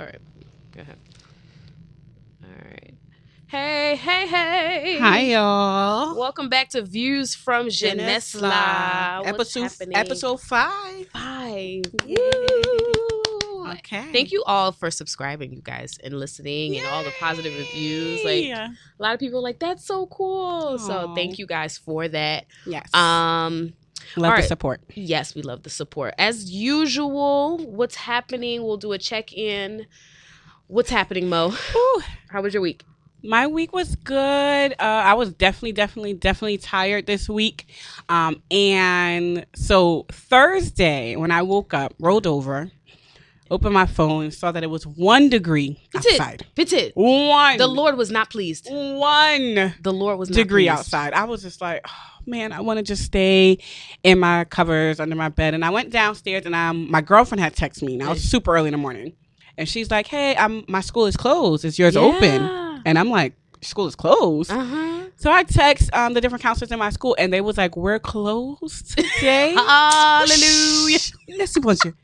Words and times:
All 0.00 0.06
right. 0.06 0.20
Go 0.72 0.80
ahead. 0.80 0.96
All 2.42 2.64
right. 2.64 2.94
Hey, 3.48 3.96
hey, 3.96 4.26
hey. 4.26 4.98
Hi, 4.98 5.20
y'all. 5.20 6.18
Welcome 6.18 6.48
back 6.48 6.70
to 6.70 6.80
Views 6.80 7.34
from 7.34 7.66
Genesla. 7.66 9.18
What's 9.18 9.28
Episode 9.28 9.62
happening? 9.64 9.96
episode 9.98 10.40
five. 10.40 11.06
five. 11.08 11.82
Yay. 12.06 12.16
Woo. 12.16 13.66
Okay. 13.72 14.10
Thank 14.10 14.32
you 14.32 14.42
all 14.46 14.72
for 14.72 14.90
subscribing, 14.90 15.52
you 15.52 15.60
guys, 15.60 15.98
and 16.02 16.14
listening, 16.18 16.78
and 16.78 16.86
all 16.86 17.04
the 17.04 17.12
positive 17.20 17.52
reviews. 17.58 18.24
Like 18.24 18.44
a 18.46 18.72
lot 18.98 19.12
of 19.12 19.20
people 19.20 19.40
are 19.40 19.42
like, 19.42 19.58
"That's 19.58 19.84
so 19.84 20.06
cool." 20.06 20.78
So 20.78 21.14
thank 21.14 21.38
you 21.38 21.46
guys 21.46 21.76
for 21.76 22.08
that. 22.08 22.46
Yes. 22.64 22.88
Um, 22.94 23.74
Love 24.16 24.32
all 24.32 24.36
the 24.36 24.42
support. 24.42 24.80
yes, 24.94 25.34
we 25.34 25.42
love 25.42 25.62
the 25.62 25.70
support 25.70 26.14
as 26.18 26.50
usual. 26.50 27.58
What's 27.58 27.96
happening? 27.96 28.62
We'll 28.62 28.76
do 28.76 28.92
a 28.92 28.98
check 28.98 29.32
in. 29.32 29.86
What's 30.66 30.90
happening, 30.90 31.28
Mo? 31.28 31.50
Whew. 31.50 32.02
How 32.28 32.42
was 32.42 32.54
your 32.54 32.60
week? 32.62 32.84
My 33.22 33.46
week 33.46 33.72
was 33.74 33.96
good. 33.96 34.72
Uh, 34.72 34.76
I 34.78 35.14
was 35.14 35.32
definitely, 35.32 35.72
definitely, 35.72 36.14
definitely 36.14 36.56
tired 36.58 37.06
this 37.06 37.28
week. 37.28 37.66
Um, 38.08 38.42
and 38.50 39.44
so 39.54 40.06
Thursday, 40.10 41.16
when 41.16 41.30
I 41.30 41.42
woke 41.42 41.74
up, 41.74 41.92
rolled 41.98 42.26
over, 42.26 42.70
opened 43.50 43.74
my 43.74 43.84
phone, 43.84 44.30
saw 44.30 44.52
that 44.52 44.62
it 44.62 44.68
was 44.70 44.86
one 44.86 45.28
degree 45.28 45.82
That's 45.92 46.06
it. 46.06 46.12
outside. 46.20 46.46
That's 46.54 46.72
it. 46.72 46.92
One. 46.94 47.58
The 47.58 47.66
Lord 47.66 47.96
was 47.98 48.10
not 48.10 48.30
pleased. 48.30 48.68
One. 48.70 49.74
The 49.82 49.92
Lord 49.92 50.18
was 50.18 50.30
not 50.30 50.36
degree 50.36 50.64
pleased. 50.68 50.78
outside. 50.78 51.12
I 51.12 51.24
was 51.24 51.42
just 51.42 51.60
like, 51.60 51.84
oh, 51.88 52.19
man, 52.30 52.52
I 52.52 52.60
want 52.60 52.78
to 52.78 52.82
just 52.82 53.04
stay 53.04 53.58
in 54.02 54.18
my 54.18 54.44
covers 54.44 55.00
under 55.00 55.16
my 55.16 55.28
bed. 55.28 55.54
And 55.54 55.64
I 55.64 55.70
went 55.70 55.90
downstairs, 55.90 56.46
and 56.46 56.54
um, 56.54 56.90
my 56.90 57.00
girlfriend 57.00 57.40
had 57.40 57.54
texted 57.54 57.82
me. 57.82 57.94
And 57.94 58.02
I 58.02 58.08
was 58.08 58.22
super 58.22 58.54
early 58.54 58.68
in 58.68 58.72
the 58.72 58.78
morning, 58.78 59.12
and 59.58 59.68
she's 59.68 59.90
like, 59.90 60.06
"Hey, 60.06 60.36
I'm 60.36 60.64
my 60.68 60.80
school 60.80 61.06
is 61.06 61.16
closed. 61.16 61.64
Is 61.64 61.78
yours 61.78 61.96
open?" 61.96 62.42
And 62.86 62.98
I'm 62.98 63.10
like, 63.10 63.34
"School 63.60 63.86
is 63.86 63.94
closed." 63.94 64.50
Uh 64.50 64.64
huh. 64.64 65.00
So 65.16 65.30
I 65.30 65.42
text 65.42 65.90
um, 65.92 66.14
the 66.14 66.20
different 66.22 66.42
counselors 66.42 66.72
in 66.72 66.78
my 66.78 66.90
school, 66.90 67.14
and 67.18 67.32
they 67.32 67.40
was 67.40 67.58
like, 67.58 67.76
"We're 67.76 67.98
closed 67.98 68.96
today." 68.96 69.52
Hallelujah. 69.56 70.98
Let's 71.36 71.52
see 71.52 71.60
you. 71.84 71.94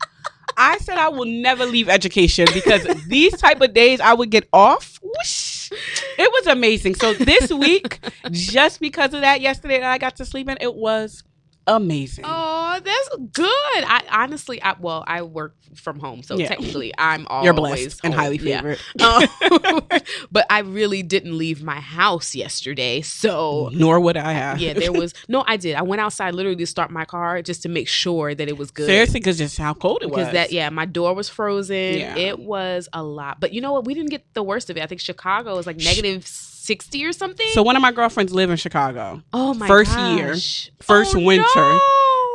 I 0.55 0.77
said 0.79 0.97
I 0.97 1.09
will 1.09 1.25
never 1.25 1.65
leave 1.65 1.87
education 1.87 2.47
because 2.53 2.83
these 3.07 3.37
type 3.37 3.61
of 3.61 3.73
days 3.73 3.99
I 3.99 4.13
would 4.13 4.31
get 4.31 4.47
off. 4.51 4.99
Whoosh. 5.01 5.56
It 5.71 6.31
was 6.31 6.47
amazing. 6.47 6.95
So 6.95 7.13
this 7.13 7.51
week, 7.51 7.99
just 8.31 8.79
because 8.79 9.13
of 9.13 9.21
that, 9.21 9.41
yesterday 9.41 9.79
that 9.79 9.91
I 9.91 9.97
got 9.97 10.15
to 10.17 10.25
sleep 10.25 10.49
in, 10.49 10.57
it 10.61 10.73
was 10.75 11.23
amazing. 11.67 12.25
Oh, 12.27 12.79
that's 12.83 13.09
good. 13.33 13.47
I 13.85 14.03
honestly, 14.11 14.61
I 14.61 14.75
well, 14.79 15.03
I 15.07 15.21
work 15.21 15.55
from 15.75 15.99
home, 15.99 16.23
so 16.23 16.37
Yeah. 16.37 16.47
technically, 16.47 16.93
I'm 16.97 17.27
always 17.27 17.45
You're 17.45 17.53
blessed 17.53 17.99
and 18.03 18.13
home. 18.13 18.23
highly 18.23 18.37
Yeah. 18.37 18.61
favored. 18.61 18.79
Um, 19.01 19.81
but 20.31 20.45
I 20.49 20.59
really 20.59 21.03
didn't 21.03 21.37
leave 21.37 21.61
my 21.61 21.79
house 21.79 22.33
yesterday, 22.33 23.01
so 23.01 23.69
Nor 23.73 23.99
would 23.99 24.17
I 24.17 24.31
have. 24.33 24.59
yeah, 24.59 24.73
there 24.73 24.91
was 25.01 25.13
no. 25.27 25.43
I 25.47 25.57
did. 25.57 25.75
I 25.75 25.81
went 25.81 26.01
outside 26.01 26.33
literally 26.35 26.55
to 26.57 26.65
start 26.67 26.89
my 26.89 27.05
car 27.05 27.41
just 27.41 27.61
to 27.63 27.69
make 27.69 27.87
sure 27.87 28.33
that 28.33 28.47
it 28.47 28.57
was 28.57 28.71
good. 28.71 28.87
Seriously, 28.87 29.19
because 29.19 29.37
just 29.37 29.57
how 29.57 29.73
cold 29.73 29.99
it 30.01 30.07
was. 30.09 30.17
Because 30.19 30.33
that, 30.33 30.51
yeah, 30.51 30.69
my 30.69 30.85
door 30.85 31.13
was 31.13 31.29
frozen. 31.29 31.75
Yeah. 31.99 32.15
It 32.17 32.39
was 32.39 32.87
a 32.93 33.03
lot, 33.03 33.39
but 33.39 33.53
you 33.53 33.61
know 33.61 33.73
what? 33.73 33.85
We 33.85 33.93
didn't 33.93 34.09
get 34.09 34.23
the 34.33 34.43
worst 34.43 34.69
of 34.69 34.77
it. 34.77 34.83
I 34.83 34.87
think 34.87 35.01
Chicago 35.01 35.57
is 35.57 35.67
like 35.67 35.77
negative 35.77 36.25
sixty 36.67 37.05
or 37.05 37.13
something. 37.13 37.47
So 37.53 37.63
one 37.63 37.75
of 37.75 37.81
my 37.81 37.91
girlfriends 37.91 38.33
live 38.33 38.49
in 38.49 38.57
Chicago, 38.57 39.21
oh 39.33 39.53
my 39.53 39.67
first 39.67 39.97
year, 39.97 40.35
first 40.81 41.15
Oh, 41.15 41.19
winter. 41.19 41.45
no. 41.55 41.79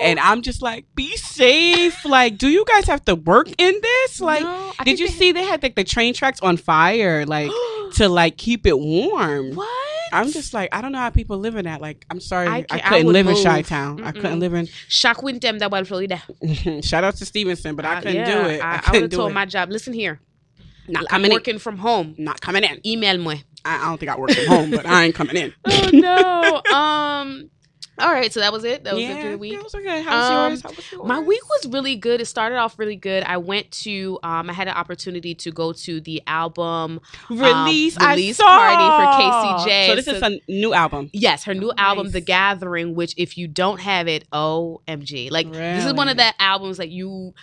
and 0.03 0.19
I'm 0.19 0.43
just 0.43 0.63
like, 0.63 0.87
be 0.95 1.15
safe. 1.17 2.05
Like, 2.05 2.39
do 2.39 2.49
you 2.49 2.65
guys 2.67 2.87
have 2.87 3.05
to 3.05 3.15
work 3.15 3.49
in 3.59 3.75
this? 3.81 4.21
Like, 4.21 4.43
No, 4.43 4.73
did 4.85 4.99
you 4.99 5.07
they- 5.09 5.13
see 5.15 5.33
they 5.33 5.45
had 5.45 5.63
like 5.63 5.77
the 5.77 5.85
train 5.85 6.15
tracks 6.15 6.41
on 6.41 6.57
fire, 6.57 7.25
like 7.27 7.51
to 7.95 8.09
like 8.09 8.37
keep 8.39 8.67
it 8.67 8.79
warm? 8.79 9.55
what? 9.55 9.69
I'm 10.15 10.31
just 10.31 10.53
like, 10.53 10.69
I 10.75 10.83
don't 10.83 10.93
know 10.93 10.99
how 10.99 11.09
people 11.09 11.39
live 11.39 11.57
in 11.57 11.65
that. 11.65 11.81
Like, 11.81 12.05
I'm 12.11 12.21
sorry, 12.21 12.47
I 12.47 12.57
I, 12.57 12.63
can't- 12.63 12.85
I 12.85 12.89
couldn't 12.91 13.13
live 13.15 13.27
in 13.29 13.35
move. 13.35 13.45
Chi 13.45 13.63
Town. 13.63 14.03
I 14.05 14.13
couldn't 14.13 14.41
live 14.41 14.53
in. 14.53 14.69
Shock 14.89 15.23
with 15.23 15.41
them 15.41 15.59
that 15.59 15.87
Florida. 15.87 16.23
Shout 16.83 17.03
out 17.05 17.17
to 17.17 17.25
Stevenson, 17.25 17.77
but 17.77 17.87
I 17.87 17.95
Uh, 17.97 18.01
couldn't 18.03 18.17
yeah, 18.17 18.43
do 18.43 18.49
it. 18.51 18.61
I, 18.63 18.67
I, 18.67 18.73
I 18.73 18.75
would 18.77 18.85
couldn't 18.85 19.01
have 19.03 19.11
do 19.11 19.17
told 19.17 19.31
it. 19.31 19.35
my 19.35 19.47
job. 19.47 19.71
Listen 19.71 19.95
here, 19.95 20.21
not 20.89 21.03
I'm 21.05 21.07
coming 21.09 21.31
in. 21.31 21.35
working 21.35 21.59
from 21.59 21.79
home. 21.79 22.15
Not 22.19 22.41
coming 22.41 22.65
in. 22.65 22.81
Email 22.87 23.19
me. 23.19 23.43
I, 23.65 23.77
I 23.77 23.85
don't 23.89 23.99
think 23.99 24.11
I 24.11 24.19
work 24.19 24.31
from 24.33 24.47
home, 24.47 24.71
but 24.73 24.87
I 24.87 25.05
ain't 25.05 25.15
coming 25.15 25.37
in. 25.37 25.55
Oh 25.67 25.91
no. 25.93 26.63
um. 26.77 27.49
All 27.99 28.11
right, 28.11 28.33
so 28.33 28.41
that 28.41 28.53
was 28.55 28.65
it. 28.65 28.85
That 28.85 28.95
was 28.95 29.03
yeah, 29.03 29.11
it 29.19 29.23
for 29.23 29.31
the 29.33 29.39
week. 29.39 29.53
It 29.53 29.63
was 29.63 29.75
okay. 29.75 30.01
How 30.03 30.17
was 30.17 30.31
Um, 30.31 30.51
yours? 30.51 30.63
How 30.63 30.69
was 30.71 30.93
yours? 30.93 31.07
My 31.07 31.21
week 31.21 31.43
was 31.51 31.67
really 31.73 31.95
good. 31.95 32.23
It 32.23 32.25
started 32.25 32.57
off 32.57 32.79
really 32.79 32.97
good. 32.97 33.23
I 33.23 33.37
went 33.37 33.71
to, 33.83 34.19
um, 34.23 34.49
I 34.49 34.55
had 34.55 34.67
an 34.67 34.75
opportunity 34.75 35.35
to 35.37 35.51
go 35.53 35.75
to 35.75 36.01
the 36.01 36.23
album. 36.27 37.01
release, 37.29 38.01
um, 38.01 38.09
release 38.09 38.39
party 38.39 38.77
for 38.83 39.69
KCJ. 39.69 39.87
So 39.89 39.95
this 39.95 40.09
is 40.09 40.23
a 40.23 40.41
new 40.49 40.73
album. 40.73 41.11
Yes, 41.13 41.45
her 41.45 41.53
new 41.55 41.71
album, 41.77 42.05
Nice. 42.07 42.15
The 42.15 42.21
Gathering, 42.23 42.95
which 42.95 43.15
if 43.19 43.37
you 43.37 43.47
don't 43.47 43.79
have 43.81 44.09
it, 44.09 44.25
OMG. 44.33 45.31
Like 45.31 45.53
this 45.53 45.85
is 45.85 45.93
one 45.93 46.09
of 46.09 46.17
Really? 46.17 46.25
that 46.25 46.35
albums 46.41 46.79
that 46.79 46.89
you 46.89 47.35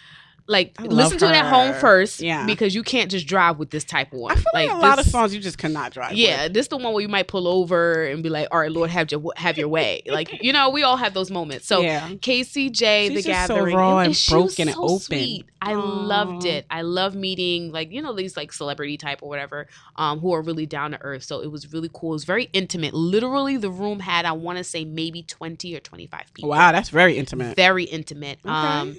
like 0.50 0.82
listen 0.82 1.20
to 1.20 1.26
it 1.26 1.36
at 1.36 1.46
home 1.46 1.74
first. 1.76 2.22
Yeah. 2.22 2.46
Because 2.46 2.74
you 2.74 2.82
can't 2.82 3.12
just 3.12 3.28
drive 3.28 3.60
with 3.60 3.70
this 3.70 3.84
type 3.84 4.12
of 4.12 4.20
one. 4.20 4.32
I 4.32 4.36
feel 4.36 4.46
like, 4.54 4.70
a 4.70 4.78
lot 4.78 5.00
of 5.00 5.06
songs 5.06 5.34
you 5.34 5.40
just 5.40 5.60
cannot 5.60 5.94
drive. 5.94 6.14
Yeah, 6.14 6.46
with. 6.46 6.54
this 6.54 6.68
the 6.70 6.78
one 6.78 6.92
where 6.92 7.02
you 7.02 7.08
might 7.08 7.28
pull 7.28 7.48
over 7.48 8.06
and 8.06 8.24
be 8.24 8.30
like, 8.30 8.48
"All 8.52 8.60
right, 8.60 8.72
Lord, 8.72 8.90
have 8.90 9.12
your 9.12 9.22
have 9.36 9.58
your 9.58 9.68
way." 9.68 10.02
Like 10.10 10.44
you 10.44 10.52
know, 10.52 10.72
we 10.72 10.82
all 10.82 10.98
have 10.98 11.14
those 11.14 11.30
moments. 11.30 11.68
So 11.68 11.82
yeah. 11.82 12.10
KCJ, 12.10 13.08
She's 13.08 13.14
the 13.14 13.22
just 13.22 13.48
so 13.48 13.64
raw 13.64 14.00
and 14.00 14.10
was 14.10 14.28
broken 14.28 14.68
and 14.68 14.76
so 14.76 14.84
open. 14.84 15.00
Sweet. 15.00 15.46
I 15.62 15.74
loved 15.76 16.46
it. 16.46 16.66
I 16.72 16.82
love 16.82 17.16
meeting 17.16 17.72
like 17.72 17.92
you 17.92 18.02
know 18.02 18.14
these 18.14 18.36
like 18.36 18.52
celebrity 18.52 18.98
type 18.98 19.22
or 19.22 19.30
whatever, 19.30 19.68
um, 19.98 20.20
who 20.20 20.34
are 20.34 20.42
really 20.42 20.66
down 20.66 20.92
to 20.92 21.02
earth. 21.02 21.24
So 21.24 21.42
it 21.42 21.52
was 21.52 21.72
really 21.72 21.90
cool. 21.94 22.12
It 22.12 22.16
was 22.16 22.24
very 22.24 22.50
intimate. 22.54 22.94
Literally, 22.94 23.56
the 23.58 23.70
room 23.70 24.00
had 24.00 24.26
I 24.26 24.32
want 24.32 24.58
to 24.58 24.64
say 24.64 24.84
maybe 24.84 25.22
twenty 25.22 25.76
or 25.76 25.80
twenty 25.80 26.08
five 26.08 26.34
people. 26.34 26.50
Wow, 26.50 26.72
that's 26.72 26.90
very 26.90 27.18
intimate. 27.18 27.56
very 27.56 27.84
intimate. 27.84 28.40
Okay. 28.44 28.50
Um, 28.50 28.98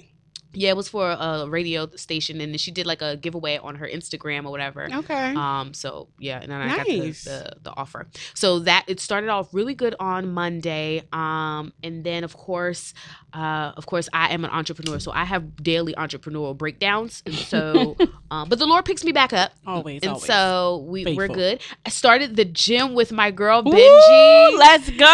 yeah, 0.53 0.69
it 0.69 0.75
was 0.77 0.89
for 0.89 1.09
a 1.09 1.45
radio 1.47 1.87
station, 1.95 2.41
and 2.41 2.59
she 2.59 2.71
did 2.71 2.85
like 2.85 3.01
a 3.01 3.15
giveaway 3.17 3.57
on 3.57 3.75
her 3.75 3.87
Instagram 3.87 4.45
or 4.45 4.51
whatever. 4.51 4.87
Okay. 4.91 5.33
Um, 5.35 5.73
so 5.73 6.09
yeah, 6.19 6.39
and 6.41 6.51
then 6.51 6.61
I 6.61 6.75
got 6.77 6.85
the, 6.87 6.99
the 7.11 7.53
the 7.63 7.73
offer. 7.75 8.07
So 8.33 8.59
that 8.59 8.85
it 8.87 8.99
started 8.99 9.29
off 9.29 9.53
really 9.53 9.75
good 9.75 9.95
on 9.99 10.31
Monday. 10.31 11.03
Um, 11.13 11.73
and 11.83 12.03
then 12.03 12.23
of 12.23 12.35
course, 12.35 12.93
uh, 13.33 13.71
of 13.77 13.85
course, 13.85 14.09
I 14.13 14.33
am 14.33 14.43
an 14.43 14.51
entrepreneur, 14.51 14.99
so 14.99 15.11
I 15.11 15.23
have 15.23 15.55
daily 15.63 15.93
entrepreneurial 15.93 16.57
breakdowns. 16.57 17.23
And 17.25 17.35
so, 17.35 17.95
um, 18.29 18.49
but 18.49 18.59
the 18.59 18.65
Lord 18.65 18.83
picks 18.85 19.03
me 19.03 19.11
back 19.13 19.31
up, 19.33 19.53
always, 19.65 20.01
and 20.03 20.11
always. 20.11 20.25
so 20.25 20.85
we 20.87 21.15
we're 21.15 21.27
good. 21.27 21.61
I 21.85 21.89
started 21.89 22.35
the 22.35 22.45
gym 22.45 22.93
with 22.93 23.11
my 23.11 23.31
girl 23.31 23.63
Benji. 23.63 24.57
let's 24.57 24.89
go. 24.89 25.05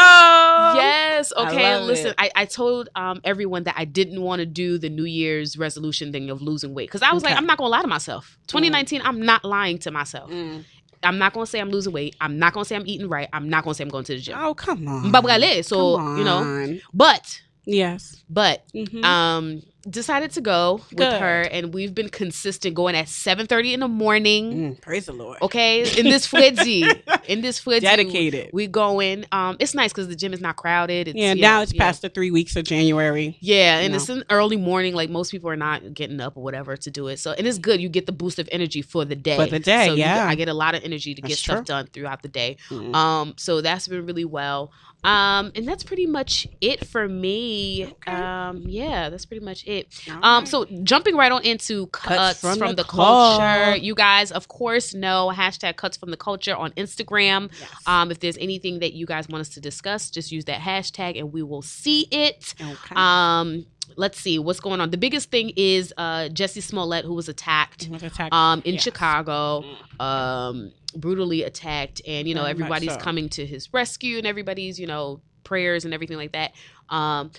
Yes. 0.75 1.31
I 1.37 1.47
Okay. 1.47 1.75
love 1.75 1.85
Listen, 1.87 2.07
it. 2.09 2.15
I, 2.17 2.31
I 2.35 2.45
told 2.45 2.89
um, 2.95 3.21
everyone 3.23 3.63
that 3.63 3.75
I 3.77 3.85
didn't 3.85 4.21
want 4.21 4.39
to 4.39 4.45
do 4.45 4.77
the 4.77 4.89
New 4.89 5.05
Year's 5.27 5.57
resolution 5.57 6.11
thing 6.11 6.29
of 6.29 6.41
losing 6.41 6.73
weight 6.73 6.87
because 6.89 7.01
I 7.03 7.11
was 7.13 7.23
like, 7.23 7.35
I'm 7.37 7.45
not 7.45 7.57
gonna 7.57 7.69
lie 7.69 7.81
to 7.81 7.87
myself. 7.87 8.37
2019, 8.47 9.01
I'm 9.03 9.19
not 9.21 9.43
lying 9.43 9.77
to 9.79 9.91
myself. 9.91 10.29
Mm. 10.31 10.63
I'm 11.03 11.17
not 11.17 11.33
gonna 11.33 11.45
say 11.45 11.59
I'm 11.59 11.69
losing 11.69 11.93
weight. 11.93 12.15
I'm 12.21 12.39
not 12.39 12.53
gonna 12.53 12.65
say 12.65 12.75
I'm 12.75 12.87
eating 12.87 13.07
right. 13.09 13.29
I'm 13.33 13.47
not 13.49 13.63
gonna 13.63 13.73
say 13.75 13.83
I'm 13.83 13.89
going 13.89 14.05
to 14.05 14.13
the 14.15 14.19
gym. 14.21 14.35
Oh 14.39 14.53
come 14.53 14.87
on. 14.87 15.11
Mbabgale, 15.11 15.63
so 15.63 15.99
you 16.17 16.23
know, 16.23 16.79
but 16.93 17.41
Yes. 17.65 18.23
but 18.29 18.63
Mhm. 18.73 19.03
um 19.03 19.61
decided 19.89 20.31
to 20.31 20.41
go 20.41 20.81
with 20.91 21.13
her 21.13 21.41
and 21.41 21.73
we've 21.73 21.93
been 21.95 22.09
consistent 22.09 22.75
going 22.75 22.95
at 22.95 23.05
7:30 23.07 23.73
in 23.73 23.79
the 23.79 23.87
morning. 23.87 24.53
Mm, 24.53 24.81
praise 24.81 25.05
the 25.05 25.13
Lord. 25.13 25.37
Okay, 25.41 25.81
in 25.97 26.05
this 26.05 26.25
fledzy, 26.25 26.83
in 27.27 27.41
this 27.41 27.59
fledzy, 27.59 27.85
Dedicated. 27.85 28.49
We 28.53 28.67
going. 28.67 29.25
Um, 29.31 29.57
it's 29.59 29.73
nice 29.73 29.91
because 29.91 30.07
the 30.07 30.15
gym 30.15 30.33
is 30.33 30.41
not 30.41 30.55
crowded. 30.55 31.07
It's, 31.09 31.17
yeah. 31.17 31.33
Now 31.33 31.61
it's 31.61 31.73
yeah. 31.73 31.83
past 31.83 32.01
the 32.01 32.09
three 32.09 32.31
weeks 32.31 32.55
of 32.55 32.63
January. 32.65 33.37
Yeah, 33.39 33.79
and 33.79 33.93
you 33.93 33.97
it's 33.97 34.09
an 34.09 34.23
early 34.29 34.57
morning. 34.57 34.93
Like 34.93 35.09
most 35.09 35.31
people 35.31 35.49
are 35.49 35.55
not 35.55 35.93
getting 35.93 36.19
up 36.19 36.37
or 36.37 36.43
whatever 36.43 36.75
to 36.75 36.91
do 36.91 37.07
it. 37.07 37.17
So, 37.17 37.31
and 37.31 37.47
it's 37.47 37.57
good. 37.57 37.79
You 37.79 37.89
get 37.89 38.05
the 38.05 38.11
boost 38.11 38.39
of 38.39 38.49
energy 38.51 38.81
for 38.81 39.05
the 39.05 39.15
day. 39.15 39.35
For 39.35 39.45
the 39.45 39.59
day, 39.59 39.85
so 39.87 39.91
you 39.91 39.97
get- 39.97 40.15
yeah. 40.15 40.27
I 40.27 40.35
get 40.35 40.49
a 40.49 40.53
lot 40.53 40.75
of 40.75 40.83
energy 40.83 41.15
to 41.15 41.21
get 41.21 41.29
That's 41.29 41.41
stuff 41.41 41.65
done 41.65 41.87
throughout 41.87 42.21
the 42.21 42.29
day. 42.29 42.57
Mm. 42.69 42.95
Um, 42.95 43.33
so 43.37 43.61
that's 43.61 43.87
been 43.87 44.05
really 44.05 44.25
well. 44.25 44.71
Um, 45.03 45.51
and 45.55 45.67
that's 45.67 45.83
pretty 45.83 46.05
much 46.05 46.47
it 46.59 46.85
for 46.85 47.07
me. 47.07 47.85
Okay. 47.85 48.11
Um, 48.11 48.63
yeah, 48.65 49.09
that's 49.09 49.25
pretty 49.25 49.45
much 49.45 49.66
it. 49.67 49.87
All 50.09 50.19
Um, 50.23 50.45
so 50.45 50.65
jumping 50.83 51.15
right 51.15 51.31
on 51.31 51.43
into 51.43 51.87
cuts, 51.87 52.39
from, 52.41 52.57
from 52.57 52.69
the, 52.69 52.77
the 52.77 52.83
culture. 52.83 53.43
cult. 53.43 53.81
You 53.81 53.93
guys, 53.95 54.31
of 54.31 54.47
course, 54.47 54.93
know 54.93 55.31
hashtag 55.35 55.75
cuts 55.75 55.97
from 55.97 56.11
the 56.11 56.17
culture 56.17 56.55
on 56.55 56.71
Instagram. 56.71 57.49
Yes. 57.59 57.69
Um, 57.85 58.11
if 58.11 58.19
there's 58.19 58.37
anything 58.37 58.79
that 58.79 58.93
you 58.93 59.05
guys 59.05 59.27
want 59.27 59.41
us 59.41 59.49
to 59.49 59.59
discuss, 59.61 60.09
just 60.09 60.31
use 60.31 60.45
that 60.45 60.61
hashtag 60.61 61.19
and 61.19 61.31
we 61.33 61.43
will 61.43 61.61
see 61.61 62.07
it. 62.11 62.55
okay. 62.59 62.95
Um, 62.95 63.65
let's 63.95 64.19
see 64.19 64.37
what's 64.39 64.59
going 64.59 64.81
on. 64.81 64.91
The 64.91 64.97
biggest 64.97 65.31
thing 65.31 65.51
is 65.55 65.93
uh 65.97 66.27
Jussie 66.29 66.61
Smollett, 66.61 67.05
who 67.05 67.13
was 67.13 67.29
attacked 67.29 67.87
Was 67.89 68.03
attacked. 68.03 68.33
um 68.33 68.61
in 68.65 68.73
Yes. 68.75 68.83
Chicago, 68.83 69.63
um 69.99 70.71
brutally 70.95 71.43
attacked, 71.43 72.01
and 72.07 72.27
you 72.27 72.35
know 72.35 72.41
Very 72.41 72.51
everybody's 72.51 72.93
so. 72.93 72.97
coming 72.97 73.29
to 73.29 73.45
his 73.45 73.71
rescue, 73.73 74.17
and 74.17 74.27
everybody's 74.27 74.79
you 74.79 74.87
know 74.87 75.21
prayers 75.43 75.85
and 75.85 75.93
everything 75.93 76.17
like 76.17 76.33
that. 76.33 76.51
Um, 76.89 77.31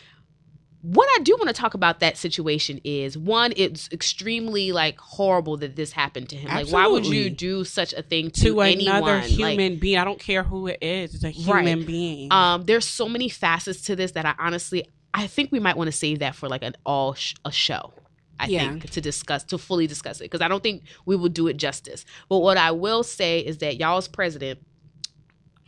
what 0.82 1.08
I 1.18 1.22
do 1.22 1.34
want 1.36 1.48
to 1.48 1.52
talk 1.54 1.74
about 1.74 2.00
that 2.00 2.16
situation 2.16 2.80
is 2.84 3.18
one, 3.18 3.52
it's 3.56 3.88
extremely 3.92 4.70
like 4.72 4.98
horrible 4.98 5.56
that 5.58 5.74
this 5.76 5.92
happened 5.92 6.28
to 6.30 6.36
him. 6.36 6.48
Like, 6.48 6.68
why 6.68 6.86
would 6.86 7.04
you 7.04 7.30
do 7.30 7.64
such 7.64 7.92
a 7.92 8.02
thing 8.02 8.30
to, 8.32 8.40
to 8.42 8.60
anyone? 8.60 8.96
another 8.96 9.16
Like, 9.18 9.24
human 9.58 9.78
being. 9.78 9.98
I 9.98 10.04
don't 10.04 10.20
care 10.20 10.42
who 10.44 10.68
it 10.68 10.78
is. 10.80 11.14
It's 11.14 11.24
a 11.24 11.26
Right. 11.50 11.66
human 11.66 11.84
being. 11.84 12.32
um, 12.32 12.62
there's 12.64 12.86
so 12.86 13.08
many 13.08 13.28
facets 13.28 13.82
to 13.82 13.96
this 13.96 14.12
that 14.12 14.24
I 14.24 14.34
honestly, 14.38 14.86
I 15.12 15.26
think 15.26 15.50
we 15.50 15.58
might 15.58 15.76
want 15.76 15.88
to 15.88 15.92
save 15.96 16.20
that 16.20 16.34
for 16.36 16.48
like 16.48 16.62
an 16.62 16.76
all 16.86 17.14
sh- 17.14 17.34
a 17.44 17.50
show. 17.50 17.92
I 18.40 18.46
Yeah. 18.46 18.70
think 18.70 18.90
to 18.90 19.00
discuss 19.00 19.42
to 19.44 19.58
fully 19.58 19.88
discuss 19.88 20.20
it 20.20 20.24
because 20.24 20.40
I 20.42 20.46
don't 20.46 20.62
think 20.62 20.84
we 21.06 21.16
will 21.16 21.28
do 21.28 21.48
it 21.48 21.56
justice. 21.56 22.04
But 22.28 22.38
what 22.38 22.56
I 22.56 22.70
will 22.70 23.02
say 23.02 23.40
is 23.40 23.58
that 23.58 23.78
y'all's 23.78 24.06
president 24.06 24.60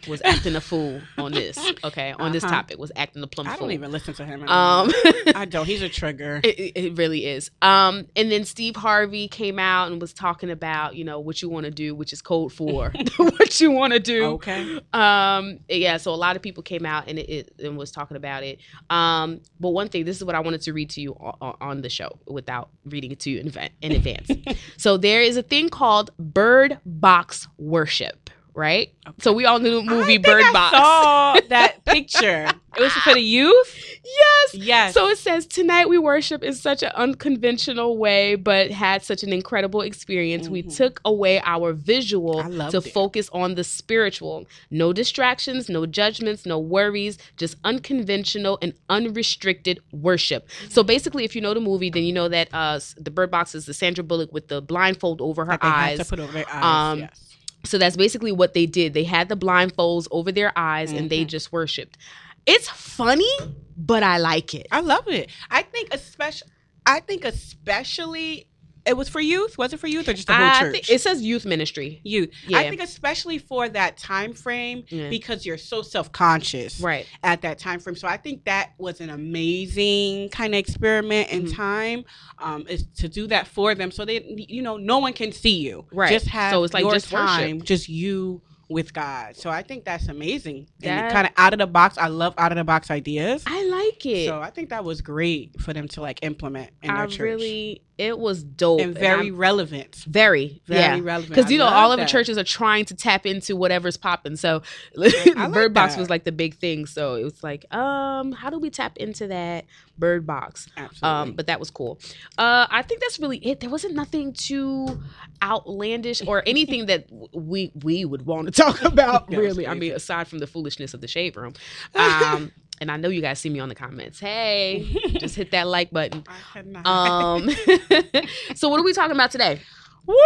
was 0.08 0.20
acting 0.25 0.56
a 0.56 0.61
fool 0.61 1.00
on 1.19 1.32
this. 1.32 1.58
Okay, 1.85 2.12
on 2.19 2.32
this 2.32 2.44
Uh-huh. 2.44 2.55
topic 2.55 2.79
was 2.79 2.93
acting 2.97 3.23
a 3.23 3.26
plum 3.26 3.47
I 3.47 3.50
fool. 3.56 3.67
I 3.67 3.69
don't 3.69 3.73
even 3.73 3.93
listen 3.93 4.14
to 4.14 4.25
him. 4.25 4.43
Um, 4.49 4.91
I 5.35 5.47
don't. 5.49 5.67
He's 5.67 5.82
a 5.82 5.88
trigger. 5.88 6.41
It, 6.44 6.58
it- 6.58 6.76
it 6.81 6.97
really 6.99 7.26
is. 7.26 7.50
Um, 7.62 8.06
and 8.17 8.31
then 8.32 8.44
Steve 8.44 8.76
Harvey 8.76 9.29
came 9.29 9.58
out 9.58 9.91
and 9.91 10.00
was 10.00 10.12
talking 10.12 10.50
about, 10.50 10.94
you 10.97 11.05
know, 11.05 11.20
what 11.20 11.43
you 11.43 11.49
want 11.49 11.64
to 11.64 11.70
do, 11.70 11.94
which 11.94 12.12
is 12.12 12.23
code 12.23 12.52
for 12.52 12.93
what 13.17 13.61
you 13.61 13.70
want 13.70 13.93
to 13.93 13.99
do. 14.00 14.25
Okay. 14.25 14.81
Um, 14.93 15.58
yeah. 15.69 15.97
So 15.99 16.12
a 16.12 16.17
lot 16.17 16.37
of 16.37 16.43
people 16.43 16.62
came 16.62 16.87
out 16.87 17.08
and 17.08 17.19
it, 17.19 17.29
it 17.29 17.53
and 17.62 17.76
was 17.76 17.91
talking 17.91 18.17
about 18.17 18.43
it. 18.44 18.61
Um, 18.88 19.41
but 19.58 19.70
one 19.70 19.88
thing, 19.88 20.05
this 20.05 20.17
is 20.17 20.25
what 20.25 20.35
I 20.35 20.41
wanted 20.41 20.62
to 20.62 20.73
read 20.73 20.91
to 20.91 21.00
you 21.00 21.12
on, 21.14 21.56
on 21.61 21.81
the 21.82 21.91
show 21.91 22.19
without 22.26 22.70
reading 22.85 23.11
it 23.12 23.20
to 23.20 23.31
you 23.31 23.41
in, 23.41 23.53
in 23.82 23.93
advance. 23.93 24.31
so 24.76 24.96
there 24.96 25.23
is 25.23 25.37
a 25.37 25.43
thing 25.43 25.69
called 25.69 26.11
Bird 26.19 26.79
Box 26.87 27.49
Worship. 27.58 28.31
Right, 28.60 28.92
so 29.20 29.32
we 29.32 29.46
all 29.46 29.58
knew 29.58 29.76
the 29.82 29.90
movie 29.90 30.18
Bird 30.18 30.42
I 30.44 30.52
Box. 30.52 30.76
Saw 30.76 31.36
that 31.48 31.82
picture. 31.86 32.50
It 32.76 32.80
was 32.82 32.92
for 32.92 33.14
the 33.14 33.20
youth. 33.20 33.98
yes, 34.04 34.54
Yes. 34.54 34.94
So 34.94 35.08
it 35.08 35.16
says 35.18 35.46
tonight 35.46 35.88
we 35.88 35.96
worship 35.98 36.42
in 36.44 36.52
such 36.54 36.82
an 36.82 36.92
unconventional 36.94 37.96
way, 37.96 38.34
but 38.36 38.70
had 38.70 39.02
such 39.02 39.22
an 39.22 39.32
incredible 39.32 39.80
experience. 39.80 40.48
We 40.48 40.62
Mhm. 40.62 40.76
took 40.76 41.00
away 41.04 41.40
our 41.44 41.72
visual 41.72 42.42
to 42.70 42.76
it. 42.78 42.92
focus 42.92 43.28
on 43.32 43.54
the 43.54 43.64
spiritual. 43.64 44.46
No 44.70 44.92
distractions, 44.92 45.68
no 45.70 45.86
judgments, 45.86 46.44
no 46.46 46.58
worries, 46.58 47.16
just 47.38 47.56
unconventional 47.64 48.58
and 48.62 48.74
unrestricted 48.88 49.80
worship. 49.92 50.46
Mm-hmm. 50.48 50.70
So 50.70 50.82
basically, 50.82 51.24
if 51.24 51.34
you 51.34 51.40
know 51.40 51.54
the 51.54 51.60
movie, 51.60 51.90
then 51.90 52.04
you 52.04 52.12
know 52.12 52.28
that 52.28 52.48
uh, 52.52 52.78
the 52.98 53.10
Bird 53.10 53.30
Box 53.30 53.54
is 53.54 53.64
the 53.66 53.74
Sandra 53.74 54.04
Bullock 54.04 54.32
with 54.32 54.48
the 54.48 54.60
blindfold 54.60 55.20
over 55.22 55.44
her 55.46 55.52
that 55.52 55.62
they 55.62 55.66
had 55.68 55.90
eyes. 55.92 55.98
to 55.98 56.04
put 56.04 56.20
over 56.20 56.32
their 56.32 56.46
eyes. 56.48 56.92
Um, 56.92 56.98
yes. 57.00 57.30
So 57.64 57.78
that's 57.78 57.96
basically 57.96 58.32
what 58.32 58.54
they 58.54 58.66
did. 58.66 58.94
They 58.94 59.04
had 59.04 59.28
the 59.28 59.36
blindfolds 59.36 60.06
over 60.10 60.32
their 60.32 60.52
eyes 60.56 60.92
and 60.92 61.10
they 61.10 61.24
Mhm. 61.24 61.28
just 61.28 61.52
worshiped. 61.52 61.98
It's 62.46 62.68
funny, 62.68 63.30
but 63.76 64.02
I 64.02 64.18
like 64.18 64.54
it. 64.54 64.66
I 64.70 64.80
love 64.80 65.06
it. 65.08 65.30
I 65.50 65.62
think 65.62 65.92
especially. 65.92 66.48
I 66.86 67.00
think 67.00 67.24
especially. 67.24 68.46
It 68.87 68.97
was 68.97 69.09
for 69.09 69.21
youth. 69.21 69.59
Was 69.59 69.73
it 69.73 69.81
for 69.81 69.87
youth 69.88 70.09
or 70.09 70.12
just 70.15 70.27
the 70.27 70.35
whole 70.35 70.44
I 70.47 70.59
church? 70.61 70.91
it 70.91 71.00
says 71.00 71.23
youth 71.23 71.44
ministry. 71.44 72.00
youth. 72.05 72.31
Yeah. 72.47 72.59
I 72.59 72.69
think 72.69 72.81
especially 72.82 73.38
for 73.38 73.69
that 73.69 73.97
time 73.99 74.32
frame 74.32 74.85
Yeah. 74.88 75.09
because 75.11 75.44
you're 75.44 75.59
so 75.59 75.82
self 75.82 76.11
conscious. 76.12 76.81
Right. 76.81 77.06
at 77.23 77.43
that 77.43 77.59
time 77.59 77.81
frame. 77.81 77.97
So 77.97 78.09
I 78.09 78.17
think 78.17 78.44
that 78.44 78.71
was 78.79 79.00
an 79.00 79.11
amazing 79.11 80.29
kind 80.31 80.55
of 80.55 80.59
experiment 80.59 81.29
in 81.31 81.44
Mhm. 81.44 81.55
time. 81.55 82.05
Um, 82.38 82.67
is 82.69 82.87
to 82.97 83.09
do 83.09 83.27
that 83.29 83.47
for 83.47 83.75
them, 83.75 83.91
so 83.91 84.05
they, 84.05 84.23
you 84.49 84.62
know, 84.62 84.77
no 84.77 84.99
one 84.99 85.12
can 85.12 85.32
see 85.32 85.59
you. 85.59 85.87
Right. 85.93 86.11
Just 86.11 86.27
have 86.29 86.53
So 86.53 86.65
it's 86.65 86.73
like 86.75 86.82
your 86.82 86.93
just 86.94 87.12
worship. 87.12 87.27
time, 87.27 87.62
just 87.62 87.88
you 87.88 88.41
with 88.69 88.94
God. 88.94 89.37
So 89.37 89.50
I 89.50 89.62
think 89.65 89.85
that's 89.85 90.06
amazing. 90.06 90.69
That- 90.79 90.88
And 91.05 91.12
kind 91.12 91.27
of 91.27 91.32
out 91.37 91.53
of 91.53 91.59
the 91.59 91.67
box. 91.67 91.99
I 91.99 92.06
love 92.06 92.35
out 92.38 92.53
of 92.53 92.56
the 92.56 92.62
box 92.62 92.88
ideas. 92.91 93.43
I 93.44 93.65
like 93.65 94.06
it. 94.06 94.27
So 94.29 94.41
I 94.41 94.50
think 94.50 94.69
that 94.71 94.85
was 94.85 95.00
great 95.00 95.61
for 95.61 95.73
them 95.73 95.88
to 95.88 96.00
like 96.00 96.21
implement 96.23 96.71
in 96.82 96.91
I 96.91 96.99
their 96.99 97.06
church. 97.09 97.19
really, 97.19 97.82
it 98.00 98.19
was 98.19 98.43
dope 98.43 98.81
and 98.81 98.94
very 98.94 99.26
I'm- 99.26 99.37
relevant. 99.37 99.94
very, 100.08 100.62
Very 100.67 100.81
yeah. 100.81 100.99
relevant. 101.02 101.29
Because 101.35 101.50
you 101.52 101.58
know, 101.58 101.67
all 101.67 101.93
of 101.93 102.00
the 102.00 102.06
churches 102.06 102.38
are 102.38 102.44
trying 102.44 102.87
to 102.87 102.94
tap 102.94 103.26
into 103.26 103.55
whatever's 103.55 103.97
popping. 103.97 104.37
So, 104.37 104.62
like 104.97 105.12
Bird 105.52 105.75
Box 105.75 105.94
that. 105.94 106.00
was 106.00 106.08
like 106.11 106.25
the 106.25 106.32
big 106.32 106.55
thing. 106.56 106.87
So 106.87 107.14
it 107.17 107.25
was 107.25 107.43
like, 107.44 107.73
um, 107.75 108.32
how 108.32 108.49
do 108.50 108.58
we 108.58 108.70
tap 108.70 108.97
into 108.97 109.26
that 109.29 109.67
Bird 109.99 110.26
Box? 110.26 110.67
Absolutely. 110.76 111.08
Um, 111.08 111.32
but 111.35 111.47
that 111.49 111.61
was 111.61 111.70
cool. 111.70 112.00
Uh, 112.38 112.67
I 112.70 112.82
think 112.82 113.00
that's 113.02 113.19
really 113.20 113.38
it. 113.38 113.61
There 113.61 113.70
wasn't 113.70 113.94
nothing 113.94 114.32
too 114.32 115.00
outlandish 115.43 116.23
or 116.26 116.43
anything 116.46 116.87
that 116.87 117.06
we 117.32 117.73
we 117.82 118.05
would 118.05 118.25
want 118.26 118.46
to 118.46 118.53
talk 118.62 118.82
about. 118.82 119.29
Really, 119.41 119.67
I 119.67 119.75
mean, 119.75 119.93
aside 119.93 120.29
from 120.29 120.38
the 120.38 120.46
foolishness 120.46 120.93
of 120.94 121.00
the 121.00 121.08
shade 121.08 121.37
room. 121.37 121.55
Um, 121.94 122.53
and 122.81 122.91
I 122.91 122.97
know 122.97 123.09
you 123.09 123.21
guys 123.21 123.38
see 123.38 123.50
me 123.50 123.61
on 123.61 123.69
the 123.69 123.75
comments. 123.75 124.19
Hey, 124.19 124.88
just 125.19 125.37
hit 125.37 125.50
that 125.50 125.67
like 125.67 125.91
button. 125.91 126.25
I 126.27 126.53
cannot. 126.53 126.87
Um, 126.87 127.50
so 128.55 128.69
what 128.69 128.81
are 128.81 128.85
we 128.85 128.93
talking 128.93 129.15
about 129.15 129.31
today? 129.31 129.61
Woo! 130.06 130.17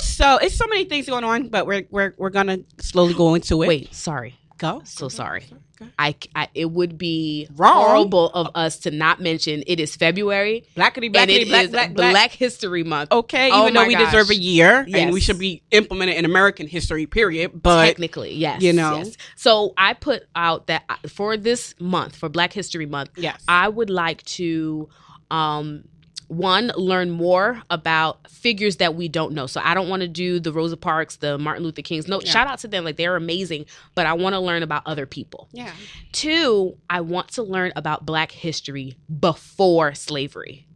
So 0.00 0.38
it's 0.38 0.54
so 0.54 0.66
many 0.68 0.84
things 0.84 1.06
going 1.06 1.24
on, 1.24 1.48
but 1.48 1.66
we're 1.66 1.86
we're 1.90 2.14
we're 2.16 2.30
gonna 2.30 2.58
slowly 2.78 3.14
go 3.14 3.34
into 3.34 3.62
it. 3.62 3.68
Wait, 3.68 3.94
sorry. 3.94 4.34
Go. 4.58 4.82
So 4.84 5.08
sorry. 5.08 5.44
Go. 5.78 5.86
I, 5.98 6.14
I 6.36 6.48
it 6.54 6.70
would 6.70 6.96
be 6.96 7.48
Wrong. 7.56 7.74
horrible 7.74 8.30
of 8.30 8.48
us 8.54 8.78
to 8.80 8.90
not 8.92 9.20
mention 9.20 9.64
it 9.66 9.80
is 9.80 9.96
February 9.96 10.64
Blackity, 10.76 11.12
blackity, 11.12 11.48
black, 11.48 11.70
black, 11.70 11.92
Black, 11.94 12.12
black. 12.12 12.30
History 12.30 12.84
Month. 12.84 13.10
Okay, 13.10 13.50
Oh 13.52 13.62
even 13.62 13.74
though 13.74 13.86
we 13.86 13.94
gosh. 13.94 14.12
deserve 14.12 14.30
a 14.30 14.36
year 14.36 14.86
and 14.94 15.12
we 15.12 15.20
should 15.20 15.38
be 15.38 15.62
implemented 15.72 16.16
in 16.16 16.24
American 16.24 16.68
history, 16.68 17.06
period. 17.06 17.60
But 17.60 17.86
Technically, 17.86 18.34
yes. 18.34 18.62
you 18.62 18.72
know. 18.72 18.98
yes. 18.98 19.16
So 19.36 19.74
I 19.76 19.94
put 19.94 20.24
out 20.36 20.68
that 20.68 20.84
for 21.08 21.36
this 21.36 21.74
month, 21.80 22.14
for 22.14 22.28
Black 22.28 22.52
History 22.52 22.86
Month, 22.86 23.10
yes, 23.16 23.42
I 23.48 23.68
would 23.68 23.90
like 23.90 24.22
to 24.24 24.88
um 25.30 25.84
one 26.28 26.72
learn 26.76 27.10
more 27.10 27.62
about 27.70 28.30
figures 28.30 28.76
that 28.76 28.94
we 28.94 29.08
don't 29.08 29.32
know. 29.32 29.46
So 29.46 29.60
I 29.62 29.74
don't 29.74 29.88
want 29.88 30.02
to 30.02 30.08
do 30.08 30.40
the 30.40 30.52
Rosa 30.52 30.76
Parks, 30.76 31.16
the 31.16 31.38
Martin 31.38 31.62
Luther 31.64 31.82
Kings. 31.82 32.08
No, 32.08 32.20
Yeah. 32.20 32.30
shout 32.30 32.46
out 32.46 32.58
to 32.60 32.68
them 32.68 32.84
like 32.84 32.96
they're 32.96 33.16
amazing, 33.16 33.66
but 33.94 34.06
I 34.06 34.14
want 34.14 34.34
to 34.34 34.40
learn 34.40 34.62
about 34.62 34.82
other 34.86 35.06
people. 35.06 35.48
yeah, 35.52 35.72
Two, 36.12 36.76
I 36.88 37.00
want 37.00 37.28
to 37.32 37.42
learn 37.42 37.72
about 37.76 38.06
black 38.06 38.32
history 38.32 38.96
before 39.20 39.94
slavery. 39.94 40.66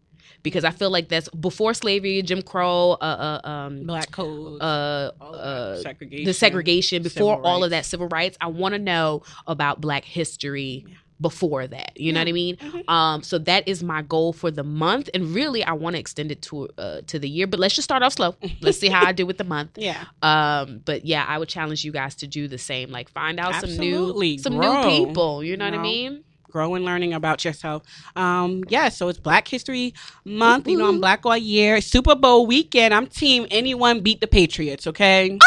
Because 0.45 0.65
I 0.65 0.71
feel 0.71 0.89
like 0.91 1.09
that's 1.09 1.29
before 1.31 1.75
slavery, 1.75 2.23
Jim 2.23 2.43
Crow, 2.43 2.93
uh, 2.93 3.41
uh, 3.45 3.49
um, 3.49 3.83
black 3.85 4.13
code, 4.13 4.63
uh, 4.63 5.11
uh, 5.21 5.77
segregation, 5.83 6.25
the 6.27 6.33
segregation, 6.33 7.03
before 7.03 7.45
all 7.45 7.65
of 7.65 7.71
that 7.71 7.85
civil 7.85 8.07
rights. 8.09 8.39
I 8.41 8.47
want 8.47 8.75
to 8.75 8.79
know 8.79 9.23
about 9.49 9.81
black 9.81 10.05
history 10.05 10.85
Yeah. 10.87 10.95
Before 11.21 11.67
that. 11.67 11.99
You 12.01 12.13
know 12.13 12.21
what 12.21 12.29
I 12.29 12.33
mean? 12.33 12.57
Mhm. 12.57 12.89
Um, 12.89 13.23
so 13.23 13.39
that 13.39 13.67
is 13.67 13.83
my 13.83 14.03
goal 14.03 14.33
for 14.33 14.51
the 14.51 14.63
month, 14.65 15.11
and 15.15 15.35
really, 15.35 15.65
I 15.65 15.73
want 15.73 15.97
to 15.97 16.01
extend 16.01 16.31
it 16.31 16.43
to 16.43 16.69
uh, 16.79 17.01
to 17.09 17.19
the 17.19 17.29
year. 17.29 17.47
But 17.47 17.59
let's 17.61 17.75
just 17.75 17.85
start 17.85 18.03
off 18.03 18.13
slow. 18.13 18.37
Let's 18.61 18.79
see 18.79 18.89
how 18.89 19.05
I 19.07 19.13
do 19.13 19.27
with 19.27 19.39
the 19.39 19.45
month. 19.45 19.71
Yeah, 19.77 20.05
Um, 20.23 20.81
but 20.85 21.05
yeah, 21.05 21.25
I 21.27 21.39
would 21.39 21.49
challenge 21.49 21.85
you 21.85 21.93
guys 21.93 22.15
to 22.17 22.27
do 22.27 22.49
the 22.49 22.59
same. 22.59 22.91
Like 22.91 23.09
find 23.11 23.41
out 23.41 23.55
some 23.55 23.71
Absolutely. 23.71 24.33
new 24.37 24.39
some 24.39 24.57
Grow. 24.59 24.83
new 24.89 25.07
people. 25.07 25.43
You 25.45 25.57
know 25.57 25.65
what 25.65 25.75
I 25.75 25.83
mean? 25.83 26.25
grow 26.51 26.75
and 26.75 26.83
learning 26.83 27.13
about 27.13 27.45
yourself. 27.45 27.83
Um, 28.17 28.65
yeah, 28.71 28.89
so 28.89 29.09
it's 29.09 29.19
Black 29.19 29.47
History 29.47 29.93
Month. 30.25 30.67
You 30.67 30.79
know, 30.79 30.89
I'm 30.89 30.99
black 30.99 31.27
all 31.27 31.37
year. 31.37 31.83
Super 31.83 32.15
Bowl 32.15 32.47
weekend. 32.47 32.95
I'm 32.95 33.07
team 33.07 33.47
anyone 33.51 34.01
beat 34.01 34.23
the 34.23 34.27
Patriots. 34.27 34.87
Okay, 34.87 35.39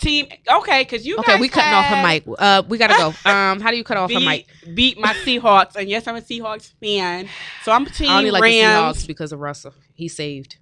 team. 0.00 0.26
Okay, 0.48 0.82
because 0.82 1.06
you 1.06 1.16
Okay, 1.18 1.38
we 1.38 1.48
cutting 1.48 1.72
off 1.72 1.84
her 1.86 2.02
mic. 2.02 2.24
Uh, 2.38 2.62
we 2.68 2.78
gotta 2.78 2.94
go. 2.94 3.14
Um, 3.30 3.60
how 3.60 3.70
do 3.70 3.76
you 3.76 3.84
cut 3.84 3.96
off 3.96 4.10
her 4.10 4.18
Beat, 4.18 4.26
mic? 4.26 4.46
beat 4.74 4.98
my 4.98 5.12
Seahawks, 5.24 5.76
and 5.76 5.88
yes, 5.88 6.06
I'm 6.08 6.16
a 6.16 6.20
Seahawks 6.20 6.72
fan. 6.80 7.28
So 7.62 7.72
I'm 7.72 7.86
team 7.86 8.10
I 8.10 8.18
only 8.18 8.30
like 8.30 8.42
the 8.42 8.60
Rams. 8.62 8.98
Seahawks 9.04 9.06
because 9.06 9.32
of 9.32 9.40
Russell. 9.40 9.74
He 9.94 10.08
saved. 10.08 10.56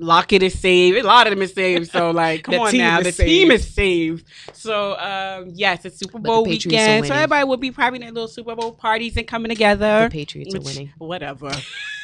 Lockett 0.00 0.42
is 0.42 0.58
saved. 0.58 0.98
A 0.98 1.02
lot 1.02 1.26
of 1.26 1.32
them 1.32 1.42
is 1.42 1.52
saved. 1.52 1.90
So 1.90 2.10
like, 2.22 2.44
come 2.44 2.54
on 2.56 2.76
now, 2.76 3.00
is 3.00 3.16
the 3.16 3.24
team 3.24 3.50
is 3.50 3.66
saved. 3.66 4.26
So 4.52 4.98
um, 4.98 5.52
yes, 5.54 5.84
it's 5.84 5.98
Super 5.98 6.18
Bowl 6.18 6.44
weekend. 6.44 7.06
So 7.06 7.14
everybody 7.14 7.44
will 7.44 7.56
be 7.56 7.70
probably 7.70 7.98
in 7.98 8.02
their 8.02 8.12
little 8.12 8.28
Super 8.28 8.54
Bowl 8.54 8.72
parties 8.72 9.16
and 9.16 9.26
coming 9.26 9.48
together. 9.48 10.04
The 10.04 10.10
Patriots 10.10 10.54
are 10.54 10.60
winning. 10.60 10.92
Whatever. 10.98 11.52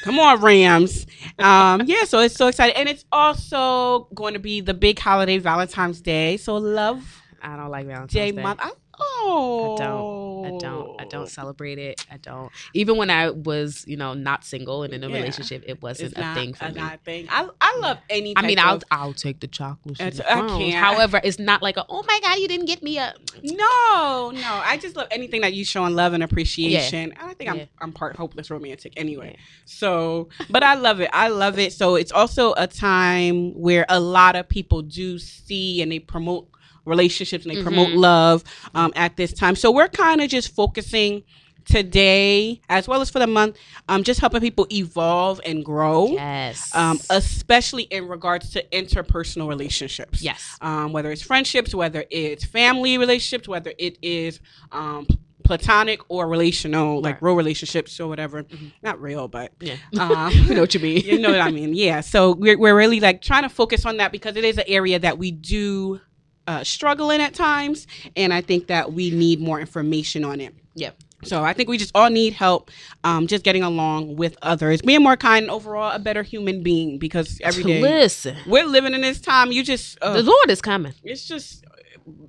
Come 0.05 0.19
on, 0.19 0.41
Rams. 0.41 1.07
Um, 1.39 1.83
yeah, 1.85 2.05
so 2.05 2.21
it's 2.21 2.35
so 2.37 2.47
exciting. 2.47 2.77
And 2.77 2.89
it's 2.89 3.05
also 3.11 4.09
going 4.15 4.35
to 4.35 4.41
be 4.41 4.61
the 4.61 4.75
big 4.75 4.99
holiday, 4.99 5.39
Valentine's 5.39 6.01
Day. 6.01 6.37
So 6.37 6.57
love 6.57 7.23
I 7.43 7.57
don't 7.57 7.71
like 7.71 7.87
Valentine's 7.87 8.13
Day 8.13 8.31
Day. 8.33 8.43
month. 8.43 8.61
I, 8.63 8.73
oh. 9.01 9.75
I 9.75 9.79
don't. 9.85 10.29
I 10.45 10.59
don't 10.59 11.01
I 11.01 11.05
don't 11.05 11.23
oh. 11.23 11.27
celebrate 11.27 11.79
it. 11.79 12.05
I 12.11 12.17
don't. 12.17 12.51
Even 12.75 12.97
when 12.97 13.11
I 13.11 13.31
was, 13.31 13.85
you 13.87 13.97
know, 13.97 14.15
not 14.15 14.45
single 14.45 14.83
and 14.83 14.93
in 14.95 15.03
a 15.05 15.09
Yeah. 15.09 15.17
relationship, 15.17 15.65
it 15.67 15.83
wasn't 15.83 16.11
It's 16.11 16.19
a 16.19 16.21
not 16.21 16.37
thing 16.37 16.55
for 16.55 16.67
a 16.67 16.73
me. 16.73 16.83
thing. 17.05 17.27
I, 17.31 17.49
I 17.61 17.79
love 17.83 17.99
any 18.09 18.35
I 18.37 18.43
mean, 18.43 18.59
I'll 18.59 18.81
I'll 18.91 19.13
take 19.15 19.41
the 19.41 19.47
chocolate. 19.47 20.01
I 20.01 20.11
can't. 20.11 20.75
However, 20.75 21.21
it's 21.23 21.39
not 21.39 21.63
like 21.63 21.77
a 21.77 21.85
oh 21.89 22.03
my 22.07 22.21
god, 22.23 22.39
you 22.39 22.49
didn't 22.49 22.67
get 22.67 22.83
me 22.83 22.99
a. 22.99 23.15
No, 23.43 24.31
no. 24.35 24.61
I 24.65 24.79
just 24.81 24.97
love 24.97 25.07
anything 25.11 25.43
that 25.43 25.53
you 25.55 25.65
showing 25.65 25.95
love 25.95 26.13
and 26.13 26.23
appreciation. 26.23 27.13
And 27.13 27.15
I 27.21 27.35
think 27.35 27.51
I'm 27.51 27.69
I'm 27.81 27.93
part 27.93 28.17
hopeless 28.17 28.51
romantic 28.51 28.93
anyway. 28.97 29.35
Yeah. 29.37 29.45
So, 29.65 30.29
but 30.51 30.63
I 30.63 30.75
love 30.75 31.01
it. 31.01 31.11
I 31.13 31.29
love 31.29 31.59
it. 31.59 31.73
So 31.73 31.95
it's 31.95 32.13
also 32.13 32.55
a 32.57 32.67
time 32.67 33.53
where 33.55 33.87
a 33.89 34.01
lot 34.01 34.35
of 34.37 34.49
people 34.49 34.83
do 34.83 35.19
see 35.19 35.83
and 35.83 35.91
they 35.93 35.99
promote 36.01 36.49
relationships 36.89 37.45
and 37.47 37.55
they 37.57 37.63
promote 37.63 37.89
Mhm. 37.89 37.97
love 37.99 38.45
um, 38.75 38.93
at 38.97 39.17
this 39.17 39.33
time. 39.33 39.55
So 39.57 39.71
we're 39.71 39.89
kind 39.89 40.21
of 40.21 40.29
just 40.29 40.55
focusing 40.55 41.23
today 41.65 42.61
as 42.71 42.89
well 42.89 43.01
as 43.03 43.11
for 43.11 43.19
the 43.19 43.27
month, 43.27 43.57
um, 43.89 44.03
just 44.03 44.21
helping 44.21 44.41
people 44.41 44.67
evolve 44.73 45.39
and 45.45 45.65
grow. 45.65 46.09
Yes. 46.13 46.75
Um, 46.75 46.99
especially 47.11 47.83
in 47.85 48.09
regards 48.09 48.51
to 48.51 48.65
interpersonal 48.73 49.49
relationships. 49.49 50.23
yes. 50.23 50.57
Um, 50.63 50.93
whether 50.93 51.13
it's 51.13 51.23
friendships, 51.23 51.75
whether 51.75 52.05
it's 52.11 52.45
family 52.45 52.97
relationships, 52.99 53.47
whether 53.47 53.73
it 53.79 53.99
is 54.03 54.41
um, 54.73 55.07
platonic 55.45 56.01
or 56.09 56.27
relational, 56.29 57.01
like 57.03 57.15
Right. 57.17 57.23
real 57.23 57.35
relationships 57.35 57.99
or 58.01 58.09
whatever. 58.09 58.43
Mhm. 58.45 58.73
Not 58.83 59.01
real, 59.01 59.29
but 59.29 59.53
Yeah. 59.61 59.77
um, 59.99 60.33
you 60.49 60.55
know 60.55 60.63
what 60.63 60.75
you 60.75 60.81
mean. 60.81 60.99
you 61.05 61.19
know 61.19 61.31
what 61.31 61.41
I 61.41 61.51
mean? 61.51 61.75
Yeah. 61.75 62.01
So 62.01 62.33
we're, 62.35 62.59
we're 62.59 62.77
really 62.77 63.01
like 63.01 63.21
trying 63.23 63.43
to 63.45 63.49
focus 63.51 63.85
on 63.87 63.99
that 63.99 64.11
because 64.13 64.37
it 64.37 64.45
is 64.45 64.57
an 64.59 64.65
area 64.69 64.99
that 64.99 65.19
we 65.19 65.31
do 65.31 66.01
uh, 66.49 66.65
struggle 66.65 67.11
in 67.11 67.21
at 67.21 67.35
times. 67.35 67.87
And 68.17 68.33
I 68.33 68.41
think 68.41 68.67
that 68.67 68.93
we 68.93 69.11
need 69.11 69.39
more 69.39 69.61
information 69.61 70.25
on 70.25 70.41
it. 70.41 70.55
Yep. 70.75 70.97
So 71.25 71.45
I 71.45 71.53
think 71.53 71.69
we 71.69 71.79
just 71.79 71.91
all 71.95 72.11
need 72.11 72.33
help 72.33 72.71
um, 73.05 73.27
just 73.27 73.45
getting 73.45 73.63
along 73.63 74.17
with 74.17 74.37
others, 74.41 74.81
being 74.81 75.03
more 75.03 75.17
kind, 75.17 75.45
and 75.45 75.51
overall 75.51 75.93
a 75.93 75.99
better 75.99 76.23
human 76.23 76.63
being 76.63 76.99
because 76.99 77.41
every 77.43 77.65
day 77.65 77.83
Listen, 77.83 78.37
we're 78.47 78.65
living 78.65 78.95
in 78.95 79.01
this 79.01 79.21
time. 79.21 79.51
You 79.53 79.65
just, 79.65 79.99
uh, 80.01 80.15
the 80.15 80.23
Lord 80.23 80.49
is 80.49 80.63
coming. 80.63 80.95
it's 81.03 81.27
just 81.27 81.65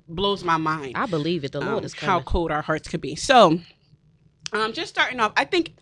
blows 0.08 0.44
my 0.44 0.58
mind 0.58 0.92
I 0.94 1.06
believe 1.06 1.44
it. 1.44 1.52
The 1.52 1.60
Lord 1.60 1.78
um, 1.78 1.84
is 1.84 1.94
how 1.94 2.20
cold 2.20 2.50
our 2.50 2.62
hearts 2.62 2.88
could 2.88 3.00
be. 3.00 3.14
So, 3.14 3.60
um, 4.52 4.72
just 4.72 4.90
starting 4.90 5.20
off, 5.20 5.32
I 5.36 5.44
think 5.44 5.74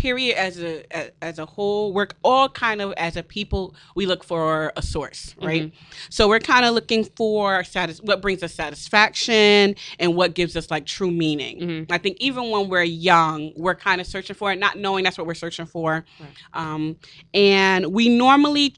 period 0.00 0.36
as 0.38 0.58
a 0.62 0.84
as 1.22 1.38
a 1.38 1.44
whole, 1.44 1.92
we're 1.92 2.08
all 2.24 2.48
kind 2.48 2.80
of 2.80 2.92
as 2.96 3.16
a 3.16 3.22
people 3.22 3.74
we 3.94 4.06
look 4.06 4.24
for 4.24 4.72
a 4.76 4.82
source, 4.82 5.34
right? 5.42 5.64
Mm-hmm. 5.64 5.76
So 6.08 6.26
we're 6.28 6.40
kind 6.40 6.64
of 6.64 6.72
looking 6.74 7.04
for 7.04 7.62
satis- 7.64 8.00
what 8.00 8.22
brings 8.22 8.42
us 8.42 8.54
satisfaction 8.54 9.74
and 9.98 10.16
what 10.16 10.34
gives 10.34 10.56
us 10.56 10.70
like 10.70 10.86
true 10.86 11.10
meaning. 11.10 11.60
Mhm. 11.60 11.86
I 11.92 11.98
think 11.98 12.16
even 12.20 12.50
when 12.50 12.68
we're 12.68 12.82
young, 12.82 13.52
we're 13.56 13.74
kind 13.74 14.00
of 14.00 14.06
searching 14.06 14.34
for 14.36 14.50
it, 14.52 14.58
not 14.58 14.78
knowing 14.78 15.04
that's 15.04 15.18
what 15.18 15.26
we're 15.26 15.34
searching 15.34 15.66
for, 15.66 16.04
Right. 16.18 16.28
um, 16.54 16.96
and 17.34 17.92
we 17.92 18.08
normally 18.08 18.74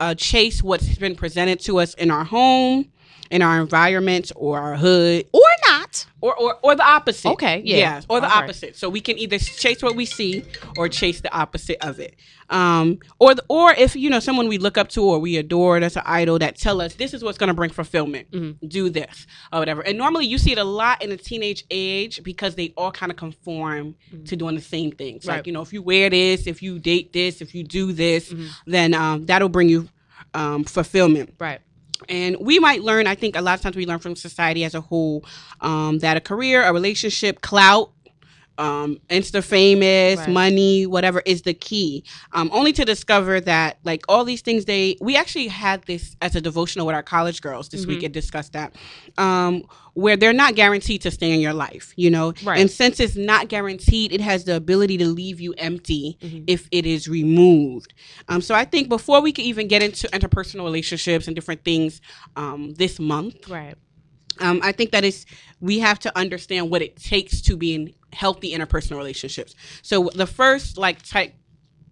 uh, 0.00 0.14
chase 0.14 0.62
what's 0.62 0.96
been 0.98 1.14
presented 1.16 1.60
to 1.60 1.78
us 1.80 1.94
in 1.94 2.10
our 2.10 2.24
home. 2.24 2.90
In 3.30 3.42
our 3.42 3.60
environment 3.60 4.32
or 4.36 4.58
our 4.58 4.74
hood, 4.76 5.26
or 5.34 5.42
or 6.20 6.34
or, 6.36 6.56
or 6.62 6.74
the 6.76 6.84
opposite. 6.84 7.28
Okay, 7.30 7.62
yeah. 7.64 8.00
or 8.08 8.20
the 8.20 8.26
All 8.26 8.32
right. 8.34 8.44
opposite. 8.44 8.76
So 8.76 8.88
we 8.88 9.00
can 9.00 9.18
either 9.18 9.38
chase 9.38 9.82
what 9.82 9.94
we 9.96 10.04
see 10.04 10.44
or 10.76 10.88
chase 10.88 11.20
the 11.20 11.32
opposite 11.36 11.78
of 11.84 11.98
it. 12.00 12.16
Um, 12.50 12.98
or 13.18 13.34
the, 13.34 13.44
or 13.48 13.72
if 13.72 13.94
you 13.94 14.08
know 14.08 14.20
someone 14.20 14.48
we 14.48 14.56
look 14.58 14.78
up 14.78 14.88
to 14.90 15.04
or 15.04 15.18
we 15.18 15.36
adore 15.36 15.80
that's 15.80 15.96
an 15.96 16.02
idol 16.06 16.38
that 16.38 16.56
tell 16.56 16.80
us 16.80 16.94
this 16.94 17.12
is 17.12 17.22
what's 17.22 17.36
going 17.36 17.48
to 17.48 17.54
bring 17.54 17.70
fulfillment. 17.70 18.30
Mhm. 18.30 18.56
Do 18.68 18.88
this 18.88 19.26
or 19.52 19.58
whatever. 19.58 19.82
And 19.82 19.98
normally 19.98 20.24
you 20.26 20.38
see 20.38 20.52
it 20.52 20.58
a 20.58 20.64
lot 20.64 21.02
in 21.02 21.10
the 21.10 21.16
teenage 21.18 21.64
age 21.70 22.22
because 22.22 22.54
they 22.54 22.72
all 22.76 22.90
kind 22.90 23.12
of 23.12 23.16
conform 23.18 23.94
to 24.24 24.34
doing 24.36 24.54
the 24.54 24.62
same 24.62 24.92
things. 24.92 25.26
Right. 25.26 25.36
Like 25.36 25.46
you 25.46 25.52
know, 25.52 25.60
if 25.62 25.72
you 25.74 25.82
wear 25.82 26.08
this, 26.08 26.46
if 26.46 26.62
you 26.62 26.78
date 26.78 27.12
this, 27.12 27.40
if 27.42 27.54
you 27.54 27.64
do 27.64 27.92
this, 27.92 28.32
Mhm. 28.32 28.48
then 28.66 28.94
um, 28.94 29.26
that'll 29.26 29.48
bring 29.50 29.68
you 29.68 29.88
um, 30.34 30.64
fulfillment 30.64 31.34
Right. 31.38 31.60
And 32.08 32.36
we 32.40 32.58
might 32.58 32.82
learn 32.82 33.06
i 33.06 33.14
think 33.14 33.36
a 33.36 33.40
lot 33.40 33.54
of 33.54 33.60
times 33.60 33.76
we 33.76 33.86
learn 33.86 33.98
from 33.98 34.16
society 34.16 34.64
as 34.64 34.74
a 34.74 34.80
whole 34.80 35.24
um, 35.60 35.98
that 35.98 36.16
a 36.16 36.20
career 36.20 36.62
a 36.62 36.72
relationship 36.72 37.40
clout 37.40 37.90
um, 38.58 38.98
insta 39.08 39.42
famous 39.42 40.18
Right. 40.18 40.28
money 40.28 40.86
whatever 40.86 41.22
is 41.24 41.42
the 41.42 41.54
key 41.54 42.04
um, 42.32 42.50
only 42.52 42.72
to 42.72 42.84
discover 42.84 43.40
that 43.40 43.78
like 43.84 44.02
all 44.08 44.24
these 44.24 44.42
things 44.42 44.64
they 44.66 44.96
we 45.00 45.16
actually 45.16 45.48
had 45.48 45.82
this 45.84 46.16
as 46.20 46.34
a 46.36 46.40
devotional 46.40 46.86
with 46.86 46.94
our 46.94 47.02
college 47.02 47.40
girls 47.40 47.68
this 47.68 47.86
week 47.86 48.00
Mhm. 48.00 48.06
and 48.06 48.14
discussed 48.14 48.52
that 48.54 48.74
um, 49.16 49.62
where 49.94 50.16
they're 50.16 50.32
not 50.32 50.54
guaranteed 50.54 51.00
to 51.02 51.10
stay 51.10 51.30
in 51.32 51.40
your 51.40 51.54
life 51.54 51.92
you 51.96 52.10
know 52.10 52.34
Right. 52.42 52.60
and 52.60 52.70
since 52.70 52.98
it's 53.00 53.16
not 53.16 53.48
guaranteed 53.48 54.12
it 54.12 54.20
has 54.20 54.44
the 54.44 54.56
ability 54.56 54.96
to 54.98 55.06
leave 55.06 55.40
you 55.40 55.54
empty 55.58 56.18
Mhm. 56.22 56.44
if 56.46 56.68
it 56.72 56.84
is 56.84 57.08
removed 57.08 57.94
um, 58.28 58.40
so 58.40 58.54
I 58.54 58.64
think 58.64 58.88
before 58.88 59.20
we 59.20 59.32
can 59.32 59.44
even 59.44 59.68
get 59.68 59.82
into 59.82 60.08
interpersonal 60.08 60.64
relationships 60.64 61.26
and 61.28 61.34
different 61.36 61.64
things 61.64 62.00
um, 62.36 62.74
this 62.74 62.98
month, 62.98 63.48
Right. 63.48 63.74
Um, 64.40 64.60
I 64.62 64.72
think 64.72 64.92
that 64.92 65.04
is 65.04 65.26
we 65.60 65.78
have 65.80 65.98
to 66.00 66.16
understand 66.16 66.70
what 66.70 66.82
it 66.82 66.96
takes 66.96 67.40
to 67.42 67.56
be 67.56 67.74
in 67.74 67.94
healthy 68.12 68.52
interpersonal 68.54 68.96
relationships. 68.96 69.54
So 69.82 70.10
the 70.14 70.26
first 70.26 70.78
like 70.78 71.02
type 71.02 71.34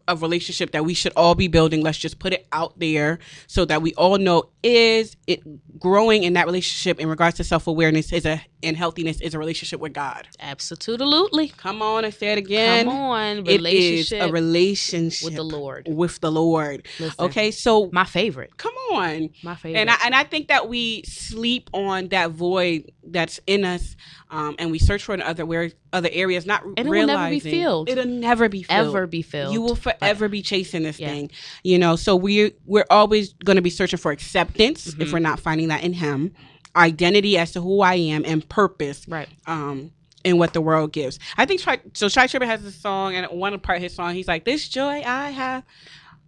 of 0.08 0.22
relationship 0.22 0.70
that 0.72 0.84
we 0.84 0.94
should 0.94 1.12
all 1.16 1.34
be 1.34 1.48
building, 1.48 1.82
let's 1.82 1.98
just 1.98 2.18
put 2.18 2.32
it 2.32 2.46
out 2.52 2.78
there 2.78 3.18
so 3.46 3.64
that 3.64 3.82
we 3.82 3.92
all 3.94 4.18
know 4.18 4.50
is 4.62 5.16
it 5.26 5.40
growing 5.78 6.22
in 6.22 6.34
that 6.34 6.46
relationship 6.46 7.00
in 7.00 7.08
regards 7.08 7.36
to 7.36 7.44
self 7.44 7.66
awareness 7.66 8.12
is 8.12 8.24
a 8.24 8.40
and 8.62 8.76
healthiness 8.76 9.20
is 9.20 9.34
a 9.34 9.38
relationship 9.38 9.80
with 9.80 9.92
God. 9.92 10.26
Absolutely. 10.40 11.48
Come 11.48 11.82
on 11.82 12.04
and 12.04 12.12
say 12.14 12.28
it 12.32 12.38
again. 12.38 12.86
Come 12.86 12.94
on. 12.96 13.46
It 13.46 13.64
is 13.64 14.12
a 14.12 14.30
relationship 14.30 15.24
with 15.24 15.34
the 15.36 15.42
Lord. 15.44 15.86
with 15.90 16.20
the 16.20 16.30
Lord. 16.32 16.86
Listen, 16.98 17.24
Okay, 17.26 17.50
so 17.50 17.90
My 17.92 18.04
favorite. 18.04 18.56
come 18.56 18.74
on. 18.92 19.30
My 19.42 19.54
favorite. 19.54 19.80
And 19.80 19.90
I, 19.90 19.96
and 20.04 20.14
I 20.14 20.24
think 20.24 20.48
that 20.48 20.68
we 20.68 21.02
sleep 21.02 21.68
on 21.72 22.08
that 22.08 22.30
void 22.30 22.92
that's 23.08 23.38
in 23.46 23.64
us, 23.64 23.96
um, 24.30 24.56
and 24.58 24.70
we 24.70 24.78
search 24.78 25.02
for 25.04 25.12
it 25.12 25.20
in 25.20 25.22
other 25.22 25.46
where 25.46 25.70
other 25.92 26.08
areas, 26.12 26.44
not 26.46 26.62
And 26.64 26.78
it 26.80 26.86
will 26.86 27.06
never 27.06 27.30
be 27.30 27.40
filled. 27.40 27.88
It'll 27.88 28.04
never 28.06 28.48
be 28.48 28.62
filled. 28.62 28.88
ever 28.88 29.06
be 29.06 29.22
filled. 29.22 29.52
You 29.54 29.62
will 29.62 29.76
forever 29.76 30.28
be 30.28 30.42
chasing 30.42 30.82
this 30.82 30.98
Yeah. 30.98 31.08
thing, 31.08 31.30
you 31.62 31.78
know. 31.78 31.96
So 31.96 32.16
we're 32.16 32.50
we're 32.64 32.84
always 32.90 33.32
going 33.44 33.56
to 33.56 33.62
be 33.62 33.70
searching 33.70 33.98
for 33.98 34.10
acceptance 34.12 34.88
if 34.88 34.94
Mhm. 34.96 35.12
we're 35.12 35.18
not 35.20 35.40
finding 35.40 35.68
that 35.68 35.84
in 35.84 35.92
Him, 35.92 36.32
identity 36.76 37.38
as 37.38 37.52
to 37.52 37.60
who 37.60 37.80
I 37.80 37.94
am, 37.94 38.24
and 38.24 38.46
purpose 38.48 39.06
right. 39.08 39.28
um 39.46 39.90
in 40.24 40.38
what 40.38 40.52
the 40.52 40.60
world 40.60 40.92
gives. 40.92 41.18
I 41.36 41.44
think 41.46 41.60
Tri- 41.60 41.80
so. 41.94 42.08
Tye 42.08 42.26
Tribbett 42.26 42.46
has 42.46 42.62
this 42.62 42.74
song, 42.76 43.14
and 43.14 43.26
one 43.38 43.58
part 43.60 43.76
of 43.78 43.82
his 43.82 43.94
song, 43.94 44.14
he's 44.14 44.28
like, 44.28 44.44
"This 44.44 44.68
joy 44.68 45.02
I 45.06 45.30
have, 45.30 45.64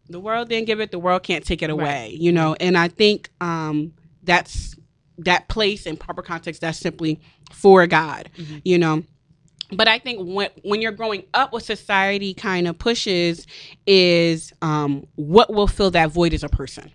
the 0.08 0.20
world 0.20 0.48
didn't 0.48 0.66
give 0.66 0.80
it, 0.80 0.90
the 0.90 0.98
world 0.98 1.22
can't 1.24 1.44
take 1.44 1.62
it 1.62 1.70
away." 1.70 2.16
You 2.18 2.32
know, 2.32 2.54
and 2.60 2.78
I 2.78 2.88
think 2.88 3.30
um 3.40 3.92
that's 4.22 4.76
that 5.18 5.48
place 5.48 5.84
in 5.86 5.96
proper 5.96 6.22
context. 6.22 6.60
That's 6.60 6.78
simply 6.78 7.20
for 7.52 7.86
God. 7.86 8.30
Mhm. 8.36 8.62
You 8.64 8.78
know. 8.78 9.02
But 9.70 9.86
I 9.86 9.98
think 9.98 10.20
when 10.34 10.48
when 10.62 10.80
you're 10.80 10.92
growing 10.92 11.24
up, 11.34 11.52
what 11.52 11.62
society 11.64 12.32
kind 12.32 12.66
of 12.66 12.78
pushes 12.78 13.46
is 13.86 14.50
um, 14.62 15.06
what 15.16 15.52
will 15.52 15.66
fill 15.66 15.90
that 15.90 16.10
void 16.10 16.32
as 16.32 16.42
a 16.42 16.48
person. 16.48 16.90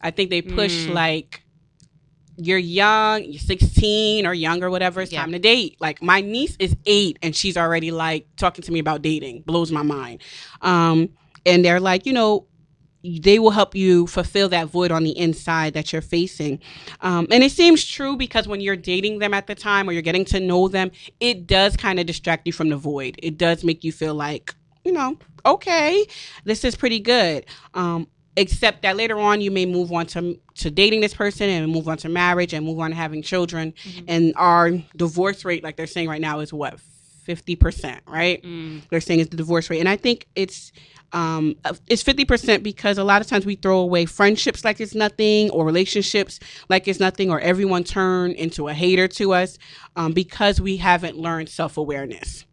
I 0.00 0.10
think 0.10 0.30
they 0.30 0.40
push 0.40 0.86
Mm. 0.86 0.94
like 0.94 1.42
you're 2.40 2.56
young, 2.58 3.24
you're 3.24 3.40
16 3.40 4.24
or 4.26 4.32
younger, 4.32 4.70
whatever, 4.70 5.00
it's 5.00 5.12
Yeah. 5.12 5.20
time 5.22 5.32
to 5.32 5.38
date. 5.40 5.76
Like 5.80 6.00
my 6.02 6.20
niece 6.20 6.56
is 6.60 6.76
eight 6.86 7.18
and 7.22 7.34
she's 7.34 7.56
already 7.56 7.90
like 7.90 8.26
talking 8.36 8.62
to 8.62 8.72
me 8.72 8.78
about 8.78 9.02
dating. 9.02 9.42
Blows 9.42 9.72
my 9.72 9.82
mind. 9.82 10.22
Um, 10.62 11.08
and 11.44 11.64
they're 11.64 11.80
like, 11.80 12.06
you 12.06 12.12
know, 12.12 12.46
they 13.02 13.38
will 13.38 13.50
help 13.50 13.74
you 13.74 14.06
fulfill 14.06 14.48
that 14.50 14.68
void 14.68 14.90
on 14.90 15.02
the 15.04 15.16
inside 15.16 15.74
that 15.74 15.92
you're 15.92 16.02
facing. 16.02 16.60
Um, 17.00 17.26
and 17.30 17.42
it 17.42 17.52
seems 17.52 17.84
true 17.84 18.16
because 18.16 18.46
when 18.48 18.60
you're 18.60 18.76
dating 18.76 19.18
them 19.20 19.34
at 19.34 19.46
the 19.46 19.54
time 19.54 19.88
or 19.88 19.92
you're 19.92 20.02
getting 20.02 20.24
to 20.26 20.40
know 20.40 20.68
them, 20.68 20.90
it 21.20 21.46
does 21.46 21.76
kind 21.76 21.98
of 22.00 22.06
distract 22.06 22.46
you 22.46 22.52
from 22.52 22.68
the 22.68 22.76
void. 22.76 23.16
It 23.22 23.38
does 23.38 23.64
make 23.64 23.82
you 23.84 23.92
feel 23.92 24.14
like, 24.14 24.54
you 24.84 24.92
know, 24.92 25.16
okay, 25.46 26.06
this 26.44 26.64
is 26.64 26.74
pretty 26.76 26.98
good. 27.00 27.46
Um, 27.74 28.08
except 28.38 28.82
that 28.82 28.96
later 28.96 29.18
on 29.18 29.40
you 29.40 29.50
may 29.50 29.66
move 29.66 29.92
on 29.92 30.06
to 30.06 30.38
to 30.54 30.70
dating 30.70 31.00
this 31.00 31.14
person 31.14 31.48
and 31.48 31.70
move 31.70 31.86
on 31.88 31.96
to 31.98 32.08
marriage 32.08 32.52
and 32.54 32.64
move 32.64 32.78
on 32.80 32.90
to 32.90 32.96
having 32.96 33.22
children. 33.22 33.72
Mhm. 33.84 34.04
and 34.08 34.32
our 34.36 34.70
divorce 34.96 35.44
rate 35.44 35.62
like 35.62 35.76
they're 35.76 35.86
saying 35.86 36.08
right 36.08 36.20
now 36.20 36.40
is 36.40 36.52
what? 36.52 36.78
50% 37.28 38.00
right? 38.06 38.42
Mm. 38.42 38.80
they're 38.90 39.00
saying 39.02 39.20
is 39.20 39.28
the 39.28 39.36
divorce 39.36 39.68
rate. 39.70 39.80
And 39.80 39.88
i 39.88 39.96
think 39.96 40.26
it's 40.34 40.72
um 41.12 41.56
it's 41.88 42.02
50% 42.02 42.62
because 42.62 42.96
a 42.98 43.04
lot 43.04 43.20
of 43.22 43.26
times 43.26 43.44
we 43.46 43.54
throw 43.54 43.78
away 43.80 44.04
friendships 44.06 44.64
like 44.64 44.78
it's 44.80 44.94
nothing 44.94 45.48
or 45.50 45.64
relationships 45.64 46.38
like 46.68 46.86
it's 46.88 47.00
nothing 47.00 47.30
or 47.30 47.40
everyone 47.40 47.82
turn 47.84 48.32
into 48.32 48.68
a 48.68 48.74
hater 48.74 49.08
to 49.08 49.32
us 49.32 49.58
um, 49.96 50.12
because 50.12 50.60
we 50.60 50.76
haven't 50.78 51.16
learned 51.16 51.48
self-awareness 51.48 52.44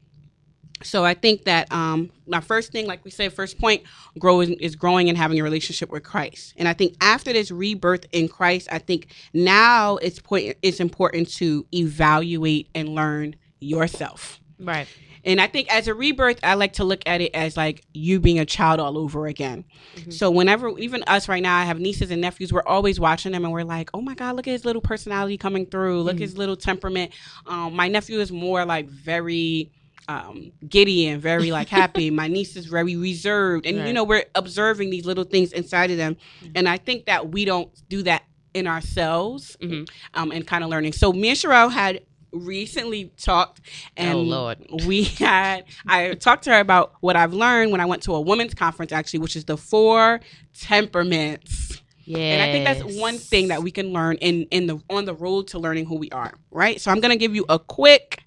so 0.84 1.06
i 1.06 1.14
think 1.14 1.46
that 1.46 1.72
um 1.72 2.12
my 2.28 2.42
first 2.42 2.72
thing 2.72 2.86
like 2.86 3.04
we 3.06 3.10
said 3.12 3.32
first 3.32 3.58
point 3.58 3.82
growing 4.20 4.54
is 4.56 4.76
growing 4.76 5.08
and 5.10 5.18
having 5.18 5.40
a 5.40 5.44
relationship 5.44 5.90
with 5.90 6.04
christ 6.04 6.54
and 6.58 6.68
i 6.68 6.74
think 6.74 6.96
after 7.00 7.32
this 7.32 7.50
rebirth 7.50 8.06
in 8.12 8.28
christ 8.28 8.68
i 8.72 8.78
think 8.78 9.08
now 9.34 9.96
it's 9.98 10.20
point 10.20 10.56
it's 10.62 10.80
important 10.82 11.30
to 11.30 11.66
evaluate 11.74 12.68
and 12.76 12.90
learn 12.90 13.36
yourself 13.60 14.40
Right. 14.60 14.88
and 15.26 15.42
I 15.42 15.48
think 15.48 15.74
as 15.74 15.88
a 15.90 15.94
rebirth, 15.94 16.40
I 16.44 16.54
like 16.54 16.74
to 16.74 16.86
look 16.86 17.02
at 17.06 17.20
it 17.20 17.32
as 17.34 17.58
like 17.58 17.84
you 17.94 18.22
being 18.22 18.40
a 18.40 18.46
child 18.46 18.80
all 18.80 18.98
over 18.98 19.28
again. 19.28 19.66
Mhm. 19.98 20.14
So 20.14 20.32
whenever, 20.32 20.78
even 20.80 21.04
us 21.08 21.28
right 21.28 21.44
now, 21.44 21.58
I 21.58 21.66
have 21.66 21.78
nieces 21.80 22.10
and 22.10 22.22
nephews. 22.22 22.54
We're 22.54 22.64
always 22.66 22.98
watching 22.98 23.34
them, 23.34 23.44
and 23.44 23.52
we're 23.52 23.64
like, 23.64 23.90
"Oh 23.94 24.02
my 24.02 24.14
God, 24.14 24.38
look 24.38 24.48
at 24.48 24.52
his 24.52 24.64
little 24.64 24.82
personality 24.82 25.36
coming 25.38 25.66
through. 25.66 26.04
Look 26.04 26.14
Mhm. 26.18 26.20
at 26.20 26.22
his 26.22 26.38
little 26.38 26.56
temperament." 26.56 27.12
Um, 27.48 27.76
my 27.76 27.90
nephew 27.90 28.20
is 28.22 28.32
more 28.32 28.64
like 28.64 28.88
very 28.88 29.72
um, 30.08 30.52
giddy 30.68 31.08
and 31.08 31.22
very 31.22 31.52
like 31.52 31.70
happy. 31.70 32.10
my 32.22 32.28
niece 32.28 32.56
is 32.56 32.66
very 32.66 32.96
reserved, 32.96 33.66
and 33.66 33.88
you 33.88 33.94
know 33.94 34.04
we're 34.04 34.26
observing 34.36 34.90
these 34.90 35.06
little 35.06 35.24
things 35.24 35.52
inside 35.54 35.92
of 35.92 35.98
them, 35.98 36.16
Mhm. 36.44 36.52
and 36.56 36.70
I 36.70 36.78
think 36.78 37.06
that 37.06 37.30
we 37.32 37.46
don't 37.46 37.70
do 37.90 38.04
that 38.04 38.24
in 38.54 38.68
ourselves 38.68 39.58
Mhm. 39.62 39.88
um, 40.14 40.32
and 40.32 40.46
kind 40.48 40.64
of 40.64 40.70
learning. 40.70 40.94
So 40.94 41.12
me 41.12 41.30
and 41.30 41.38
Sherelle 41.38 41.72
had 41.72 42.02
recently 42.32 43.12
talked, 43.18 43.62
and 43.98 44.18
Oh, 44.18 44.22
Lord. 44.22 44.58
we 44.86 45.04
had 45.04 45.64
I 45.88 46.14
talked 46.16 46.44
to 46.46 46.52
her 46.52 46.60
about 46.60 46.94
what 47.02 47.16
I've 47.16 47.34
learned 47.34 47.72
when 47.72 47.82
I 47.82 47.86
went 47.86 48.04
to 48.04 48.14
a 48.16 48.22
women's 48.22 48.54
conference, 48.54 48.92
actually, 48.92 49.20
which 49.20 49.36
is 49.36 49.46
the 49.46 49.58
four 49.58 50.20
temperaments. 50.54 51.82
Yeah. 52.06 52.18
And 52.20 52.42
I 52.44 52.52
think 52.52 52.66
that's 52.66 53.00
one 53.00 53.18
thing 53.18 53.48
that 53.48 53.64
we 53.64 53.72
can 53.72 53.92
learn 53.92 54.18
in 54.18 54.44
in 54.52 54.68
the 54.68 54.80
on 54.90 55.06
the 55.06 55.16
road 55.16 55.48
to 55.48 55.60
learning 55.60 55.86
who 55.86 55.96
we 55.96 56.10
are, 56.12 56.34
right? 56.52 56.80
So 56.80 56.92
I'm 56.92 57.00
gonna 57.00 57.16
give 57.16 57.34
you 57.36 57.46
a 57.50 57.58
quick, 57.58 58.20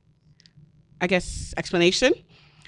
I 1.01 1.07
guess, 1.07 1.55
explanation 1.57 2.13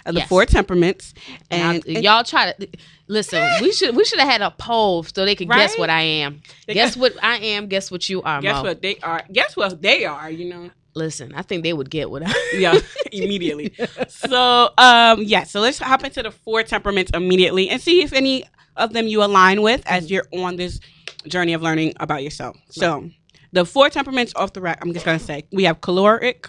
of 0.06 0.14
the 0.14 0.20
Yes. 0.20 0.28
four 0.28 0.46
temperaments, 0.46 1.12
and, 1.50 1.84
and, 1.86 2.02
y'all 2.02 2.24
try 2.24 2.52
to 2.52 2.68
listen. 3.06 3.42
We 3.60 3.72
should 3.72 3.94
we 3.94 4.04
should 4.04 4.18
have 4.18 4.28
had 4.28 4.40
a 4.42 4.50
poll 4.50 5.02
so 5.02 5.24
they 5.24 5.34
could 5.34 5.50
guess 5.50 5.76
what 5.78 5.90
I 5.90 6.00
am. 6.02 6.40
They 6.66 6.74
guess 6.74 6.94
got- 6.94 7.00
what 7.00 7.24
I 7.24 7.36
am. 7.36 7.66
Guess 7.68 7.90
what 7.90 8.08
you 8.08 8.22
are. 8.22 8.40
guess 8.40 8.56
Mo. 8.56 8.62
what 8.62 8.80
they 8.82 8.96
are. 9.02 9.22
Guess 9.32 9.56
what 9.56 9.82
they 9.82 10.04
are. 10.06 10.30
You 10.30 10.48
know. 10.50 10.70
Listen, 10.94 11.32
I 11.36 11.42
think 11.42 11.62
they 11.62 11.72
would 11.72 11.88
get 11.90 12.10
what 12.10 12.22
I. 12.26 12.32
yeah 12.54 12.76
immediately 13.12 13.72
so 14.08 14.70
um 14.76 15.22
yeah 15.22 15.44
so 15.44 15.60
let's 15.60 15.78
hop 15.78 16.02
into 16.04 16.22
the 16.22 16.30
four 16.32 16.62
temperaments 16.64 17.10
immediately 17.14 17.68
and 17.68 17.80
see 17.80 18.02
if 18.02 18.12
any 18.12 18.44
of 18.76 18.92
them 18.92 19.06
you 19.06 19.22
align 19.22 19.62
with 19.62 19.82
as 19.86 20.04
Mm-hmm. 20.06 20.14
you're 20.14 20.44
on 20.44 20.56
this 20.56 20.80
journey 21.28 21.52
of 21.52 21.62
learning 21.62 21.92
about 22.00 22.22
yourself 22.24 22.56
so 22.70 23.08
the 23.52 23.64
four 23.64 23.88
temperaments 23.88 24.32
off 24.34 24.52
the 24.52 24.60
rack 24.60 24.78
i'm 24.82 24.92
just 24.92 25.04
gonna 25.04 25.18
say 25.20 25.44
we 25.52 25.62
have 25.64 25.80
choleric 25.80 26.48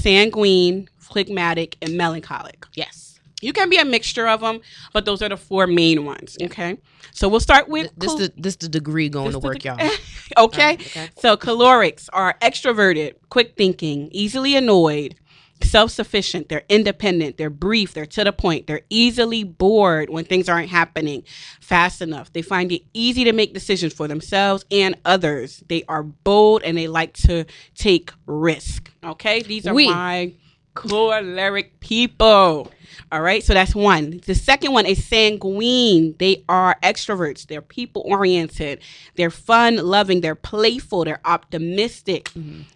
sanguine 0.00 0.88
phlegmatic 0.98 1.76
and 1.82 1.96
melancholic 1.96 2.66
yes. 2.74 3.20
you 3.40 3.52
can 3.52 3.68
be 3.70 3.78
a 3.78 3.84
mixture 3.84 4.28
of 4.28 4.40
them 4.40 4.60
but 4.92 5.04
those 5.04 5.22
are 5.22 5.28
the 5.28 5.36
four 5.36 5.66
main 5.66 6.04
ones 6.04 6.36
okay 6.42 6.76
so 7.18 7.28
we'll 7.28 7.40
start 7.40 7.68
with 7.68 7.90
This 7.96 8.10
cal- 8.10 8.18
the 8.18 8.32
this 8.36 8.56
the 8.56 8.68
degree 8.68 9.08
going 9.08 9.32
to 9.32 9.40
work, 9.40 9.58
de- 9.58 9.68
y'all. 9.68 9.90
okay 10.44 10.74
okay. 10.74 11.08
so 11.18 11.36
cholerics 11.36 12.08
are 12.12 12.36
extroverted, 12.40 13.14
quick 13.28 13.56
thinking, 13.56 14.08
easily 14.12 14.54
annoyed, 14.54 15.16
self-sufficient, 15.62 16.48
they're 16.48 16.64
independent, 16.68 17.36
they're 17.36 17.50
brief, 17.50 17.94
they're 17.94 18.06
to 18.06 18.24
the 18.24 18.32
point, 18.32 18.66
they're 18.66 18.82
easily 18.90 19.44
bored 19.44 20.10
when 20.10 20.24
things 20.24 20.48
aren't 20.48 20.68
happening 20.68 21.24
fast 21.60 22.00
enough. 22.00 22.32
They 22.32 22.42
find 22.42 22.72
it 22.72 22.82
easy 22.94 23.24
to 23.24 23.32
make 23.32 23.54
decisions 23.54 23.92
for 23.92 24.08
themselves 24.08 24.64
and 24.70 24.96
others. 25.04 25.62
They 25.68 25.84
are 25.88 26.02
bold 26.02 26.62
and 26.62 26.76
they 26.76 26.88
like 26.88 27.14
to 27.14 27.44
take 27.74 28.12
risk. 28.26 28.90
Okay? 29.04 29.42
These 29.42 29.66
are 29.66 29.74
my 29.74 30.32
choleric 30.74 31.80
people. 31.80 32.70
All 33.12 33.20
right, 33.22 33.42
so 33.42 33.54
that's 33.54 33.74
one. 33.74 34.20
The 34.26 34.34
second 34.34 34.72
one 34.72 34.86
is 34.86 35.04
sanguine. 35.04 36.14
They 36.18 36.44
are 36.48 36.76
extroverts. 36.82 37.46
They're 37.46 37.62
people 37.62 38.02
oriented. 38.06 38.80
They're 39.16 39.30
fun 39.30 39.76
loving. 39.76 40.20
They're 40.20 40.34
playful. 40.34 41.04
They're 41.04 41.20
optimistic. 41.24 42.30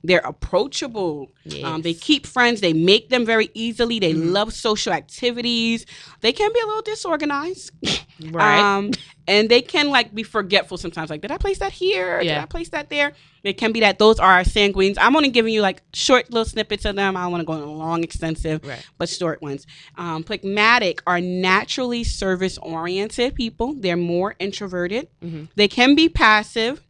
They're 0.05 0.21
approachable. 0.25 1.31
Um, 1.65 1.83
they 1.83 1.95
keep 1.95 2.27
friends. 2.27 2.61
They 2.61 2.73
make 2.73 3.09
them 3.11 3.27
very 3.27 3.51
easily. 3.55 3.99
They 3.99 4.13
love 4.15 4.53
social 4.53 4.93
activities. 4.93 5.87
They 6.21 6.33
can 6.33 6.53
be 6.53 6.61
a 6.61 6.67
little 6.67 6.83
disorganized. 6.83 7.73
Right. 8.31 8.59
Um, 8.61 8.91
and 9.27 9.49
they 9.49 9.63
can 9.63 9.89
like 9.91 10.15
be 10.15 10.23
forgetful 10.23 10.79
sometimes. 10.79 11.11
Like, 11.11 11.21
did 11.23 11.31
I 11.31 11.39
place 11.39 11.59
that 11.59 11.73
here? 11.73 12.21
Did 12.21 12.33
I 12.37 12.45
place 12.47 12.69
that 12.71 12.91
there? 12.91 13.13
It 13.45 13.55
can 13.55 13.73
be 13.73 13.81
that 13.81 13.99
those 13.99 14.19
are 14.19 14.31
our 14.33 14.43
sanguines. 14.45 14.97
I'm 15.01 15.17
only 15.17 15.29
giving 15.31 15.53
you 15.53 15.63
like 15.63 15.83
short 15.93 16.31
little 16.31 16.45
snippets 16.45 16.85
of 16.85 16.95
them. 16.97 17.17
I 17.17 17.23
don't 17.23 17.33
want 17.33 17.41
to 17.43 17.47
go 17.47 17.53
on 17.55 17.79
long, 17.79 18.05
extensive, 18.05 18.65
Right. 18.65 18.85
but 18.99 19.09
short 19.09 19.43
ones. 19.43 19.67
Um, 19.97 20.23
phlegmatic 20.23 21.03
are 21.07 21.21
naturally 21.21 22.05
service 22.05 22.59
oriented 22.59 23.35
people. 23.35 23.75
They're 23.75 23.97
more 23.97 24.35
introverted. 24.39 25.09
Mhm. 25.25 25.49
They 25.57 25.69
can 25.69 25.95
be 25.95 26.09
passive. 26.09 26.83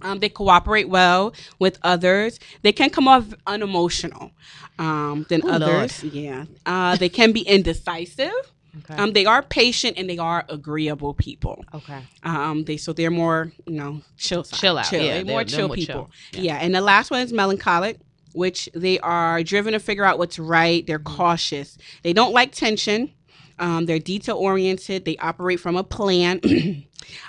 Um, 0.00 0.20
they 0.20 0.28
cooperate 0.28 0.88
well 0.88 1.32
with 1.58 1.78
others. 1.82 2.38
They 2.62 2.70
can 2.72 2.88
come 2.90 3.08
off 3.08 3.24
unemotional 3.46 4.30
um, 4.78 5.26
than 5.28 5.40
Oh, 5.42 5.48
Lord. 5.56 5.62
others. 5.62 6.04
Yeah. 6.04 6.44
Uh, 6.64 6.94
they 6.96 7.08
can 7.08 7.32
be 7.32 7.40
indecisive. 7.40 8.30
Okay. 8.78 8.94
Um, 9.00 9.12
they 9.12 9.26
are 9.26 9.42
patient 9.42 9.96
and 9.98 10.08
they 10.08 10.18
are 10.18 10.44
agreeable 10.48 11.14
people. 11.14 11.64
okay. 11.74 12.00
Um, 12.22 12.64
they 12.64 12.76
so 12.76 12.92
they're 12.92 13.10
more 13.10 13.52
you 13.66 13.74
know 13.74 14.02
chill, 14.16 14.44
side. 14.44 14.58
Chill 14.58 14.78
out, 14.78 14.92
yeah, 14.92 14.98
They're 14.98 15.14
they're- 15.14 15.24
more 15.24 15.44
they're 15.44 15.58
chill 15.58 15.68
more 15.68 15.76
people. 15.76 16.10
chill. 16.32 16.42
Yeah. 16.44 16.56
and 16.56 16.74
the 16.74 16.80
last 16.80 17.10
one 17.10 17.20
is 17.20 17.32
melancholic, 17.32 17.98
which 18.32 18.68
they 18.74 18.98
are 19.00 19.42
driven 19.42 19.72
to 19.72 19.80
figure 19.80 20.04
out 20.04 20.18
what's 20.18 20.38
right. 20.38 20.86
They're 20.86 20.98
Mm-hmm. 20.98 21.16
cautious. 21.16 21.78
They 22.02 22.12
don't 22.12 22.32
like 22.32 22.52
tension. 22.52 23.12
Um, 23.60 23.86
they're 23.86 23.98
detail 23.98 24.36
oriented. 24.36 25.04
They 25.04 25.16
operate 25.16 25.58
from 25.60 25.76
a 25.76 25.82
plan. 25.84 26.40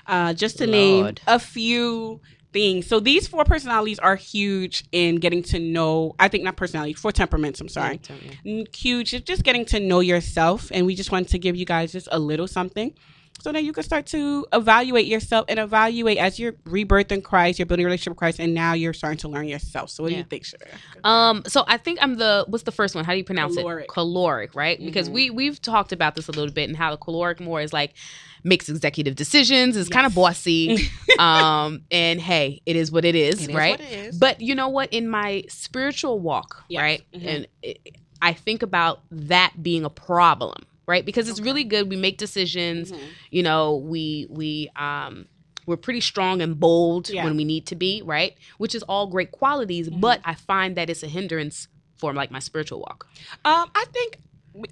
uh, 0.08 0.34
just 0.34 0.58
to 0.60 0.68
name 0.68 1.16
a 1.28 1.40
few 1.40 2.22
things. 2.52 2.88
So 2.88 3.00
these 3.00 3.28
four 3.28 3.44
personalities 3.46 4.00
are 4.00 4.16
huge 4.16 4.84
in 4.92 5.18
getting 5.18 5.44
to 5.44 5.60
know. 5.60 6.16
I 6.20 6.28
think 6.28 6.44
not 6.44 6.58
personality, 6.58 6.94
four 6.94 7.12
temperaments. 7.12 7.62
I'm 7.62 7.70
sorry 7.70 8.00
Yeah. 8.44 8.64
Huge. 8.76 9.24
Just 9.26 9.44
getting 9.44 9.66
to 9.66 9.80
know 9.80 10.00
yourself, 10.00 10.70
and 10.74 10.86
we 10.86 10.96
just 10.96 11.12
wanted 11.12 11.30
to 11.30 11.40
give 11.40 11.56
you 11.56 11.66
guys 11.66 11.92
just 11.92 12.08
a 12.12 12.20
little 12.20 12.48
something, 12.48 12.94
so 13.42 13.52
that 13.54 13.64
you 13.64 13.72
can 13.72 13.84
start 13.84 14.06
to 14.08 14.46
evaluate 14.52 15.06
yourself 15.06 15.46
and 15.48 15.60
evaluate 15.60 16.18
as 16.18 16.40
you're 16.40 16.56
rebirth 16.66 17.10
in 17.12 17.22
Christ, 17.22 17.58
you're 17.58 17.66
building 17.66 17.86
a 17.86 17.88
relationship 17.88 18.12
with 18.12 18.18
Christ, 18.18 18.40
and 18.40 18.54
now 18.54 18.74
you're 18.74 18.94
starting 18.94 19.20
to 19.20 19.30
learn 19.30 19.48
yourself. 19.48 19.90
So, 19.92 20.04
what 20.04 20.10
do 20.10 20.16
you 20.18 20.24
think, 20.24 20.44
Sheree? 20.44 21.06
Um, 21.06 21.44
so 21.48 21.64
I 21.68 21.78
think 21.78 22.00
I'm 22.02 22.16
the 22.18 22.46
what's 22.48 22.64
the 22.66 22.72
first 22.72 22.96
one? 22.96 23.06
How 23.06 23.14
do 23.14 23.18
you 23.18 23.24
pronounce 23.24 23.56
Choleric. 23.56 23.86
it? 23.86 23.90
Choleric, 23.90 24.56
right? 24.56 24.78
Because 24.84 25.08
Mhm. 25.10 25.14
we 25.14 25.30
we've 25.30 25.62
talked 25.62 25.92
about 25.94 26.16
this 26.16 26.28
a 26.28 26.32
little 26.32 26.52
bit 26.54 26.68
and 26.68 26.78
how 26.78 26.92
the 26.92 26.98
choleric 26.98 27.40
more 27.40 27.62
is 27.62 27.72
like 27.72 27.94
makes 28.44 28.70
executive 28.70 29.16
decisions, 29.16 29.76
is 29.76 29.90
kind 29.90 30.06
of 30.06 30.12
Yes. 30.12 30.16
bossy. 30.16 30.90
um, 31.20 31.82
and 31.92 32.20
hey, 32.20 32.62
it 32.66 32.76
is 32.76 32.92
what 32.92 33.06
it 33.06 33.16
is, 33.16 33.44
It 33.44 33.50
is 33.50 33.56
right? 33.56 33.80
what 33.80 33.92
is. 33.92 34.18
But 34.18 34.42
you 34.42 34.56
know 34.56 34.70
what? 34.70 34.92
In 34.94 35.08
my 35.10 35.44
spiritual 35.50 36.20
walk, 36.20 36.64
Yes. 36.70 36.82
right, 36.82 37.02
Mhm. 37.14 37.26
and 37.28 37.48
it, 37.62 37.80
I 38.22 38.34
think 38.34 38.62
about 38.64 39.02
that 39.12 39.54
being 39.62 39.86
a 39.86 39.90
problem, 39.90 40.64
right? 40.88 41.06
Because 41.06 41.30
it's 41.30 41.40
really 41.40 41.64
good. 41.64 41.90
We 41.90 41.96
make 41.96 42.18
decisions. 42.18 42.92
Mhm. 42.92 43.00
You 43.32 43.44
know, 43.44 43.78
we 43.78 44.28
we 44.30 44.70
um 44.76 45.26
we're 45.66 45.78
pretty 45.78 46.02
strong 46.02 46.42
and 46.42 46.60
bold 46.60 47.10
Yeah. 47.10 47.24
when 47.24 47.38
we 47.38 47.44
need 47.46 47.68
to 47.68 47.76
be, 47.76 48.02
right? 48.04 48.36
Which 48.58 48.74
is 48.74 48.82
all 48.84 49.06
great 49.06 49.32
qualities, 49.32 49.88
Mhm. 49.90 50.02
but 50.02 50.20
I 50.26 50.34
find 50.34 50.76
that 50.78 50.90
it's 50.90 51.04
a 51.04 51.08
hindrance 51.08 51.68
for 51.98 52.12
like 52.14 52.32
my 52.32 52.40
spiritual 52.40 52.80
walk. 52.80 53.08
Um, 53.46 53.70
I 53.76 53.86
think. 53.94 54.18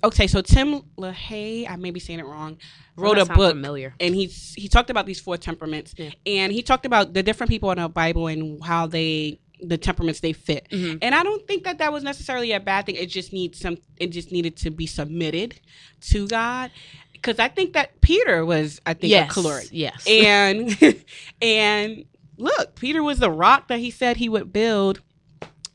Okay, 0.04 0.28
so 0.28 0.42
Tim 0.42 0.82
LaHaye, 0.98 1.70
I 1.70 1.76
may 1.76 1.92
be 1.92 2.00
saying 2.00 2.20
it 2.20 2.26
wrong, 2.26 2.58
wrote 2.96 3.18
a 3.20 3.26
book 3.26 3.52
familiar. 3.52 3.94
and 4.00 4.13
he's 4.16 4.54
he 4.56 4.68
talked 4.68 4.90
about 4.90 5.06
these 5.06 5.20
four 5.20 5.38
temperaments 5.38 5.94
Yeah. 5.98 6.10
and 6.26 6.52
he 6.52 6.62
talked 6.63 6.86
about 6.86 7.13
the 7.13 7.22
different 7.24 7.50
people 7.52 7.70
in 7.72 7.78
the 7.78 7.88
bible 7.88 8.28
and 8.28 8.62
how 8.63 8.88
they 8.88 9.40
the 9.62 9.78
temperaments 9.78 10.20
they 10.20 10.34
fit 10.34 10.68
Mhm. 10.72 11.00
and 11.02 11.13
i 11.16 11.22
don't 11.24 11.46
think 11.48 11.63
that 11.66 11.78
that 11.80 11.92
was 11.94 12.04
necessarily 12.04 12.52
a 12.54 12.60
bad 12.60 12.86
thing 12.88 12.96
it 12.96 13.08
just 13.08 13.34
needs 13.34 13.60
some 13.60 13.78
it 13.98 14.08
just 14.08 14.32
needed 14.32 14.56
to 14.58 14.72
be 14.72 14.86
submitted 14.88 15.60
to 16.02 16.28
god 16.28 16.72
because 17.13 17.38
i 17.40 17.48
think 17.48 17.74
that 17.74 18.02
peter 18.02 18.44
was 18.46 18.82
i 18.86 18.94
think 18.94 19.12
Yes, 19.12 19.30
a 19.30 19.34
choleric 19.34 19.68
yes, 19.72 20.06
and 20.08 20.76
and 21.42 22.06
look 22.38 22.76
peter 22.76 23.02
was 23.04 23.20
the 23.20 23.32
rock 23.32 23.68
that 23.68 23.80
he 23.80 23.90
said 23.92 24.18
he 24.18 24.30
would 24.30 24.52
build 24.54 25.02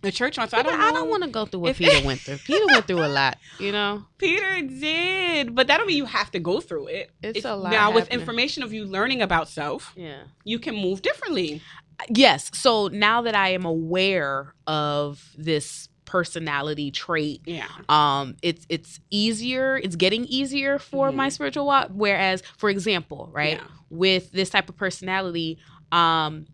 the 0.03 0.13
church 0.13 0.39
on 0.39 0.49
so 0.49 0.59
i 0.59 0.63
don't 0.63 0.79
I 0.81 0.93
don't 0.93 1.09
want 1.09 1.23
to 1.23 1.31
go 1.31 1.47
through 1.47 1.61
what 1.61 1.71
if- 1.71 1.79
Peter 1.79 2.05
went 2.07 2.21
through. 2.21 2.39
Peter 2.39 2.67
went 2.67 2.87
through 2.87 3.05
a 3.05 3.09
lot, 3.09 3.39
you 3.59 3.73
know. 3.73 4.05
Peter 4.19 4.61
did, 4.63 5.55
but 5.55 5.67
that 5.69 5.79
don't 5.79 5.87
mean 5.87 5.97
you 5.97 6.05
have 6.07 6.31
to 6.33 6.39
go 6.41 6.61
through 6.61 6.89
it. 6.89 7.11
It's 7.23 7.45
a 7.45 7.55
lot 7.55 7.71
Now, 7.73 7.93
with 7.93 8.09
information 8.09 8.63
of 8.63 8.73
you 8.73 8.85
learning 8.85 9.23
about 9.23 9.49
self, 9.49 9.93
Yeah. 9.97 10.25
you 10.45 10.59
can 10.59 10.75
move 10.77 11.03
differently. 11.03 11.63
Yes. 12.09 12.51
So 12.55 12.89
now 12.89 13.23
that 13.23 13.35
I 13.37 13.51
am 13.51 13.65
aware 13.65 14.55
of 14.67 15.23
this 15.39 15.89
personality 16.05 16.91
trait, 16.91 17.41
Yeah. 17.47 17.67
um, 17.89 18.37
it's 18.43 18.67
it's 18.69 18.99
easier. 19.11 19.77
It's 19.77 19.97
getting 19.97 20.25
easier 20.27 20.79
for 20.79 21.13
my 21.13 21.29
Mhm. 21.29 21.33
spiritual 21.33 21.67
walk. 21.67 21.89
Whereas, 21.93 22.43
for 22.59 22.69
example, 22.71 23.29
right, 23.33 23.59
Yeah. 23.59 23.67
with 23.89 24.33
this 24.33 24.51
type 24.51 24.69
of 24.69 24.77
personality, 24.77 25.59
um, 25.93 26.47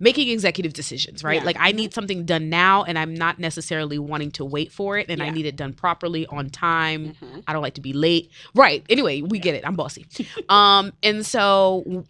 making 0.00 0.28
executive 0.30 0.72
decisions, 0.72 1.22
right? 1.22 1.40
Yeah. 1.40 1.44
Like 1.44 1.56
I 1.60 1.70
need 1.72 1.94
something 1.94 2.24
done 2.24 2.48
now, 2.48 2.82
and 2.84 2.98
I'm 2.98 3.14
not 3.14 3.38
necessarily 3.38 3.98
wanting 3.98 4.30
to 4.32 4.44
wait 4.44 4.72
for 4.72 4.98
it, 4.98 5.08
and 5.10 5.22
I 5.22 5.28
need 5.30 5.46
it 5.46 5.54
done 5.56 5.72
properly 5.74 6.26
on 6.26 6.50
time. 6.50 7.14
Mhm. 7.22 7.44
I 7.46 7.52
don't 7.52 7.62
like 7.62 7.74
to 7.74 7.80
be 7.80 7.92
late. 7.92 8.30
Right. 8.54 8.84
Anyway, 8.90 9.20
we 9.22 9.38
get 9.38 9.54
it. 9.54 9.64
I'm 9.66 9.76
bossy. 9.76 10.06
um, 10.48 10.92
and 11.02 11.24
so 11.24 12.04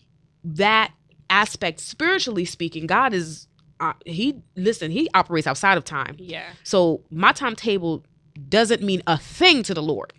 that 0.44 0.92
aspect, 1.28 1.80
spiritually 1.80 2.44
speaking, 2.44 2.86
God 2.86 3.12
is 3.12 3.46
uh, 3.80 3.92
he 4.06 4.36
listen. 4.56 4.90
He 4.90 5.08
operates 5.14 5.46
outside 5.46 5.76
of 5.78 5.84
time. 5.84 6.14
Yeah. 6.18 6.44
So 6.64 7.02
my 7.10 7.32
timetable 7.32 8.04
doesn't 8.48 8.82
mean 8.82 9.02
a 9.06 9.18
thing 9.18 9.62
to 9.64 9.74
the 9.74 9.82
Lord, 9.82 10.12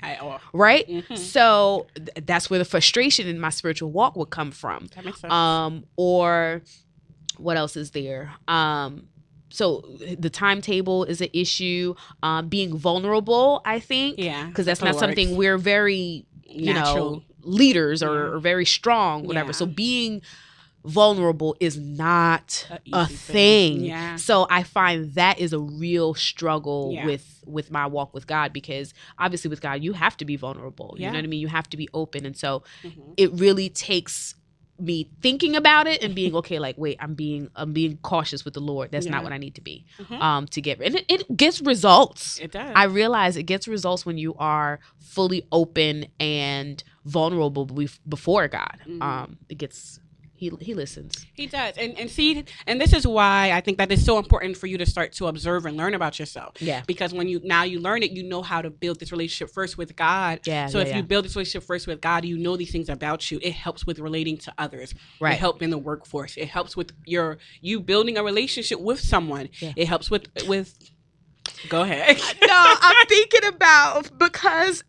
right? 0.54 0.88
mhm. 0.88 1.18
So 1.18 1.88
th- 1.96 2.10
that's 2.26 2.50
where 2.50 2.60
the 2.60 2.66
frustration 2.66 3.28
in 3.28 3.40
my 3.40 3.50
spiritual 3.50 3.92
walk 3.92 4.16
would 4.16 4.30
come 4.30 4.52
from. 4.52 4.88
That 4.96 5.06
makes 5.06 5.22
sense. 5.22 5.32
Um, 5.34 5.86
or 5.96 6.62
what 7.42 7.58
else 7.58 7.76
is 7.76 7.92
there? 7.92 8.32
Um, 8.48 9.08
so 9.50 9.82
the 10.18 10.30
timetable 10.30 11.04
is 11.06 11.20
an 11.22 11.30
issue. 11.34 11.94
Um, 12.24 12.48
being 12.48 12.78
vulnerable, 12.78 13.62
I 13.66 13.80
think, 13.80 14.18
yeah. 14.18 14.46
because 14.48 14.66
that's 14.66 14.82
not 14.82 14.96
something 14.96 15.36
we're 15.36 15.58
very 15.58 16.26
you 16.46 16.74
Natural. 16.74 16.96
know 17.12 17.24
leaders 17.44 18.04
or, 18.04 18.14
Yeah. 18.14 18.22
or 18.36 18.40
very 18.40 18.66
strong 18.66 19.26
whatever 19.26 19.48
Yeah. 19.48 19.54
so 19.54 19.66
being 19.66 20.22
vulnerable 20.84 21.56
is 21.60 21.78
not 21.78 22.66
A 22.70 22.80
a, 22.94 23.06
thing. 23.08 23.78
thing. 23.78 23.86
Yeah. 23.86 24.16
So 24.16 24.48
I 24.50 24.64
find 24.64 25.14
that 25.14 25.40
is 25.40 25.54
a 25.54 25.60
real 25.60 26.14
struggle 26.14 26.92
Yeah. 26.94 27.06
with 27.06 27.44
with 27.46 27.72
my 27.72 27.86
walk 27.88 28.14
with 28.14 28.28
God 28.28 28.52
because 28.54 28.94
obviously 29.18 29.50
with 29.50 29.62
God 29.62 29.84
you 29.84 29.94
have 29.94 30.18
to 30.18 30.26
be 30.26 30.36
vulnerable. 30.36 30.96
Yeah. 30.98 31.08
You 31.08 31.14
know 31.14 31.18
what 31.20 31.24
I 31.26 31.28
mean? 31.28 31.40
You 31.40 31.48
have 31.50 31.70
to 31.70 31.78
be 31.78 31.88
open 31.94 32.26
and 32.26 32.36
so 32.38 32.64
Mhm. 32.84 33.14
it 33.18 33.32
really 33.34 33.70
takes 33.70 34.36
me 34.80 35.08
thinking 35.22 35.56
about 35.56 35.86
it 35.88 36.04
and 36.04 36.16
being 36.16 36.36
okay 36.36 36.58
like 36.60 36.76
wait 36.78 36.98
i'm 37.00 37.14
being 37.14 37.50
i'm 37.56 37.72
being 37.72 37.98
cautious 38.02 38.44
with 38.44 38.54
the 38.54 38.60
lord 38.60 38.92
that's 38.92 39.06
Yeah. 39.06 39.12
not 39.12 39.24
what 39.24 39.32
i 39.32 39.38
need 39.38 39.56
to 39.56 39.62
be 39.62 39.86
Mhm. 40.00 40.20
um 40.22 40.48
to 40.48 40.62
get 40.62 40.82
and 40.82 40.96
it, 40.96 41.06
it 41.08 41.38
gets 41.38 41.62
results 41.62 42.40
It 42.40 42.52
does. 42.52 42.72
i 42.76 42.86
realize 42.86 43.38
it 43.38 43.44
gets 43.44 43.68
results 43.68 44.06
when 44.06 44.18
you 44.18 44.34
are 44.36 44.80
fully 45.00 45.46
open 45.52 46.08
and 46.20 46.84
vulnerable 47.06 47.66
before 48.10 48.48
god 48.48 48.80
Mhm. 48.88 49.02
um 49.04 49.38
it 49.50 49.58
gets 49.60 50.00
he 50.42 50.52
he 50.60 50.74
listens 50.74 51.24
He 51.34 51.46
does. 51.46 51.78
And 51.78 51.98
and 52.00 52.10
see 52.10 52.44
and 52.66 52.82
this 52.82 52.94
is 52.94 53.06
why 53.06 53.52
I 53.52 53.62
think 53.62 53.78
that 53.78 53.92
it's 53.92 54.04
so 54.04 54.18
important 54.18 54.58
for 54.58 54.66
you 54.66 54.78
to 54.80 54.88
start 54.88 55.14
to 55.14 55.28
observe 55.28 55.68
and 55.68 55.78
learn 55.78 55.94
about 55.94 56.18
yourself. 56.18 56.56
yeah 56.60 56.82
Because 56.88 57.14
when 57.14 57.28
you 57.28 57.40
now 57.44 57.62
you 57.62 57.80
learn 57.80 58.02
it, 58.02 58.10
you 58.10 58.24
know 58.24 58.42
how 58.42 58.60
to 58.60 58.72
build 58.72 59.00
this 59.00 59.12
relationship 59.12 59.54
first 59.54 59.78
with 59.78 59.96
God. 59.96 60.40
yeah 60.46 60.66
So 60.66 60.80
yeah, 60.80 60.86
if 60.86 60.90
yeah. 60.90 60.98
you 60.98 61.04
build 61.04 61.26
this 61.26 61.36
relationship 61.36 61.64
first 61.68 61.86
with 61.86 62.02
God, 62.02 62.26
you 62.26 62.40
know 62.40 62.58
these 62.58 62.72
things 62.72 62.90
about 62.90 63.30
you. 63.30 63.40
It 63.44 63.54
helps 63.54 63.86
with 63.86 64.00
relating 64.00 64.38
to 64.46 64.54
others. 64.58 64.96
right 65.20 65.34
It 65.36 65.40
helps 65.46 65.62
in 65.62 65.70
the 65.70 65.78
workforce. 65.78 66.38
It 66.38 66.48
helps 66.48 66.76
with 66.76 66.92
your 67.06 67.38
you 67.62 67.80
building 67.80 68.18
a 68.18 68.24
relationship 68.24 68.80
with 68.80 69.00
someone. 69.00 69.50
Yeah. 69.60 69.74
It 69.76 69.88
helps 69.88 70.10
with 70.10 70.26
with. 70.48 70.70
Go 71.70 71.82
ahead. 71.84 72.18
no, 72.42 72.60
I'm 72.88 73.06
thinking 73.08 73.46
about 73.56 74.18
because 74.18 74.76
it, 74.82 74.88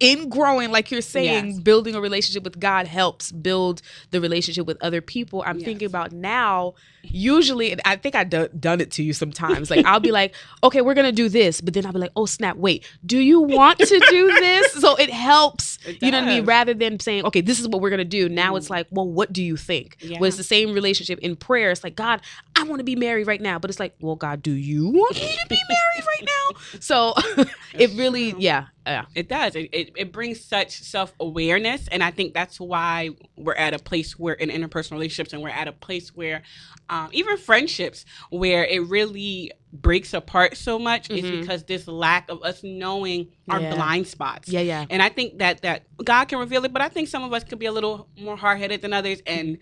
in 0.00 0.28
growing, 0.28 0.70
like 0.70 0.90
you're 0.90 1.00
saying, 1.00 1.46
Yes. 1.48 1.58
building 1.60 1.94
a 1.94 2.00
relationship 2.00 2.42
with 2.44 2.58
God 2.58 2.86
helps 2.86 3.32
build 3.32 3.82
the 4.10 4.20
relationship 4.20 4.66
with 4.66 4.78
other 4.80 5.00
people. 5.00 5.42
I'm 5.46 5.58
Yes. 5.58 5.64
thinking 5.66 5.86
about 5.86 6.12
now. 6.12 6.74
Usually, 7.02 7.70
and 7.70 7.80
I 7.84 7.96
think 7.96 8.14
I've 8.16 8.30
do- 8.30 8.48
done 8.58 8.80
it 8.80 8.90
to 8.92 9.02
you 9.02 9.12
sometimes. 9.12 9.70
Like 9.70 9.86
I'll 9.86 10.00
be 10.00 10.10
like, 10.10 10.34
okay, 10.64 10.80
we're 10.80 10.94
gonna 10.94 11.12
do 11.12 11.28
this, 11.28 11.60
but 11.60 11.72
then 11.74 11.86
I'll 11.86 11.92
be 11.92 12.00
like, 12.00 12.10
oh 12.16 12.26
snap, 12.26 12.56
wait, 12.56 12.84
do 13.04 13.18
you 13.18 13.40
want 13.40 13.78
to 13.78 14.00
do 14.10 14.26
this? 14.40 14.72
So 14.72 14.96
it 14.96 15.10
helps. 15.10 15.78
It 15.86 16.02
you 16.02 16.10
know 16.10 16.20
what 16.20 16.28
I 16.28 16.34
mean? 16.36 16.44
Rather 16.44 16.74
than 16.74 16.98
saying, 16.98 17.24
okay, 17.26 17.40
this 17.40 17.60
is 17.60 17.68
what 17.68 17.80
we're 17.80 17.90
gonna 17.90 18.04
do. 18.04 18.28
Now 18.28 18.54
Mhm. 18.54 18.58
it's 18.58 18.70
like, 18.70 18.88
well, 18.90 19.08
what 19.08 19.32
do 19.32 19.42
you 19.42 19.56
think? 19.56 19.96
Yeah. 20.00 20.18
Well, 20.18 20.26
it's 20.28 20.36
the 20.36 20.42
same 20.42 20.72
relationship 20.72 21.20
in 21.20 21.36
prayer. 21.36 21.70
It's 21.70 21.84
like, 21.84 21.94
God, 21.94 22.22
I 22.56 22.64
want 22.64 22.80
to 22.80 22.84
be 22.84 22.96
married 22.96 23.26
right 23.28 23.40
now, 23.40 23.58
but 23.60 23.70
it's 23.70 23.78
like, 23.78 23.94
well, 24.00 24.16
God, 24.16 24.42
do 24.42 24.50
you 24.52 24.88
want 24.88 25.14
me 25.14 25.36
to 25.40 25.46
be 25.48 25.58
married 25.68 25.82
right 26.20 26.28
now? 26.28 26.78
So 26.80 27.14
it 27.74 27.90
really, 27.96 28.34
yeah, 28.38 28.66
yeah, 28.86 29.04
It 29.14 29.28
does. 29.28 29.54
It, 29.56 29.68
it, 29.72 29.90
it 29.96 30.12
brings 30.12 30.40
such 30.44 30.80
self 30.80 31.12
awareness. 31.20 31.88
And 31.88 32.02
I 32.02 32.10
think 32.10 32.34
that's 32.34 32.58
why 32.60 33.10
we're 33.36 33.54
at 33.54 33.74
a 33.74 33.78
place 33.78 34.18
where 34.18 34.34
in 34.34 34.48
interpersonal 34.50 34.92
relationships 34.92 35.32
and 35.32 35.42
we're 35.42 35.48
at 35.50 35.68
a 35.68 35.72
place 35.72 36.14
where 36.14 36.42
um, 36.88 37.08
even 37.12 37.36
friendships 37.36 38.04
where 38.30 38.64
it 38.64 38.86
really 38.86 39.52
breaks 39.72 40.14
apart 40.14 40.56
so 40.56 40.78
much 40.78 41.08
Mhm. 41.08 41.18
is 41.18 41.30
because 41.30 41.64
this 41.64 41.86
lack 41.86 42.30
of 42.30 42.42
us 42.42 42.62
knowing 42.62 43.28
our 43.50 43.60
Yeah. 43.60 43.74
blind 43.74 44.06
spots. 44.06 44.48
yeah, 44.48 44.60
yeah. 44.60 44.86
And 44.88 45.02
I 45.02 45.08
think 45.10 45.38
that 45.38 45.62
that 45.62 45.84
God 46.02 46.26
can 46.26 46.38
reveal 46.38 46.64
it, 46.64 46.72
but 46.72 46.80
I 46.82 46.88
think 46.88 47.08
some 47.08 47.22
of 47.24 47.32
us 47.32 47.44
could 47.44 47.58
be 47.58 47.66
a 47.66 47.72
little 47.72 48.08
more 48.18 48.36
hard 48.36 48.58
headed 48.58 48.80
than 48.82 48.92
others 48.92 49.20
and 49.26 49.58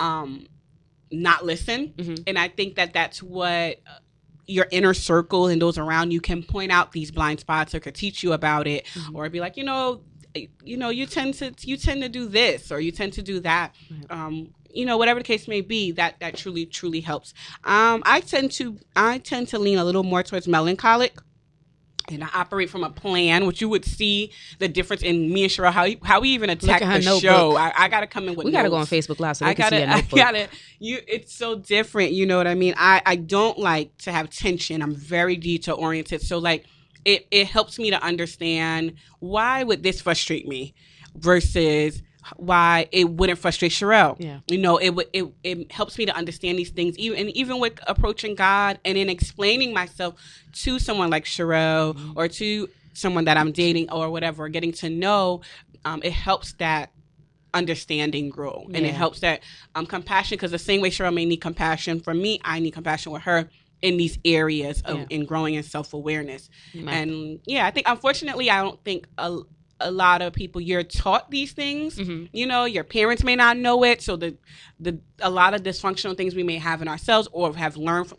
um, 0.00 0.46
not 1.12 1.44
listen. 1.44 1.92
Mhm. 1.96 2.24
And 2.26 2.38
I 2.38 2.48
think 2.48 2.76
that 2.76 2.92
that's 2.94 3.22
what 3.22 3.78
uh, 3.86 3.98
your 4.46 4.66
inner 4.70 4.92
circle 4.94 5.46
and 5.46 5.62
those 5.62 5.78
around 5.78 6.10
you 6.10 6.20
can 6.20 6.42
point 6.42 6.72
out 6.72 6.92
these 6.92 7.10
blind 7.10 7.38
spots 7.40 7.74
or 7.74 7.80
could 7.80 7.94
teach 7.94 8.22
you 8.22 8.32
about 8.32 8.66
it 8.66 8.84
Mhm. 8.94 9.14
or 9.14 9.28
be 9.30 9.40
like, 9.40 9.56
you 9.56 9.64
know, 9.64 10.02
you 10.64 10.76
know, 10.76 10.88
you 10.88 11.06
tend 11.06 11.34
to 11.34 11.52
you 11.62 11.76
tend 11.76 12.02
to 12.02 12.08
do 12.08 12.26
this 12.26 12.72
or 12.72 12.80
you 12.80 12.90
tend 12.90 13.12
to 13.14 13.22
do 13.22 13.40
that. 13.40 13.74
Right. 13.90 14.10
Um, 14.10 14.48
you 14.74 14.86
know, 14.86 14.96
whatever 14.96 15.20
the 15.20 15.24
case 15.24 15.46
may 15.46 15.60
be, 15.60 15.92
that 15.92 16.18
that 16.20 16.36
truly 16.36 16.64
truly 16.66 17.00
helps. 17.00 17.34
Um, 17.64 18.02
I 18.06 18.20
tend 18.20 18.50
to 18.52 18.78
I 18.96 19.18
tend 19.18 19.48
to 19.48 19.58
lean 19.58 19.78
a 19.78 19.84
little 19.84 20.02
more 20.02 20.22
towards 20.22 20.48
melancholic. 20.48 21.18
And 22.10 22.24
I 22.24 22.28
operate 22.34 22.68
from 22.70 22.84
a 22.84 22.90
plan, 22.90 23.46
which 23.46 23.60
you 23.60 23.68
would 23.68 23.84
see 23.84 24.32
the 24.58 24.68
difference 24.68 25.02
in 25.02 25.32
me 25.32 25.44
and 25.44 25.52
Cheryl, 25.52 25.72
how 25.72 25.86
how 26.02 26.20
we 26.20 26.30
even 26.30 26.50
attack 26.50 26.80
the 26.80 27.04
notebook. 27.04 27.22
show. 27.22 27.56
I, 27.56 27.72
I 27.76 27.88
got 27.88 28.00
to 28.00 28.06
come 28.06 28.28
in 28.28 28.34
with 28.34 28.44
we 28.44 28.52
gotta 28.52 28.68
go 28.68 28.76
on. 28.76 28.86
Facebook 28.86 29.20
Live 29.20 29.36
so 29.36 29.46
I 29.46 29.54
see 29.54 29.76
a 29.76 29.86
I 29.88 30.00
gotta. 30.02 30.48
You, 30.78 31.00
it's 31.06 31.34
so 31.34 31.56
different. 31.56 32.12
You 32.12 32.26
know 32.26 32.36
what 32.36 32.46
I 32.46 32.54
mean? 32.54 32.74
I, 32.76 33.02
I 33.06 33.16
don't 33.16 33.58
like 33.58 33.96
to 33.98 34.12
have 34.12 34.30
tension. 34.30 34.82
I'm 34.82 34.94
very 34.94 35.36
detail 35.36 35.76
oriented. 35.76 36.22
So 36.22 36.38
like, 36.38 36.64
it, 37.04 37.26
it 37.30 37.46
helps 37.46 37.78
me 37.78 37.90
to 37.90 38.02
understand 38.02 38.94
why 39.20 39.62
would 39.62 39.82
this 39.82 40.00
frustrate 40.00 40.46
me, 40.46 40.74
versus 41.14 42.02
why 42.36 42.88
it 42.92 43.08
wouldn't 43.10 43.38
frustrate 43.38 43.72
Sherelle. 43.72 44.16
Yeah. 44.20 44.40
You 44.48 44.58
know, 44.58 44.76
it 44.76 44.90
would 44.90 45.08
it, 45.12 45.24
it 45.42 45.72
helps 45.72 45.98
me 45.98 46.06
to 46.06 46.14
understand 46.14 46.58
these 46.58 46.70
things, 46.70 46.96
even 46.98 47.18
and 47.18 47.30
even 47.30 47.58
with 47.58 47.78
approaching 47.86 48.34
God 48.34 48.78
and 48.84 48.96
in 48.96 49.08
explaining 49.08 49.72
myself 49.74 50.14
to 50.64 50.78
someone 50.78 51.10
like 51.10 51.24
Sherelle 51.24 51.94
Mm-hmm. 51.94 52.12
or 52.16 52.28
to 52.28 52.68
someone 52.94 53.24
that 53.24 53.36
I'm 53.36 53.52
dating 53.52 53.90
or 53.90 54.10
whatever, 54.10 54.48
getting 54.48 54.72
to 54.72 54.90
know. 54.90 55.40
Um, 55.84 56.00
it 56.04 56.12
helps 56.12 56.52
that 56.54 56.92
understanding 57.54 58.30
grow 58.30 58.64
and 58.72 58.86
it 58.86 58.94
helps 58.94 59.20
that 59.20 59.40
um 59.74 59.84
compassion 59.84 60.36
because 60.36 60.50
the 60.52 60.58
same 60.58 60.80
way 60.80 60.88
Cheryl 60.88 61.12
may 61.12 61.26
need 61.26 61.38
compassion 61.38 62.00
from 62.00 62.20
me, 62.22 62.40
I 62.44 62.60
need 62.60 62.70
compassion 62.70 63.12
with 63.12 63.22
her 63.22 63.48
in 63.82 63.96
these 63.98 64.18
areas 64.24 64.80
of 64.82 65.00
Yeah. 65.00 65.06
in 65.10 65.24
growing 65.26 65.54
in 65.54 65.62
self 65.62 65.92
awareness. 65.92 66.48
Right. 66.74 66.88
And 66.88 67.40
yeah, 67.44 67.66
I 67.66 67.70
think 67.70 67.88
unfortunately 67.88 68.48
I 68.48 68.62
don't 68.62 68.82
think 68.84 69.06
a 69.18 69.40
a 69.80 69.90
lot 69.90 70.22
of 70.22 70.32
people 70.32 70.60
you're 70.60 70.82
taught 70.84 71.30
these 71.30 71.52
things. 71.52 71.96
Mhm. 71.98 72.28
You 72.32 72.46
know, 72.46 72.64
your 72.64 72.84
parents 72.84 73.24
may 73.24 73.34
not 73.36 73.56
know 73.56 73.82
it, 73.84 74.00
so 74.02 74.16
the 74.16 74.36
the 74.78 75.00
a 75.20 75.30
lot 75.30 75.54
of 75.54 75.62
dysfunctional 75.62 76.16
things 76.16 76.34
we 76.34 76.42
may 76.42 76.58
have 76.58 76.82
in 76.82 76.88
ourselves 76.88 77.28
or 77.32 77.54
have 77.56 77.76
learned 77.76 78.08
from, 78.08 78.18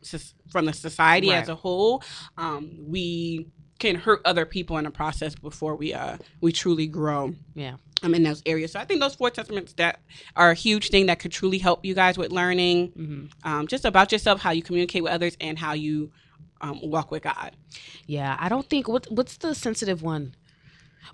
from 0.52 0.66
the 0.66 0.74
society 0.74 1.30
Right. 1.30 1.38
as 1.42 1.50
a 1.50 1.56
whole, 1.56 2.04
um, 2.38 2.70
we 2.88 3.48
can 3.80 3.96
hurt 3.96 4.22
other 4.24 4.46
people 4.46 4.78
in 4.78 4.84
the 4.86 4.92
process 4.92 5.36
before 5.36 5.76
we 5.76 5.94
uh 5.94 6.18
we 6.42 6.52
truly 6.52 6.88
grow 6.88 7.34
Yeah. 7.56 7.76
um, 8.02 8.13
in 8.16 8.24
those 8.24 8.42
areas. 8.46 8.72
So 8.74 8.80
I 8.80 8.86
think 8.86 9.02
those 9.02 9.16
four 9.16 9.30
testaments 9.30 9.74
that 9.74 10.00
are 10.36 10.52
a 10.52 10.56
huge 10.56 10.89
thing 10.89 11.08
that 11.08 11.20
could 11.20 11.32
truly 11.32 11.58
help 11.58 11.84
you 11.86 11.94
guys 11.94 12.18
with 12.18 12.32
learning 12.32 12.92
hmm 12.96 13.26
um, 13.44 13.68
just 13.68 13.84
about 13.86 14.12
yourself, 14.12 14.42
how 14.42 14.52
you 14.52 14.62
communicate 14.63 15.04
with 15.04 15.12
others, 15.12 15.36
and 15.42 15.58
how 15.60 15.74
you 15.74 16.12
um, 16.62 16.80
walk 16.82 17.12
with 17.12 17.24
God. 17.24 17.52
Yeah, 18.06 18.38
I 18.39 18.48
don't 18.48 18.70
think 18.70 18.88
what 18.88 19.06
what's 19.12 19.38
the 19.38 19.54
sensitive 19.54 20.02
one. 20.02 20.36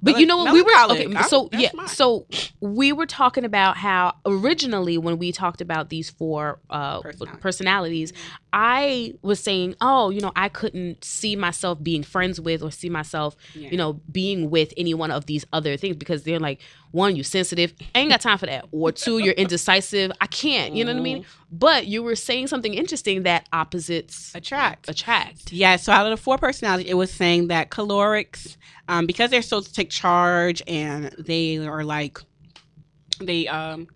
But 0.02 0.12
Mel- 0.12 0.22
you 0.22 0.28
know 0.28 0.38
what 0.38 0.54
we 0.54 0.62
were 0.62 0.72
okay. 0.72 1.06
I'm- 1.14 1.24
So 1.28 1.50
yeah, 1.52 1.70
mine. 1.74 1.88
so 1.88 2.26
we 2.62 2.92
were 2.92 3.06
talking 3.06 3.46
about 3.46 3.78
how 3.78 4.16
originally 4.26 4.98
when 4.98 5.18
we 5.18 5.32
talked 5.32 5.62
about 5.62 5.90
these 5.90 6.10
four 6.10 6.60
uh, 6.70 7.02
Personalities. 7.02 7.42
personalities, 7.42 8.14
I 8.52 9.14
was 9.22 9.40
saying, 9.40 9.76
oh, 9.80 10.10
you 10.10 10.22
know, 10.22 10.32
I 10.36 10.50
couldn't 10.50 11.04
see 11.04 11.36
myself 11.36 11.82
being 11.84 12.02
friends 12.04 12.42
with 12.42 12.64
or 12.64 12.72
see 12.72 12.90
myself, 12.90 13.36
Yeah. 13.54 13.70
you 13.70 13.78
know, 13.78 14.02
being 14.12 14.50
with 14.50 14.74
any 14.76 14.94
one 14.94 15.12
of 15.12 15.28
these 15.28 15.46
other 15.54 15.78
things 15.78 15.96
because 15.96 16.24
they're 16.24 16.40
like, 16.40 16.60
one, 16.92 17.16
you 17.16 17.24
sensitive, 17.24 17.74
I 17.94 18.00
ain't 18.00 18.10
got 18.10 18.22
time 18.22 18.40
for 18.40 18.48
that, 18.48 18.66
or 18.72 18.92
two, 18.92 19.20
you're 19.20 19.36
indecisive, 19.36 20.12
I 20.20 20.26
can't. 20.26 20.74
You 20.76 20.84
know 20.84 20.94
what 20.94 21.00
I 21.00 21.04
mean? 21.04 21.26
But 21.52 21.86
you 21.86 22.02
were 22.02 22.16
saying 22.16 22.48
something 22.48 22.74
interesting 22.74 23.24
that 23.24 23.48
opposites 23.54 24.34
attract. 24.34 24.90
attract. 24.90 25.52
Yeah, 25.52 25.76
so 25.76 25.94
out 25.94 26.08
of 26.08 26.18
the 26.18 26.18
four 26.18 26.40
personalities, 26.40 26.90
it 26.90 26.96
was 26.96 27.12
saying 27.12 27.50
that 27.50 27.70
cholerics, 27.70 28.58
um, 28.88 29.06
because 29.06 29.30
they're 29.30 29.44
so 29.44 29.62
to 29.62 29.72
take 29.72 29.92
charge 29.92 30.64
and 30.66 31.14
they 31.20 31.58
are 31.60 31.84
like, 31.84 32.20
they 33.22 33.48
um, 33.48 33.88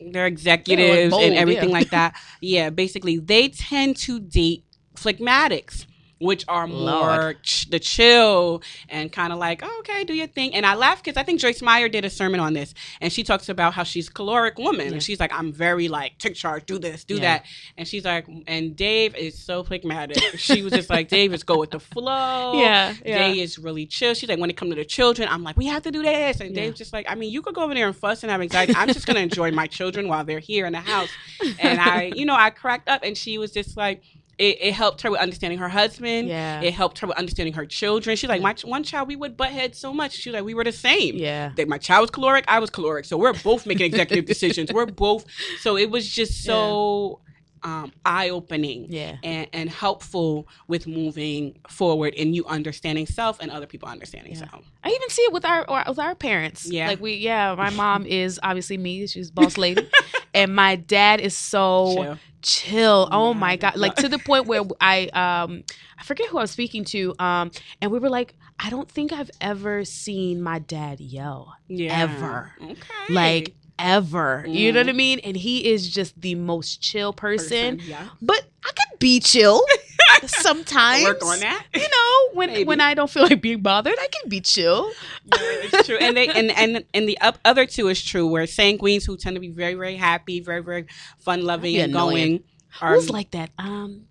they're 0.00 0.26
executives 0.26 1.10
bold, 1.10 1.24
and 1.24 1.34
everything 1.34 1.70
yeah. 1.70 1.74
like 1.74 1.90
that. 1.90 2.16
Yeah, 2.40 2.70
basically, 2.70 3.18
they 3.18 3.48
tend 3.48 3.96
to 3.98 4.18
date 4.18 4.64
phlegmatics. 4.94 5.84
Which 6.20 6.44
are 6.48 6.66
more 6.66 7.34
ch- 7.42 7.68
the 7.70 7.78
chill 7.78 8.62
and 8.90 9.10
kind 9.10 9.32
of 9.32 9.38
like, 9.38 9.62
oh, 9.64 9.76
okay, 9.80 10.04
do 10.04 10.12
your 10.12 10.26
thing. 10.26 10.54
And 10.54 10.66
I 10.66 10.74
laugh 10.74 11.02
because 11.02 11.16
I 11.16 11.22
think 11.22 11.40
Joyce 11.40 11.62
Meyer 11.62 11.88
did 11.88 12.04
a 12.04 12.10
sermon 12.10 12.40
on 12.40 12.52
this, 12.52 12.74
and 13.00 13.10
she 13.10 13.22
talks 13.24 13.48
about 13.48 13.72
how 13.72 13.84
she's 13.84 14.08
a 14.08 14.12
choleric 14.12 14.58
woman, 14.58 14.88
Yeah. 14.88 14.92
and 14.92 15.02
she's 15.02 15.18
like, 15.18 15.32
I'm 15.32 15.50
very 15.50 15.88
like 15.88 16.18
take 16.18 16.34
charge, 16.34 16.66
do 16.66 16.78
this, 16.78 17.04
do 17.04 17.14
Yeah. 17.14 17.20
that, 17.20 17.46
and 17.78 17.88
she's 17.88 18.04
like, 18.04 18.26
and 18.46 18.76
Dave 18.76 19.14
is 19.16 19.38
so 19.38 19.64
phlegmatic. 19.64 20.18
she 20.38 20.62
was 20.62 20.74
just 20.74 20.90
like, 20.90 21.08
Dave 21.08 21.32
is 21.32 21.42
go 21.42 21.58
with 21.58 21.70
the 21.70 21.80
flow. 21.80 22.60
Yeah, 22.60 22.92
Dave 23.02 23.38
is 23.38 23.58
really 23.58 23.86
chill. 23.86 24.12
She's 24.12 24.28
like, 24.28 24.38
when 24.38 24.50
it 24.50 24.58
comes 24.58 24.72
to 24.72 24.76
the 24.76 24.84
children, 24.84 25.26
I'm 25.30 25.42
like, 25.42 25.56
we 25.56 25.66
have 25.66 25.82
to 25.84 25.90
do 25.90 26.02
this. 26.02 26.40
And 26.40 26.50
Yeah. 26.54 26.64
Dave's 26.64 26.76
just 26.78 26.92
like, 26.92 27.06
I 27.08 27.14
mean, 27.14 27.30
you 27.32 27.40
could 27.40 27.54
go 27.54 27.62
over 27.62 27.72
there 27.74 27.86
and 27.86 27.96
fuss 27.96 28.22
and 28.22 28.30
have 28.30 28.42
anxiety. 28.42 28.74
I'm 28.76 28.88
just 28.88 29.06
gonna 29.06 29.20
enjoy 29.20 29.52
my 29.52 29.66
children 29.66 30.06
while 30.06 30.22
they're 30.24 30.38
here 30.38 30.66
in 30.66 30.74
the 30.74 30.80
house. 30.80 31.08
And 31.58 31.80
I, 31.80 32.12
you 32.14 32.26
know, 32.26 32.34
I 32.34 32.50
cracked 32.50 32.90
up, 32.90 33.00
and 33.04 33.16
she 33.16 33.38
was 33.38 33.52
just 33.52 33.74
like, 33.78 34.02
it, 34.40 34.56
it 34.60 34.72
helped 34.74 35.02
her 35.02 35.10
with 35.10 35.20
understanding 35.20 35.58
her 35.58 35.68
husband. 35.68 36.28
Yeah. 36.28 36.60
It 36.62 36.72
helped 36.74 36.98
her 37.00 37.06
with 37.06 37.16
understanding 37.18 37.52
her 37.54 37.66
children. 37.66 38.16
She's 38.16 38.28
like, 38.28 38.40
my 38.42 38.54
ch- 38.54 38.64
one 38.64 38.82
child, 38.82 39.06
we 39.08 39.16
would 39.16 39.36
butt 39.36 39.50
heads 39.50 39.78
so 39.78 39.92
much. 39.92 40.12
She's 40.12 40.32
like, 40.32 40.44
we 40.44 40.54
were 40.54 40.64
the 40.64 40.72
same. 40.72 41.14
yeah. 41.16 41.52
That 41.56 41.68
my 41.68 41.78
child 41.78 42.02
was 42.02 42.10
choleric, 42.10 42.44
I 42.48 42.58
was 42.58 42.70
choleric. 42.70 43.04
So 43.04 43.16
we're 43.16 43.34
both 43.34 43.66
making 43.66 43.86
executive 43.86 44.24
decisions. 44.34 44.72
We're 44.72 44.86
both. 44.86 45.24
So 45.60 45.76
it 45.76 45.90
was 45.90 46.08
just 46.08 46.42
so 46.44 47.20
um, 47.62 47.92
eye 48.04 48.30
opening 48.30 48.86
Yeah. 48.88 49.16
and, 49.22 49.46
and 49.52 49.68
helpful 49.70 50.48
with 50.68 50.86
moving 50.86 51.58
forward 51.68 52.14
and 52.18 52.34
you 52.34 52.44
understanding 52.46 53.06
self 53.06 53.38
and 53.40 53.50
other 53.50 53.66
people 53.66 53.88
understanding 53.88 54.32
Yeah. 54.32 54.48
self. 54.50 54.70
I 54.82 54.88
even 54.88 55.08
see 55.10 55.22
it 55.22 55.32
with 55.32 55.44
our 55.44 55.68
or 55.68 55.82
with 55.88 55.98
our 55.98 56.14
parents. 56.14 56.66
Yeah. 56.70 56.88
like 56.88 57.00
we 57.00 57.14
yeah. 57.14 57.54
My 57.54 57.70
mom 57.70 58.06
is 58.06 58.40
obviously 58.42 58.78
me. 58.78 59.06
She's 59.06 59.30
boss 59.30 59.58
lady, 59.58 59.88
and 60.34 60.54
my 60.54 60.76
dad 60.76 61.20
is 61.20 61.36
so 61.36 61.94
Chill. 61.94 62.18
chill. 62.42 63.08
Oh 63.12 63.34
my 63.34 63.56
god! 63.56 63.76
Like 63.76 63.94
to 63.96 64.08
the 64.08 64.18
point 64.18 64.46
where 64.46 64.62
I 64.80 65.08
um 65.08 65.62
I 65.98 66.02
forget 66.04 66.28
who 66.28 66.38
I 66.38 66.42
was 66.42 66.50
speaking 66.50 66.84
to 66.86 67.14
um 67.18 67.50
and 67.82 67.90
we 67.92 67.98
were 67.98 68.08
like 68.08 68.34
I 68.62 68.68
don't 68.70 68.90
think 68.90 69.12
I've 69.12 69.30
ever 69.40 69.84
seen 69.84 70.42
my 70.42 70.58
dad 70.58 71.00
yell 71.00 71.54
Yeah. 71.68 71.98
ever. 72.02 72.52
Okay. 72.62 73.12
like 73.14 73.54
ever. 73.80 74.44
You 74.46 74.72
know 74.72 74.80
what 74.80 74.88
I 74.88 74.92
mean? 74.92 75.20
And 75.20 75.36
he 75.36 75.70
is 75.70 75.88
just 75.88 76.20
the 76.20 76.34
most 76.34 76.80
chill 76.80 77.12
person. 77.12 77.80
Yeah. 77.82 78.08
But 78.20 78.44
I 78.64 78.68
could 78.68 78.98
be 78.98 79.20
chill 79.20 79.64
sometimes. 80.26 81.04
Work 81.04 81.24
on 81.24 81.40
that. 81.40 81.66
You 81.74 81.80
know, 81.80 82.34
when 82.34 82.50
Maybe. 82.50 82.64
when 82.64 82.80
I 82.80 82.94
don't 82.94 83.10
feel 83.10 83.22
like 83.22 83.40
being 83.40 83.62
bothered, 83.62 83.94
I 83.98 84.08
can 84.08 84.28
be 84.28 84.40
chill. 84.40 84.90
Yeah, 85.24 85.38
it's 85.40 85.86
true. 85.86 85.96
And 85.96 86.16
they 86.16 86.28
and 86.28 86.50
and 86.50 86.84
and 86.92 87.08
the 87.08 87.18
up, 87.20 87.38
other 87.44 87.66
two 87.66 87.88
is 87.88 88.02
true. 88.02 88.26
Where 88.26 88.44
sanguines 88.44 89.06
who 89.06 89.16
tend 89.16 89.36
to 89.36 89.40
be 89.40 89.50
very 89.50 89.74
very 89.74 89.96
happy, 89.96 90.40
very 90.40 90.62
very 90.62 90.86
fun 91.18 91.42
loving 91.44 91.76
and 91.76 91.92
annoying. 91.92 92.26
going. 92.28 92.44
Are, 92.80 92.94
Who's 92.94 93.10
like 93.10 93.32
that? 93.32 93.50
Um, 93.58 94.06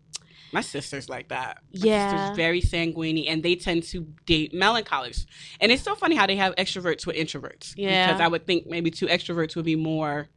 my 0.52 0.62
sister's 0.62 1.10
like 1.10 1.30
that. 1.30 1.60
My 1.74 1.86
Yeah. 1.86 2.12
sister's 2.12 2.38
very 2.38 2.62
sanguine, 2.62 3.26
and 3.28 3.44
they 3.44 3.56
tend 3.56 3.84
to 3.84 4.08
date 4.26 4.54
melancholics. 4.54 5.26
And 5.60 5.72
it's 5.72 5.84
so 5.84 5.96
funny 5.96 6.16
how 6.16 6.26
they 6.28 6.36
have 6.38 6.56
extroverts 6.56 7.06
with 7.06 7.16
introverts. 7.16 7.74
Yeah. 7.78 8.08
because 8.08 8.22
I 8.22 8.28
would 8.28 8.46
think 8.46 8.68
maybe 8.68 8.92
two 8.92 9.08
extroverts 9.08 9.56
would 9.56 9.66
be 9.66 9.76
more 9.76 10.30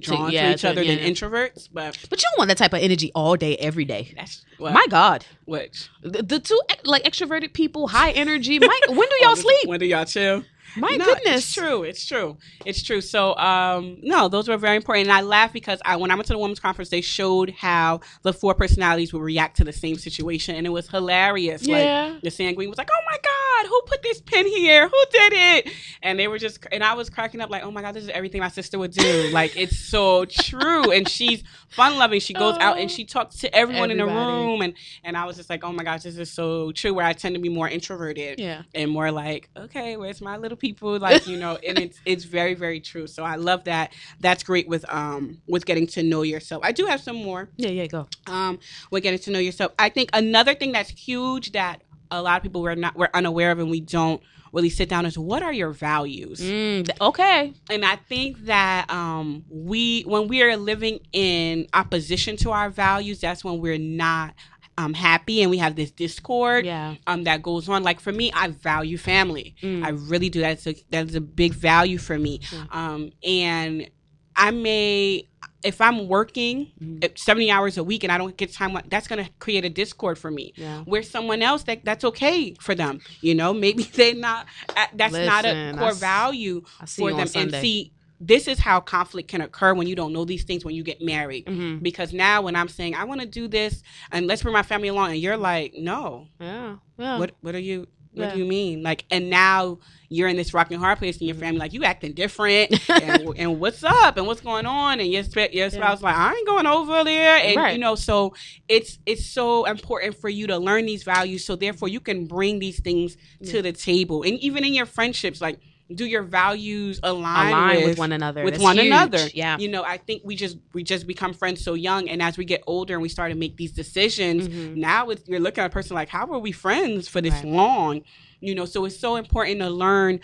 drawn 0.00 0.32
yeah, 0.32 0.48
to 0.48 0.54
each 0.54 0.64
other 0.64 0.82
yeah. 0.82 0.96
than 0.96 1.04
introverts. 1.12 1.68
But 1.72 1.98
But 2.08 2.20
you 2.22 2.28
don't 2.30 2.38
want 2.38 2.48
that 2.48 2.58
type 2.58 2.72
of 2.72 2.80
energy 2.80 3.12
all 3.14 3.36
day, 3.36 3.56
every 3.56 3.84
day. 3.84 4.12
that's 4.16 4.44
what, 4.58 4.72
My 4.72 4.86
God, 4.88 5.26
which 5.44 5.88
the, 6.02 6.22
the 6.22 6.40
two 6.40 6.58
like 6.84 7.04
extroverted 7.04 7.52
people, 7.52 7.88
high 7.88 8.10
energy. 8.12 8.58
My, 8.58 8.80
when 8.88 8.96
do 8.96 9.16
y'all 9.20 9.36
sleep? 9.36 9.68
When 9.68 9.78
do 9.80 9.86
y'all 9.86 10.04
chill? 10.04 10.44
My 10.76 10.96
No, 10.96 11.04
goodness, 11.04 11.44
it's 11.44 11.54
true. 11.54 11.82
It's 11.82 12.06
true. 12.06 12.36
It's 12.64 12.82
true. 12.82 13.00
So, 13.00 13.36
um, 13.36 13.98
no, 14.02 14.28
those 14.28 14.48
were 14.48 14.56
very 14.56 14.76
important. 14.76 15.06
And 15.08 15.12
I 15.16 15.20
laugh 15.20 15.52
because 15.52 15.80
I, 15.84 15.96
when 15.96 16.10
I 16.10 16.14
went 16.14 16.26
to 16.26 16.32
the 16.32 16.38
women's 16.38 16.60
conference, 16.60 16.88
they 16.88 17.00
showed 17.00 17.50
how 17.50 18.00
the 18.22 18.32
four 18.32 18.54
personalities 18.54 19.12
would 19.12 19.22
react 19.22 19.56
to 19.58 19.64
the 19.64 19.72
same 19.72 19.96
situation, 19.96 20.56
and 20.56 20.66
it 20.66 20.70
was 20.70 20.88
hilarious. 20.88 21.66
Yeah. 21.66 22.10
Like 22.12 22.22
the 22.22 22.30
sanguine 22.30 22.68
was 22.68 22.78
like, 22.78 22.90
"Oh 22.92 23.02
my 23.10 23.18
god, 23.22 23.43
who 23.68 23.82
put 23.86 24.02
this 24.02 24.20
pin 24.20 24.46
here? 24.46 24.88
Who 24.88 25.04
did 25.12 25.32
it?" 25.34 25.72
And 26.02 26.18
they 26.18 26.28
were 26.28 26.38
just, 26.38 26.66
and 26.72 26.82
I 26.84 26.94
was 26.94 27.08
cracking 27.10 27.40
up 27.40 27.50
like, 27.50 27.62
"Oh 27.64 27.70
my 27.70 27.82
god, 27.82 27.94
this 27.94 28.04
is 28.04 28.10
everything 28.10 28.40
my 28.40 28.48
sister 28.48 28.78
would 28.78 28.90
do. 28.92 29.30
like 29.32 29.56
it's 29.56 29.78
so 29.78 30.24
true." 30.24 30.90
And 30.92 31.08
she's 31.08 31.42
fun 31.70 31.98
loving. 31.98 32.20
She 32.20 32.34
goes 32.34 32.56
out 32.58 32.78
and 32.78 32.90
she 32.90 33.04
talks 33.04 33.38
to 33.40 33.54
everyone 33.54 33.90
in 33.90 33.98
the 33.98 34.06
room, 34.06 34.60
and 34.62 34.74
and 35.02 35.16
I 35.16 35.24
was 35.24 35.36
just 35.36 35.48
like, 35.50 35.64
"Oh 35.64 35.72
my 35.72 35.84
gosh, 35.84 36.02
this 36.02 36.18
is 36.18 36.30
so 36.30 36.72
true." 36.72 36.92
Where 36.94 37.06
I 37.06 37.12
tend 37.12 37.34
to 37.34 37.40
be 37.40 37.48
more 37.48 37.68
introverted 37.68 38.38
Yeah. 38.38 38.62
and 38.74 38.90
more 38.90 39.10
like, 39.10 39.48
okay, 39.56 39.96
where's 39.96 40.20
my 40.20 40.36
little 40.36 40.56
people? 40.56 40.98
Like, 40.98 41.26
you 41.26 41.36
know, 41.38 41.58
and 41.66 41.78
it's 41.78 42.00
it's 42.04 42.24
very, 42.24 42.54
very 42.54 42.80
true. 42.80 43.06
So 43.06 43.24
I 43.24 43.36
love 43.36 43.64
that. 43.64 43.92
That's 44.20 44.42
great 44.42 44.68
with 44.68 44.84
um 44.92 45.38
with 45.48 45.64
getting 45.66 45.86
to 45.88 46.02
know 46.02 46.22
yourself. 46.22 46.62
I 46.64 46.72
do 46.72 46.86
have 46.86 47.00
some 47.00 47.16
more 47.16 47.48
Yeah, 47.56 47.70
yeah, 47.70 47.86
go. 47.86 48.06
um 48.26 48.58
with 48.90 49.02
getting 49.02 49.18
to 49.20 49.30
know 49.30 49.38
yourself. 49.38 49.72
I 49.78 49.88
think 49.88 50.10
another 50.12 50.54
thing 50.54 50.72
that's 50.72 50.90
huge 50.90 51.52
that 51.52 51.82
a 52.18 52.22
lot 52.22 52.36
of 52.36 52.42
people 52.42 52.62
were 52.62 52.76
not 52.76 52.96
we're 52.96 53.08
unaware 53.14 53.50
of 53.50 53.58
and 53.58 53.70
we 53.70 53.80
don't 53.80 54.22
really 54.52 54.70
sit 54.70 54.88
down 54.88 55.04
is 55.04 55.18
what 55.18 55.42
are 55.42 55.52
your 55.52 55.72
values? 55.72 56.40
Mm, 56.40 56.88
okay. 57.00 57.52
And 57.70 57.84
I 57.84 57.96
think 57.96 58.44
that 58.44 58.88
um 58.90 59.44
we 59.48 60.02
when 60.02 60.28
we 60.28 60.42
are 60.42 60.56
living 60.56 61.00
in 61.12 61.66
opposition 61.74 62.36
to 62.38 62.50
our 62.52 62.70
values, 62.70 63.20
that's 63.20 63.44
when 63.44 63.58
we're 63.60 63.78
not 63.78 64.34
um 64.76 64.92
happy 64.94 65.40
and 65.42 65.50
we 65.50 65.58
have 65.58 65.76
this 65.76 65.90
discord 65.92 66.66
Yeah. 66.66 66.94
um 67.06 67.24
that 67.24 67.42
goes 67.42 67.68
on. 67.68 67.82
Like 67.82 68.00
for 68.00 68.12
me, 68.12 68.30
I 68.32 68.48
value 68.48 68.96
family. 68.98 69.54
Mm. 69.62 69.84
I 69.84 69.90
really 69.90 70.30
do. 70.30 70.40
That's 70.40 70.66
a 70.66 70.74
that's 70.90 71.14
a 71.14 71.20
big 71.20 71.52
value 71.54 71.98
for 71.98 72.18
me. 72.18 72.40
Yeah. 72.52 72.64
Um, 72.70 73.10
and 73.24 73.90
I 74.36 74.50
may 74.50 75.28
if 75.64 75.80
I'm 75.80 76.08
working 76.08 76.70
Mhm. 76.80 77.18
70 77.18 77.50
hours 77.50 77.78
a 77.78 77.84
week 77.84 78.04
and 78.04 78.12
I 78.12 78.18
don't 78.18 78.36
get 78.36 78.52
time, 78.52 78.78
that's 78.88 79.08
going 79.08 79.24
to 79.24 79.30
create 79.38 79.64
a 79.64 79.70
discord 79.70 80.18
for 80.18 80.30
me. 80.30 80.52
Yeah. 80.56 80.82
Where 80.84 81.02
someone 81.02 81.42
else 81.42 81.62
that 81.64 81.84
that's 81.84 82.04
okay 82.04 82.54
for 82.60 82.74
them, 82.74 83.00
you 83.20 83.34
know, 83.34 83.52
maybe 83.54 83.82
they're 83.96 84.14
not. 84.14 84.46
That's 84.94 85.12
not 85.14 85.44
a 85.44 85.48
Listen, 85.48 85.74
I 85.76 85.78
core 85.78 85.88
s- 85.90 85.98
value 86.00 86.62
I 86.80 86.86
for 86.86 87.10
them. 87.12 87.28
And 87.34 87.50
see, 87.52 87.92
this 88.20 88.46
is 88.48 88.58
how 88.58 88.80
conflict 88.80 89.28
can 89.28 89.40
occur 89.40 89.74
when 89.74 89.86
you 89.86 89.94
don't 89.96 90.12
know 90.12 90.24
these 90.24 90.44
things 90.44 90.64
when 90.64 90.74
you 90.74 90.82
get 90.82 91.02
married. 91.02 91.46
Mhm. 91.46 91.82
Because 91.82 92.12
now 92.12 92.42
when 92.42 92.56
I'm 92.56 92.68
saying 92.68 92.94
I 92.94 93.04
want 93.04 93.20
to 93.22 93.26
do 93.26 93.48
this 93.48 93.82
and 94.12 94.26
let's 94.26 94.42
bring 94.42 94.52
my 94.54 94.62
family 94.62 94.88
along, 94.88 95.10
and 95.12 95.18
you're 95.20 95.36
like, 95.36 95.74
no, 95.74 96.28
Yeah. 96.40 96.76
Yeah. 96.98 97.18
what 97.18 97.32
what 97.40 97.54
are 97.54 97.58
you 97.60 97.86
what 98.14 98.28
Yeah. 98.28 98.32
do 98.34 98.38
you 98.38 98.44
mean? 98.44 98.82
Like 98.82 99.04
and 99.10 99.30
now 99.30 99.78
you're 100.08 100.28
in 100.28 100.36
this 100.36 100.54
rock 100.54 100.70
and 100.70 100.78
hard 100.80 100.98
place 100.98 101.16
in 101.18 101.26
your 101.26 101.34
mm-hmm. 101.34 101.44
family 101.44 101.58
like 101.58 101.72
you 101.72 101.82
acting 101.82 102.12
different 102.12 102.88
and, 102.88 103.32
and 103.36 103.58
what's 103.60 103.82
up 103.82 104.16
and 104.16 104.26
what's 104.26 104.40
going 104.40 104.66
on? 104.66 105.00
And 105.00 105.10
your, 105.10 105.24
your 105.52 105.70
spouse 105.70 106.02
like 106.02 106.16
i 106.16 106.32
ain't 106.34 106.46
going 106.46 106.66
over 106.66 107.04
there. 107.04 107.36
And 107.36 107.56
Right. 107.56 107.72
you 107.74 107.78
know 107.78 107.94
so 107.94 108.34
it's 108.68 108.98
it's 109.06 109.26
so 109.26 109.64
important 109.64 110.16
for 110.16 110.28
you 110.28 110.46
to 110.46 110.58
learn 110.58 110.86
these 110.86 111.02
values 111.02 111.44
so 111.44 111.56
therefore 111.56 111.88
you 111.88 112.00
can 112.00 112.26
bring 112.26 112.58
these 112.58 112.80
things 112.80 113.16
to 113.46 113.62
the 113.62 113.72
table. 113.72 114.22
And 114.22 114.38
even 114.40 114.64
in 114.64 114.74
your 114.74 114.86
friendships 114.86 115.40
like 115.40 115.58
do 115.92 116.06
your 116.06 116.22
values 116.22 116.98
align, 117.02 117.48
Align 117.48 117.76
with, 117.76 117.84
with 117.90 117.98
one 117.98 118.12
another. 118.12 118.42
with 118.44 118.54
That's 118.54 118.62
one 118.64 118.76
huge. 118.76 118.86
another. 118.86 119.26
Yeah. 119.34 119.58
You 119.58 119.68
know, 119.68 119.82
I 119.84 119.98
think 119.98 120.22
we 120.24 120.34
just 120.36 120.56
we 120.72 120.82
just 120.82 121.06
become 121.06 121.34
friends 121.34 121.62
so 121.62 121.74
young, 121.74 122.08
and 122.08 122.22
as 122.22 122.38
we 122.38 122.44
get 122.44 122.62
older 122.66 122.94
and 122.94 123.02
we 123.02 123.08
start 123.08 123.30
to 123.32 123.36
make 123.38 123.56
these 123.56 123.72
decisions, 123.72 124.48
Mhm. 124.48 124.76
now 124.76 125.10
it's, 125.10 125.28
you're 125.28 125.40
looking 125.40 125.62
at 125.62 125.66
a 125.66 125.70
person 125.70 125.94
like, 125.94 126.08
how 126.08 126.26
were 126.26 126.38
we 126.38 126.52
friends 126.52 127.06
for 127.08 127.20
this 127.20 127.34
Right. 127.34 127.44
long? 127.44 128.02
You 128.44 128.54
know, 128.54 128.64
so 128.66 128.84
it's 128.84 128.98
so 128.98 129.16
important 129.16 129.60
to 129.60 129.70
learn 129.70 130.20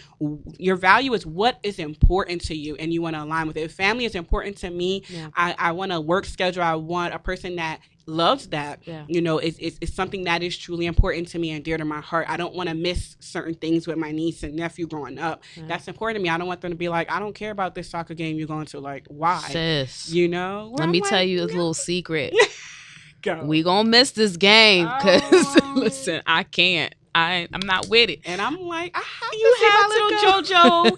your 0.59 0.77
value 0.77 1.15
is 1.15 1.25
what 1.25 1.59
is 1.63 1.79
important 1.79 2.43
to 2.43 2.55
you, 2.55 2.77
and 2.77 2.93
you 2.93 3.01
want 3.03 3.17
to 3.17 3.23
align 3.23 3.47
with 3.47 3.57
it. 3.57 3.63
If 3.63 3.73
family 3.73 4.05
is 4.05 4.15
important 4.15 4.57
to 4.59 4.71
me, 4.71 5.03
Yeah. 5.09 5.29
I, 5.35 5.55
I 5.59 5.73
want 5.73 5.93
a 5.93 6.01
work 6.01 6.25
schedule. 6.27 6.63
I 6.63 6.75
want 6.75 7.15
a 7.15 7.19
person 7.19 7.57
that 7.57 7.81
loves 8.07 8.49
that. 8.49 8.81
Yeah. 8.85 9.05
You 9.09 9.21
know, 9.21 9.39
it's, 9.39 9.57
it's, 9.59 9.79
it's 9.81 9.95
something 9.95 10.25
that 10.25 10.43
is 10.43 10.57
truly 10.59 10.87
important 10.87 11.29
to 11.29 11.39
me 11.39 11.51
and 11.53 11.65
dear 11.65 11.79
to 11.79 11.85
my 11.85 12.01
heart. 12.01 12.27
I 12.29 12.37
don't 12.37 12.55
want 12.55 12.69
to 12.69 12.75
miss 12.75 13.17
certain 13.21 13.55
things 13.55 13.87
with 13.87 13.97
my 13.99 14.11
niece 14.11 14.43
and 14.43 14.55
nephew 14.57 14.87
growing 14.89 15.19
up. 15.19 15.45
Yeah. 15.55 15.65
That's 15.69 15.87
important 15.87 16.17
to 16.19 16.23
me. 16.23 16.29
I 16.29 16.37
don't 16.37 16.49
want 16.49 16.61
them 16.61 16.73
to 16.73 16.77
be 16.77 16.89
like, 16.89 17.11
I 17.11 17.21
don't 17.21 17.35
care 17.35 17.53
about 17.53 17.75
this 17.75 17.89
soccer 17.89 18.15
game 18.15 18.37
you're 18.37 18.49
going 18.49 18.67
to. 18.67 18.81
Like, 18.81 19.07
why? 19.09 19.39
Sis. 19.51 20.11
You 20.13 20.27
know? 20.29 20.71
Let 20.73 20.85
I'm 20.85 20.91
me 20.91 21.01
like, 21.01 21.11
tell 21.11 21.23
you 21.23 21.39
a 21.45 21.47
"No, 21.47 21.53
little 21.55 21.75
secret. 21.75 22.35
go." 23.23 23.45
We 23.45 23.63
gonna 23.63 23.89
miss 23.89 24.11
this 24.13 24.37
game 24.37 24.87
because 24.99 25.23
Oh. 25.63 25.73
listen, 25.77 26.21
I 26.27 26.43
can't. 26.43 26.95
I 27.15 27.49
I'm 27.53 27.61
not 27.67 27.89
with 27.89 28.11
it. 28.11 28.21
and 28.25 28.41
I'm 28.41 28.61
like, 28.61 28.93
I 28.97 29.01
have 29.01 29.33
You 29.33 29.53
to 29.53 29.59
see 29.59 29.67
have 29.67 29.89
my 29.89 30.43
little 30.43 30.43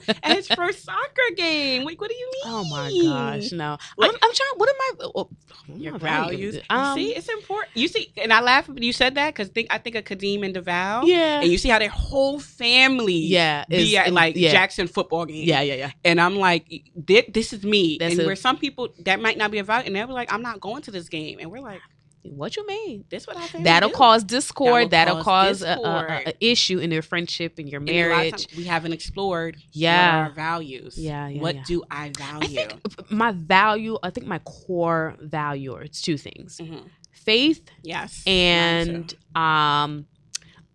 JoJo 0.05 0.19
at 0.23 0.37
his 0.37 0.49
first 0.49 0.85
soccer 0.85 1.35
game. 1.37 1.85
Like, 1.85 2.01
what 2.01 2.11
do 2.11 2.17
you 2.17 2.31
mean? 2.33 2.43
Oh 2.55 2.65
my 2.71 2.91
gosh, 3.03 3.53
no. 3.53 3.79
I'm, 4.01 4.11
I'm 4.11 4.33
trying. 4.35 4.51
What 4.57 4.69
am 4.69 4.75
I? 4.81 5.11
Oh, 5.15 5.29
Your 5.69 5.95
am 5.95 5.97
I 5.97 5.99
values. 5.99 6.57
You 6.57 6.63
Um, 6.71 6.95
see, 6.97 7.15
it's 7.15 7.29
important. 7.29 7.77
You 7.77 7.89
see, 7.89 8.13
and 8.19 8.33
I 8.33 8.41
laugh 8.41 8.69
when 8.69 8.83
you 8.83 8.93
said 8.93 9.15
that 9.15 9.35
because 9.35 9.49
think 9.49 9.69
I 9.71 9.79
think 9.79 9.97
of 9.97 10.05
Kadeem 10.05 10.45
and 10.45 10.55
DeVal. 10.55 11.07
Yeah. 11.07 11.41
And 11.41 11.51
you 11.51 11.57
see 11.59 11.69
how 11.71 11.79
their 11.79 11.89
whole 11.89 12.39
family 12.41 13.15
Yeah, 13.15 13.65
is- 13.71 13.89
be 13.91 13.97
at 13.97 14.13
like 14.13 14.37
yeah. 14.37 14.51
Jackson 14.53 14.87
football 14.89 15.25
games. 15.27 15.47
yeah, 15.47 15.61
yeah, 15.63 15.75
yeah. 15.75 15.91
And 16.05 16.21
I'm 16.21 16.37
like, 16.37 16.71
this, 16.95 17.25
this 17.29 17.53
is 17.53 17.65
me. 17.65 17.97
That's 17.99 18.13
and 18.15 18.23
a- 18.23 18.27
where 18.27 18.37
some 18.37 18.59
people 18.59 18.89
that 19.01 19.21
might 19.21 19.39
not 19.39 19.51
be 19.51 19.59
a 19.59 19.65
value, 19.65 19.87
and 19.87 19.97
they'll 19.97 20.07
be 20.07 20.13
like, 20.13 20.33
I'm 20.33 20.43
not 20.43 20.61
going 20.61 20.83
to 20.83 20.91
this 20.91 21.09
game. 21.09 21.39
And 21.41 21.51
we're 21.51 21.61
like, 21.61 21.81
What 22.25 22.57
you 22.57 22.67
mean? 22.67 23.05
this 23.11 23.27
what 23.27 23.37
I 23.37 23.47
think. 23.47 23.65
That'll 23.65 23.91
cause 23.91 24.23
discord. 24.25 24.91
That'll 24.91 25.17
That'll, 25.17 25.25
cause 25.25 25.61
cause, 25.61 25.63
a, 25.63 25.73
a, 25.73 25.75
discord. 25.75 26.11
a, 26.11 26.29
a 26.31 26.35
issue 26.53 26.79
in 26.79 26.91
your 26.93 27.03
friendship 27.03 27.59
and 27.59 27.69
your 27.69 27.81
And 27.81 27.91
a 27.91 27.93
lot 27.93 28.01
of 28.01 28.17
marriage. 28.17 28.31
times 28.47 28.57
we 28.57 28.65
haven't 28.65 28.93
explored 28.93 29.57
Yeah. 29.73 30.27
our 30.29 30.31
values. 30.33 30.97
Yeah, 30.97 31.29
yeah, 31.29 31.41
What 31.41 31.55
yeah. 31.57 31.63
do 31.67 31.83
I 31.91 32.11
value? 32.17 32.61
I 32.61 32.67
think 32.67 33.11
my 33.11 33.33
value. 33.33 33.99
I 34.03 34.11
think 34.11 34.27
my 34.27 34.39
core 34.41 35.17
value. 35.21 35.73
Or 35.73 35.83
it's 35.83 36.01
two 36.01 36.17
things: 36.17 36.59
Mhm. 36.63 36.85
faith 37.13 37.69
Yes. 37.83 38.23
and 38.27 39.13
um, 39.35 40.07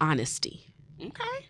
honesty. 0.02 0.74
Okay. 1.02 1.46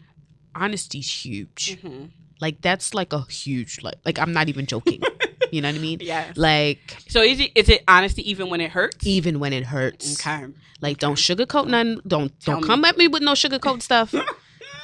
Honesty's 0.56 1.10
huge. 1.26 1.80
hmm 1.82 2.06
Like 2.40 2.62
that's 2.62 2.94
like 2.94 3.14
a 3.14 3.22
huge 3.30 3.82
like. 3.82 3.96
Like 4.06 4.20
I'm 4.20 4.32
not 4.34 4.48
even 4.50 4.66
joking. 4.68 5.02
you 5.52 5.62
know 5.62 5.70
what 5.70 5.76
I 5.76 5.80
mean? 5.80 6.00
Yeah. 6.02 6.32
Like 6.36 6.98
So 7.08 7.22
is 7.22 7.40
it 7.40 7.52
is 7.56 7.70
it 7.70 7.84
honesty 7.88 8.30
even 8.30 8.50
when 8.50 8.62
it 8.62 8.72
hurts? 8.72 9.06
even 9.06 9.40
when 9.40 9.54
it 9.54 9.66
hurts. 9.66 10.20
Okay. 10.26 10.46
Like 10.82 10.98
don't 11.00 11.16
sugarcoat 11.18 11.68
none. 11.68 12.02
Don't 12.08 12.32
Tell 12.40 12.56
don't 12.56 12.62
me. 12.64 12.68
come 12.68 12.86
at 12.86 12.98
me 12.98 13.08
with 13.08 13.24
no 13.24 13.34
sugarcoat 13.34 13.82
stuff. 13.82 14.14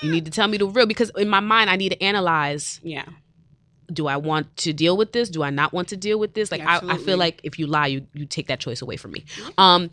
you 0.01 0.11
need 0.11 0.25
to 0.25 0.31
tell 0.31 0.47
me 0.47 0.57
the 0.57 0.65
real 0.67 0.85
because 0.85 1.11
in 1.17 1.29
my 1.29 1.39
mind 1.39 1.69
I 1.69 1.75
need 1.75 1.89
to 1.89 2.01
analyze. 2.03 2.79
Yeah. 2.83 3.05
Do 3.91 4.07
I 4.07 4.15
want 4.17 4.55
to 4.57 4.71
deal 4.73 4.95
with 4.95 5.11
this? 5.11 5.29
Do 5.29 5.43
I 5.43 5.49
not 5.49 5.73
want 5.73 5.89
to 5.89 5.97
deal 5.97 6.17
with 6.17 6.33
this? 6.33 6.51
Like 6.51 6.61
I, 6.61 6.79
I 6.87 6.97
feel 6.97 7.17
like 7.17 7.41
if 7.43 7.59
you 7.59 7.67
lie, 7.67 7.87
you 7.87 8.07
you 8.13 8.25
take 8.25 8.47
that 8.47 8.59
choice 8.61 8.81
away 8.81 8.95
from 8.95 9.11
me. 9.11 9.25
Um, 9.57 9.91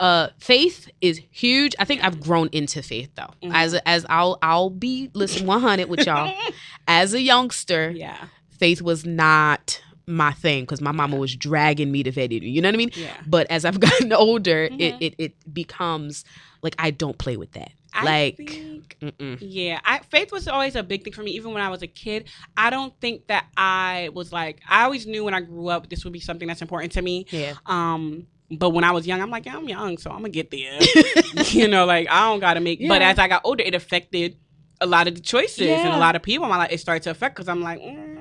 uh, 0.00 0.28
faith 0.38 0.88
is 1.00 1.20
huge. 1.30 1.74
I 1.78 1.84
think 1.84 2.02
I've 2.04 2.20
grown 2.20 2.48
into 2.52 2.82
faith 2.82 3.10
though. 3.14 3.30
Mhm. 3.42 3.52
As 3.54 3.74
as 3.86 4.04
I'll 4.10 4.38
I'll 4.42 4.70
be 4.70 5.10
listen 5.14 5.46
one 5.46 5.60
hundred 5.60 5.88
with 5.88 6.04
y'all. 6.04 6.34
As 6.88 7.14
a 7.14 7.20
youngster, 7.20 7.90
yeah. 7.90 8.26
faith 8.58 8.82
was 8.82 9.06
not 9.06 9.80
my 10.08 10.32
thing 10.32 10.64
because 10.64 10.80
my 10.80 10.90
mama 10.92 11.16
was 11.16 11.36
dragging 11.36 11.92
me 11.92 12.02
to 12.02 12.10
faith. 12.10 12.32
You 12.32 12.60
know 12.62 12.68
what 12.68 12.74
I 12.74 12.78
mean? 12.78 12.90
Yeah. 12.94 13.12
But 13.26 13.46
as 13.50 13.64
I've 13.64 13.78
gotten 13.86 14.12
older, 14.12 14.64
it, 14.64 14.72
Mhm. 14.94 14.96
it 15.00 15.14
it 15.18 15.54
becomes 15.54 16.24
like 16.62 16.74
I 16.78 16.90
don't 16.90 17.16
play 17.18 17.36
with 17.36 17.52
that. 17.52 17.70
I 17.92 18.04
Like, 18.04 18.36
think- 18.36 18.96
yeah, 19.40 19.80
I, 19.84 20.00
faith 20.10 20.30
was 20.30 20.46
always 20.48 20.76
a 20.76 20.82
big 20.82 21.04
thing 21.04 21.12
for 21.12 21.22
me. 21.22 21.30
Even 21.32 21.52
when 21.52 21.62
I 21.62 21.68
was 21.70 21.82
a 21.82 21.86
kid, 21.86 22.28
I 22.56 22.70
don't 22.70 22.92
think 23.00 23.26
that 23.28 23.46
I 23.56 24.10
was 24.12 24.32
like. 24.32 24.60
I 24.68 24.84
always 24.84 25.06
knew 25.06 25.24
when 25.24 25.34
I 25.34 25.40
grew 25.40 25.68
up 25.68 25.88
this 25.88 26.04
would 26.04 26.12
be 26.12 26.20
something 26.20 26.48
that's 26.48 26.62
important 26.62 26.92
to 26.92 27.02
me. 27.02 27.26
Yeah. 27.30 27.54
Um, 27.66 28.26
but 28.50 28.70
when 28.70 28.84
I 28.84 28.92
was 28.92 29.06
young, 29.06 29.20
I'm 29.22 29.30
like, 29.30 29.46
yeah, 29.46 29.56
I'm 29.56 29.68
young, 29.68 29.98
so 29.98 30.10
I'm 30.10 30.18
gonna 30.18 30.30
get 30.30 30.50
there. 30.50 30.78
you 31.50 31.68
know, 31.68 31.84
like 31.86 32.08
I 32.10 32.20
don't 32.28 32.40
gotta 32.40 32.60
make. 32.60 32.80
But 32.86 33.02
as 33.02 33.18
I 33.18 33.28
got 33.28 33.42
older, 33.44 33.62
it 33.64 33.74
affected 33.74 34.36
a 34.80 34.86
lot 34.86 35.08
of 35.08 35.14
the 35.16 35.20
choices 35.20 35.68
and 35.68 35.92
a 35.92 35.98
lot 35.98 36.14
of 36.16 36.22
people. 36.22 36.44
in 36.44 36.50
My 36.50 36.56
life, 36.58 36.72
it 36.72 36.78
started 36.80 37.02
to 37.04 37.10
affect 37.10 37.34
because 37.36 37.48
I'm 37.48 37.62
like, 37.62 37.80
mm, 37.80 38.17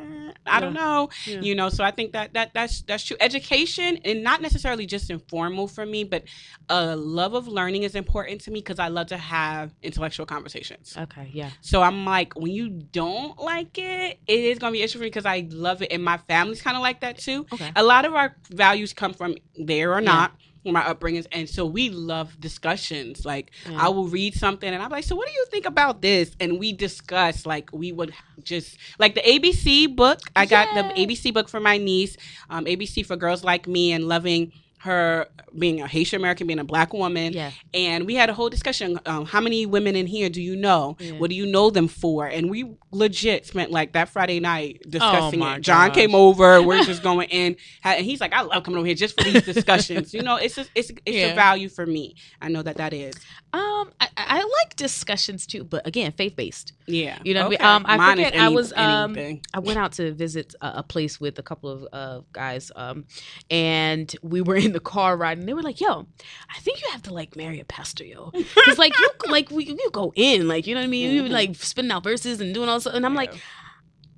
I 0.48 0.60
don't 0.60 0.74
know. 0.74 1.10
You 1.26 1.56
know, 1.56 1.70
so 1.70 1.84
I 1.84 1.92
think 1.92 2.14
that 2.14 2.34
that 2.34 2.54
that's 2.54 2.82
that's 2.82 3.04
true. 3.04 3.18
Education 3.20 3.98
and 4.06 4.24
not 4.24 4.42
necessarily 4.42 4.86
just 4.86 5.10
informal 5.10 5.68
for 5.68 5.86
me, 5.86 6.04
but 6.04 6.24
a 6.70 6.96
love 6.96 7.34
of 7.34 7.48
learning 7.48 7.84
is 7.84 7.96
important 7.96 8.42
to 8.42 8.52
me 8.52 8.60
because 8.60 8.80
I 8.80 8.88
love 8.88 9.08
to 9.08 9.18
have 9.18 9.74
intellectual 9.82 10.26
conversations. 10.26 10.96
Okay. 10.98 11.30
Yeah. 11.34 11.50
So 11.62 11.82
I'm 11.82 12.06
like, 12.06 12.36
when 12.36 12.52
you 12.52 12.70
don't 12.70 13.38
like 13.40 13.78
it, 13.78 14.20
it 14.28 14.40
is 14.40 14.60
gonna 14.60 14.72
be 14.72 14.80
an 14.82 14.86
issue 14.86 14.98
for 14.98 15.04
me 15.04 15.10
because 15.10 15.26
I 15.26 15.48
love 15.52 15.82
it, 15.82 15.92
and 15.92 16.04
my 16.04 16.18
family's 16.18 16.62
kind 16.62 16.78
of 16.78 16.82
like 16.82 17.02
that 17.02 17.18
too. 17.18 17.46
Okay. 17.54 17.72
A 17.76 17.84
lot 17.84 18.06
of 18.06 18.14
our 18.14 18.36
values 18.50 18.94
come 18.94 19.14
from 19.14 19.36
there 19.58 19.94
or 19.94 20.02
not. 20.02 20.34
Our 20.66 20.96
upbringings, 20.96 21.28
and 21.32 21.50
so 21.50 21.66
we 21.66 21.90
love 21.90 22.40
discussions. 22.40 23.26
Like 23.26 23.52
Yeah. 23.70 23.86
I 23.86 23.90
will 23.90 24.08
read 24.08 24.36
something, 24.36 24.72
and 24.72 24.82
I'm 24.82 24.90
like, 24.92 25.04
"So, 25.04 25.16
what 25.16 25.28
do 25.28 25.34
you 25.34 25.46
think 25.52 25.66
about 25.66 26.02
this?" 26.02 26.32
And 26.40 26.60
we 26.60 26.74
discuss. 26.74 27.46
Like 27.46 27.70
we 27.72 27.92
would 27.92 28.14
just 28.44 28.78
like 29.00 29.16
the 29.16 29.22
ABC 29.22 29.88
book. 29.88 30.20
I 30.36 30.46
got 30.46 30.74
the 30.76 30.84
ABC 31.00 31.34
book 31.34 31.50
for 31.50 31.60
my 31.60 31.78
niece. 31.78 32.18
Um, 32.50 32.66
ABC 32.66 33.06
for 33.06 33.16
girls 33.16 33.44
like 33.44 33.68
me, 33.68 33.92
and 33.92 34.08
loving 34.08 34.52
her 34.80 35.28
being 35.58 35.82
a 35.82 35.88
Haitian 35.88 36.20
American, 36.22 36.46
being 36.48 36.60
a 36.60 36.64
black 36.64 36.94
woman, 36.94 37.34
Yeah. 37.34 37.52
and 37.74 38.06
we 38.06 38.14
had 38.16 38.30
a 38.30 38.34
whole 38.34 38.50
discussion. 38.50 39.00
Um, 39.06 39.26
how 39.26 39.42
many 39.42 39.66
women 39.66 39.96
in 39.96 40.06
here 40.06 40.30
do 40.30 40.42
you 40.42 40.56
know? 40.56 40.96
Yeah. 41.00 41.14
What 41.14 41.30
do 41.32 41.36
you 41.36 41.46
know 41.48 41.70
them 41.72 41.88
for? 41.88 42.28
And 42.28 42.50
we 42.50 42.76
legit 42.92 43.46
spent 43.48 43.72
like 43.72 43.94
that 43.94 44.10
Friday 44.10 44.40
night 44.40 44.82
discussing 44.88 45.42
Oh 45.42 45.54
it. 45.54 45.62
John 45.62 45.88
gosh. 45.90 45.96
came 45.96 46.14
over. 46.16 46.62
We're 46.62 46.84
just 46.86 47.02
going 47.02 47.30
in, 47.30 47.56
and 47.84 48.06
he's 48.06 48.22
like, 48.22 48.34
"I 48.34 48.42
love 48.42 48.64
coming 48.64 48.78
over 48.78 48.86
here 48.86 48.96
just 48.96 49.18
for 49.20 49.24
these 49.30 49.44
discussions." 49.44 50.14
you 50.14 50.22
know, 50.22 50.36
it's 50.36 50.56
just 50.56 50.70
it's 50.76 50.92
it's 51.06 51.18
Yeah. 51.18 51.28
a 51.32 51.36
value 51.36 51.70
for 51.70 51.86
me. 51.86 52.16
I 52.42 52.50
know 52.50 52.62
that 52.62 52.78
that 52.78 52.94
is. 52.94 53.16
Um, 53.54 53.92
I, 54.00 54.10
I 54.16 54.38
like 54.62 54.76
discussions 54.76 55.48
too, 55.48 55.64
but 55.64 55.88
again, 55.88 56.12
faith 56.12 56.36
based. 56.36 56.74
Yeah, 56.86 57.18
You 57.24 57.34
know 57.34 57.42
what 57.42 57.46
I 57.48 57.50
mean? 57.50 57.56
Okay. 57.60 57.66
Um, 57.66 57.86
I 57.88 57.98
Mine 57.98 58.18
forget, 58.18 58.36
I 58.36 58.50
was, 58.50 58.72
um, 58.74 59.12
anything. 59.18 59.42
I 59.54 59.60
went 59.60 59.78
out 59.80 59.94
to 59.94 60.14
visit 60.14 60.54
a, 60.62 60.80
a 60.80 60.84
place 60.84 61.20
with 61.20 61.38
a 61.40 61.44
couple 61.44 61.70
of 61.70 61.88
uh, 61.92 62.22
guys, 62.32 62.72
um, 62.76 63.06
and 63.50 64.14
we 64.22 64.42
were 64.42 64.56
in 64.56 64.67
the 64.74 64.80
car 64.80 65.16
ride, 65.18 65.38
And 65.38 65.48
they 65.48 65.54
were 65.54 65.62
like, 65.62 65.80
"Yo, 65.82 66.08
I 66.56 66.60
think 66.60 66.82
you 66.82 66.88
have 66.92 67.04
to 67.04 67.14
like 67.14 67.36
marry 67.36 67.60
a 67.60 67.66
pastor, 67.66 68.04
yo, 68.06 68.32
because 68.32 68.78
like 68.78 68.98
you 69.00 69.10
like 69.30 69.50
we, 69.52 69.66
you 69.66 69.90
go 69.92 70.14
in, 70.16 70.48
like 70.48 70.68
you 70.68 70.74
know 70.76 70.82
what 70.82 70.86
I 70.86 70.90
mean, 70.90 71.12
you 71.14 71.24
Mhm. 71.24 71.30
like 71.32 71.56
spitting 71.56 71.92
out 71.92 72.04
verses 72.04 72.40
and 72.42 72.54
doing 72.54 72.70
all 72.70 72.78
this, 72.80 72.86
and 72.86 73.06
I'm 73.06 73.16
like, 73.16 73.34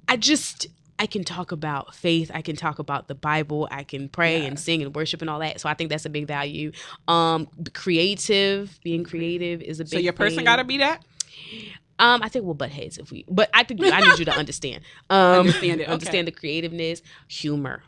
I 0.07 0.17
just 0.17 0.67
I 1.01 1.05
can 1.05 1.23
talk 1.23 1.51
about 1.53 1.95
faith, 1.95 2.29
I 2.33 2.41
can 2.41 2.55
talk 2.57 2.77
about 2.79 3.07
the 3.07 3.15
Bible, 3.15 3.67
I 3.71 3.83
can 3.83 4.09
pray 4.09 4.39
Yeah. 4.41 4.47
and 4.47 4.59
sing 4.59 4.81
and 4.81 4.93
worship 4.93 5.21
and 5.21 5.29
all 5.29 5.39
that. 5.39 5.61
So 5.61 5.69
I 5.69 5.73
think 5.73 5.89
that's 5.89 6.05
a 6.05 6.09
big 6.09 6.27
value. 6.27 6.71
Um, 7.07 7.47
creative, 7.73 8.79
being 8.83 9.03
creative 9.03 9.61
is 9.61 9.79
a 9.79 9.83
big. 9.85 9.91
so 9.93 9.97
your 9.99 10.13
person 10.13 10.43
got 10.43 10.57
to 10.57 10.63
be 10.65 10.77
that. 10.79 11.03
Um, 11.99 12.21
I 12.23 12.29
think 12.29 12.45
we'll 12.45 12.53
butt 12.53 12.69
heads 12.69 12.97
if 12.97 13.11
we, 13.11 13.25
but 13.27 13.49
I 13.53 13.63
think 13.63 13.81
I 13.83 13.99
need 13.99 14.19
you 14.19 14.25
to 14.25 14.31
understand. 14.37 14.83
Um, 15.09 15.39
Understand 15.41 15.81
it, 15.81 15.83
okay. 15.83 15.91
understand 15.91 16.27
the 16.27 16.31
creativeness, 16.31 17.01
humor. 17.27 17.83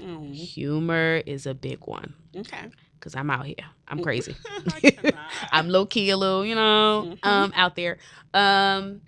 Mm, 0.00 0.34
Humor 0.34 1.22
is 1.26 1.46
a 1.46 1.54
big 1.54 1.78
one 1.86 2.14
okay, 2.36 2.68
because 2.98 3.14
I'm 3.14 3.30
out 3.30 3.46
here. 3.46 3.56
I'm 3.88 4.02
crazy. 4.02 4.36
I 4.74 4.80
cannot. 4.90 5.30
I'm 5.52 5.68
low 5.68 5.86
key 5.86 6.10
a 6.10 6.16
little, 6.16 6.44
you 6.44 6.54
know, 6.54 7.16
Mhm. 7.22 7.26
um, 7.28 7.52
out 7.54 7.76
there. 7.76 7.98
Um, 8.34 9.02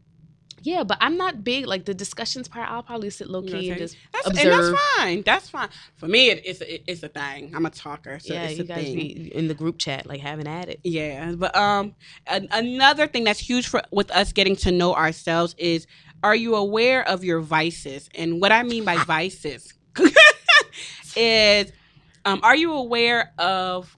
yeah, 0.65 0.85
but 0.85 0.97
I'm 1.01 1.17
not 1.17 1.43
big 1.43 1.67
like 1.67 1.87
the 1.87 1.95
discussions 1.95 2.47
part. 2.47 2.71
I'll 2.71 2.85
probably 2.85 3.11
sit 3.11 3.29
low 3.29 3.43
You 3.43 3.51
know 3.51 3.57
what 3.57 3.63
key 3.63 3.71
and 3.71 3.79
just 3.79 3.97
That's, 4.13 4.29
observe. 4.29 4.45
and 4.45 4.53
that's 4.53 4.83
fine. 4.97 5.23
That's 5.23 5.51
fine. 5.51 5.69
For 5.97 6.07
me, 6.07 6.31
it, 6.31 6.43
it's 6.45 6.61
a, 6.61 6.75
it, 6.75 6.85
it's 6.87 7.03
a 7.03 7.09
thing. 7.09 7.53
I'm 7.55 7.67
a 7.67 7.71
talker, 7.71 8.21
so 8.21 8.33
yeah, 8.33 8.45
it's 8.45 8.59
you 8.59 8.65
a 8.65 8.67
guys 8.69 8.85
thing. 8.85 8.95
be 8.95 9.33
in 9.35 9.49
the 9.49 9.55
group 9.55 9.79
chat 9.79 10.07
like 10.07 10.21
having 10.21 10.47
at 10.47 10.69
it. 10.69 10.79
Yeah, 10.85 11.33
but 11.33 11.57
um, 11.57 11.97
an- 12.29 12.47
another 12.53 13.09
thing 13.09 13.25
that's 13.25 13.41
huge 13.41 13.67
for 13.67 13.83
with 13.91 14.11
us 14.13 14.33
getting 14.33 14.55
to 14.57 14.71
know 14.71 14.95
ourselves 14.95 15.57
is: 15.59 15.87
Are 16.23 16.37
you 16.37 16.55
aware 16.55 17.03
of 17.09 17.25
your 17.25 17.41
vices? 17.41 18.09
And 18.15 18.41
what 18.41 18.53
I 18.53 18.63
mean 18.63 18.85
by 18.85 18.97
vices 19.05 19.75
is, 21.17 21.73
um, 22.25 22.41
are 22.43 22.57
you 22.57 22.73
aware 22.73 23.33
of 23.39 23.97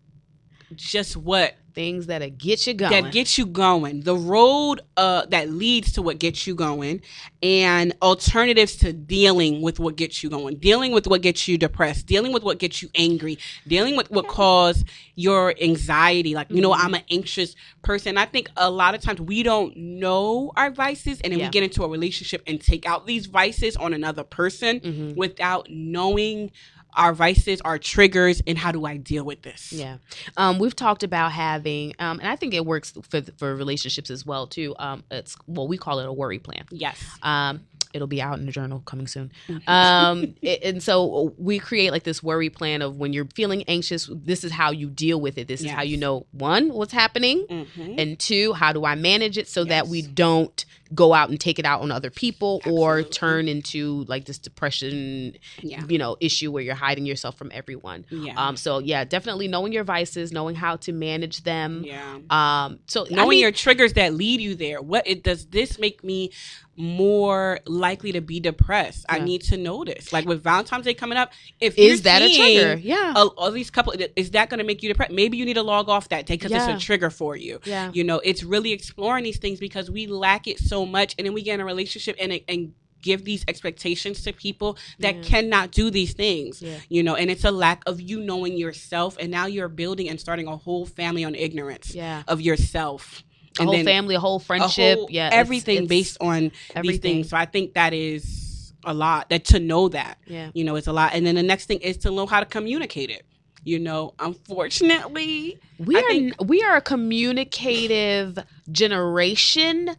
just 0.74 1.16
what 1.16 1.55
Things 1.74 2.07
that'll 2.07 2.31
get 2.31 2.68
you 2.68 2.74
going. 2.74 3.03
that 3.03 3.12
gets 3.12 3.37
you 3.37 3.46
going, 3.46 4.03
the 4.03 4.14
road 4.14 4.81
uh, 4.96 5.27
that 5.27 5.50
leads 5.50 5.90
to 5.94 6.03
what 6.03 6.20
gets 6.20 6.46
you 6.46 6.55
going, 6.55 7.00
and 7.42 7.92
alternatives 8.00 8.77
to 8.77 8.92
dealing 8.92 9.61
with 9.61 9.81
what 9.81 9.96
gets 9.96 10.22
you 10.22 10.31
going, 10.31 10.55
dealing 10.59 10.92
with 10.92 11.09
what 11.09 11.20
gets 11.20 11.48
you 11.48 11.59
depressed, 11.59 12.07
dealing 12.07 12.33
with 12.33 12.44
what 12.44 12.61
gets 12.61 12.81
you 12.81 12.88
angry, 12.94 13.38
dealing 13.66 13.96
with 13.96 14.09
what 14.12 14.29
cause 14.29 14.85
your 15.16 15.53
anxiety. 15.61 16.33
Like, 16.37 16.46
you 16.48 16.61
know, 16.61 16.70
Mhm. 16.72 16.79
I'm 16.79 16.94
an 16.94 17.03
anxious 17.11 17.57
person. 17.83 18.16
I 18.18 18.27
think 18.27 18.50
a 18.57 18.70
lot 18.70 18.94
of 18.94 19.00
times 19.00 19.20
we 19.20 19.42
don't 19.42 19.77
know 19.77 20.53
our 20.57 20.70
vices, 20.70 21.20
and 21.22 21.33
then 21.33 21.40
Yeah. 21.40 21.46
we 21.46 21.50
get 21.50 21.64
into 21.64 21.83
a 21.83 21.88
relationship 21.88 22.40
and 22.46 22.61
take 22.61 22.87
out 22.87 23.05
these 23.09 23.27
vices 23.27 23.74
on 23.77 23.92
another 23.92 24.22
person 24.22 24.79
Mhm. 24.79 25.16
without 25.16 25.66
knowing 25.68 26.53
our 26.96 27.12
vices, 27.12 27.61
our 27.62 27.78
triggers, 27.78 28.42
and 28.46 28.57
how 28.59 28.72
do 28.72 28.85
I 28.85 28.96
deal 28.96 29.24
with 29.24 29.42
this? 29.42 29.72
Yeah, 29.72 29.98
um, 30.37 30.59
we've 30.59 30.76
talked 30.76 31.02
about 31.02 31.33
having, 31.33 31.94
um, 31.98 32.20
and 32.20 32.28
I 32.28 32.37
think 32.37 32.54
it 32.54 32.64
works 32.64 32.92
for 33.09 33.22
for 33.37 33.54
relationships 33.54 34.11
as 34.11 34.24
well 34.26 34.46
too. 34.46 34.74
Um, 34.78 35.04
it's 35.11 35.37
well, 35.46 35.68
we 35.68 35.76
call 35.78 35.98
it 36.00 36.07
a 36.07 36.12
worry 36.12 36.38
plan. 36.38 36.64
Yes. 36.70 37.02
Um, 37.22 37.62
it'll 37.92 38.09
be 38.09 38.20
out 38.20 38.37
in 38.40 38.44
the 38.44 38.50
journal 38.50 38.80
coming 38.87 39.07
soon. 39.07 39.30
Um, 39.68 40.35
and 40.64 40.83
so 40.83 41.33
we 41.38 41.61
create 41.61 41.92
like 41.92 42.02
this 42.02 42.24
worry 42.24 42.50
plan 42.50 42.83
of 42.83 42.96
when 42.96 43.12
you're 43.12 43.28
feeling 43.37 43.62
anxious, 43.68 44.11
this 44.12 44.42
is 44.42 44.50
how 44.50 44.72
you 44.72 44.88
deal 44.90 45.20
with 45.20 45.38
it. 45.38 45.46
This 45.46 45.61
is 45.61 45.70
how 45.70 45.83
you 45.83 45.96
know 45.96 46.26
one, 46.33 46.72
what's 46.72 46.92
happening, 46.92 47.46
Mhm. 47.48 47.94
and 47.96 48.18
two, 48.18 48.52
how 48.52 48.72
do 48.72 48.85
I 48.85 48.96
manage 48.96 49.38
it 49.38 49.46
so 49.46 49.62
that 49.66 49.87
we 49.87 50.02
don't 50.02 50.64
go 50.92 51.14
out 51.14 51.31
and 51.31 51.40
take 51.40 51.59
it 51.59 51.64
out 51.64 51.81
on 51.81 51.90
other 51.90 52.11
people 52.11 52.61
or 52.66 53.03
turn 53.03 53.49
into 53.49 54.05
like 54.09 54.25
this 54.27 54.38
depression, 54.38 55.35
Yeah. 55.61 55.83
you 55.88 55.99
know, 55.99 56.16
issue 56.20 56.51
where 56.53 56.62
you're 56.62 56.75
hiding 56.75 57.07
yourself 57.07 57.37
from 57.38 57.51
everyone. 57.55 58.05
Yeah. 58.11 58.35
Um, 58.37 58.57
so 58.57 58.81
yeah, 58.81 59.05
definitely 59.05 59.49
knowing 59.49 59.73
your 59.73 59.85
vices, 59.85 60.31
knowing 60.33 60.55
how 60.57 60.77
to 60.77 60.92
manage 60.92 61.42
them. 61.44 61.85
yeah. 61.85 62.18
Um, 62.31 62.81
so 62.87 63.07
I 63.07 63.14
knowing 63.14 63.31
mean, 63.31 63.40
your 63.40 63.53
triggers 63.53 63.94
that 63.94 64.12
lead 64.14 64.40
you 64.40 64.55
there 64.55 64.83
what 64.83 65.07
it 65.07 65.23
does 65.23 65.47
this 65.47 65.79
make 65.79 66.03
me 66.05 66.31
more 66.77 67.61
likely 67.66 68.11
to 68.12 68.20
be 68.20 68.40
depressed 68.40 69.07
i 69.09 69.18
need 69.20 69.40
to 69.42 69.57
know 69.57 69.85
this 69.85 70.12
like 70.12 70.27
with 70.27 70.42
valentine's 70.42 70.85
day 70.85 70.92
coming 70.94 71.16
up 71.16 71.31
if 71.61 71.79
is 71.79 72.03
that 72.03 72.20
a 72.20 72.35
trigger? 72.35 72.75
Yeah, 72.75 73.12
a- 73.16 73.27
all 73.27 73.51
these 73.53 73.70
couple 73.70 73.94
is 74.16 74.33
that 74.33 74.51
going 74.51 74.59
to 74.59 74.64
make 74.64 74.83
you 74.83 74.88
depressed 74.88 75.12
maybe 75.12 75.37
you 75.37 75.44
need 75.44 75.55
to 75.55 75.62
log 75.62 75.88
off 75.88 76.09
that 76.09 76.27
day 76.27 76.35
because 76.35 76.51
Yeah. 76.51 76.68
it's 76.75 76.83
a 76.83 76.85
trigger 76.85 77.11
for 77.11 77.37
you 77.37 77.61
yeah, 77.64 77.90
you 77.94 78.03
know 78.03 78.18
it's 78.25 78.42
really 78.42 78.73
exploring 78.73 79.23
these 79.25 79.38
things 79.38 79.61
because 79.61 79.88
we 79.90 80.07
lack 80.09 80.49
it 80.49 80.59
so 80.59 80.73
much 80.84 81.14
and 81.16 81.22
then 81.26 81.34
we 81.34 81.42
get 81.42 81.54
in 81.54 81.60
a 81.60 81.64
relationship 81.74 82.14
and 82.18 82.30
and 82.48 82.72
give 83.02 83.22
these 83.30 83.44
expectations 83.48 84.22
to 84.24 84.32
people 84.32 84.70
that 84.98 85.14
Yeah. 85.16 85.22
cannot 85.32 85.66
do 85.80 85.90
these 85.90 86.12
things 86.14 86.62
yeah. 86.62 86.78
you 86.88 87.02
know 87.02 87.14
and 87.20 87.30
it's 87.30 87.44
a 87.44 87.50
lack 87.50 87.82
of 87.90 88.00
you 88.00 88.18
knowing 88.30 88.56
yourself 88.64 89.10
and 89.20 89.28
now 89.30 89.44
you're 89.54 89.68
building 89.82 90.08
and 90.10 90.18
starting 90.18 90.46
a 90.48 90.56
whole 90.56 90.87
family 90.87 91.22
on 91.28 91.34
ignorance 91.34 91.94
Yeah. 91.94 92.22
of 92.32 92.40
yourself 92.40 93.22
A 93.60 93.64
whole 93.64 93.84
family, 93.84 94.14
a 94.14 94.20
whole 94.26 94.37
a 94.37 94.40
friendship. 94.48 94.96
whole- 94.98 95.08
yeah. 95.18 95.28
everything 95.42 95.78
it's 95.84 95.88
based 95.98 96.16
on 96.30 96.50
these 96.82 96.98
things 97.06 97.28
so 97.28 97.37
i 97.37 97.44
think 97.54 97.74
that 97.74 97.92
is 97.92 98.72
a 98.87 98.94
lot 98.94 99.28
that 99.30 99.42
to 99.52 99.58
know 99.60 99.84
that 99.90 100.14
Yeah. 100.26 100.48
you 100.54 100.64
know 100.64 100.74
it's 100.76 100.87
a 100.87 100.92
lot 101.00 101.10
and 101.14 101.22
then 101.26 101.34
the 101.34 101.42
next 101.52 101.66
thing 101.66 101.80
is 101.80 101.98
to 102.04 102.08
know 102.10 102.24
how 102.32 102.40
to 102.40 102.46
communicate 102.46 103.10
it 103.10 103.24
you 103.64 103.78
know 103.78 104.14
unfortunately 104.18 105.58
We 105.78 105.96
I 105.96 106.00
are 106.00 106.08
think- 106.10 106.34
we 106.52 106.62
are 106.62 106.76
a 106.76 106.80
communicative 106.82 108.38
generation. 108.70 109.90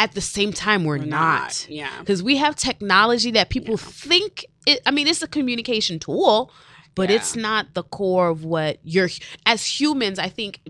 At 0.00 0.12
the 0.12 0.20
same 0.20 0.52
time, 0.52 0.84
we're, 0.84 0.98
we're 0.98 1.04
not. 1.04 1.66
yeah 1.68 1.90
because 2.00 2.22
we 2.22 2.36
have 2.38 2.56
technology 2.56 3.30
that 3.32 3.50
people 3.50 3.76
think 3.76 4.44
it 4.66 4.80
i 4.86 4.90
mean 4.90 5.06
it's 5.06 5.22
a 5.22 5.28
communication 5.28 5.98
tool 5.98 6.50
but 6.94 7.08
Yeah. 7.10 7.16
it's 7.16 7.36
not 7.36 7.74
the 7.74 7.82
core 7.82 8.28
of 8.28 8.44
what 8.44 8.78
you're 8.82 9.10
as 9.46 9.64
humans 9.80 10.18
i 10.18 10.28
think 10.28 10.60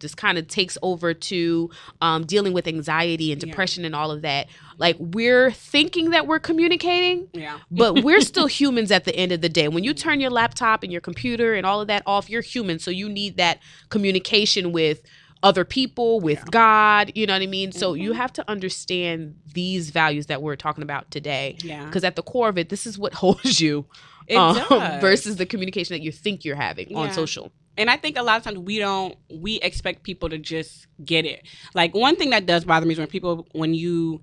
this 0.00 0.14
kind 0.14 0.36
of 0.36 0.46
takes 0.48 0.76
over 0.82 1.14
to 1.14 1.70
um, 2.02 2.26
dealing 2.26 2.52
with 2.52 2.66
anxiety 2.68 3.32
and 3.32 3.40
Yeah. 3.42 3.48
depression 3.48 3.84
and 3.86 3.94
all 3.94 4.10
of 4.10 4.20
that 4.22 4.48
like 4.76 4.96
we're 4.98 5.50
thinking 5.52 6.10
that 6.10 6.26
we're 6.26 6.40
communicating 6.40 7.28
yeah 7.32 7.58
but 7.70 8.02
we're 8.04 8.20
still 8.20 8.46
humans 8.46 8.90
at 8.90 9.04
the 9.04 9.14
end 9.16 9.32
of 9.32 9.40
the 9.40 9.48
day 9.48 9.68
when 9.68 9.82
you 9.84 9.94
turn 9.94 10.20
your 10.20 10.30
laptop 10.30 10.82
and 10.82 10.90
your 10.92 11.00
computer 11.00 11.54
and 11.54 11.64
all 11.64 11.80
of 11.80 11.86
that 11.86 12.02
off 12.06 12.28
you're 12.28 12.42
human 12.42 12.78
so 12.78 12.90
you 12.90 13.08
need 13.08 13.36
that 13.38 13.58
communication 13.88 14.72
with 14.72 15.00
other 15.44 15.64
people 15.64 16.20
with 16.20 16.38
Yeah. 16.38 16.44
god 16.50 17.12
you 17.14 17.26
know 17.26 17.34
what 17.34 17.42
i 17.42 17.46
mean 17.46 17.70
so 17.70 17.94
you 17.94 18.10
Mhm. 18.12 18.16
have 18.16 18.32
to 18.32 18.44
understand 18.50 19.36
these 19.54 19.90
values 19.90 20.26
that 20.26 20.42
we're 20.42 20.56
talking 20.56 20.82
about 20.82 21.10
today 21.10 21.56
yeah 21.62 21.84
because 21.86 22.02
at 22.02 22.16
the 22.16 22.22
core 22.22 22.48
of 22.48 22.56
it 22.58 22.68
this 22.70 22.86
is 22.86 22.98
what 22.98 23.12
holds 23.22 23.60
you 23.60 23.86
um, 24.34 24.56
versus 25.00 25.36
the 25.36 25.44
communication 25.46 25.94
that 25.94 26.02
you 26.02 26.10
think 26.10 26.44
you're 26.46 26.56
having 26.56 26.96
on 26.96 27.12
social 27.12 27.52
And 27.76 27.90
I 27.90 27.96
think 27.98 28.16
a 28.16 28.22
lot 28.22 28.36
of 28.38 28.42
times 28.44 28.58
we 28.58 28.78
don't 28.78 29.14
we 29.46 29.52
expect 29.60 30.02
people 30.04 30.28
to 30.30 30.38
just 30.38 30.86
get 31.04 31.24
it. 31.26 31.40
Like 31.74 31.92
one 31.92 32.14
thing 32.16 32.30
that 32.30 32.46
does 32.46 32.64
bother 32.64 32.86
me 32.86 32.92
is 32.94 32.98
when 32.98 33.08
people 33.08 33.46
when 33.52 33.74
you 33.74 34.22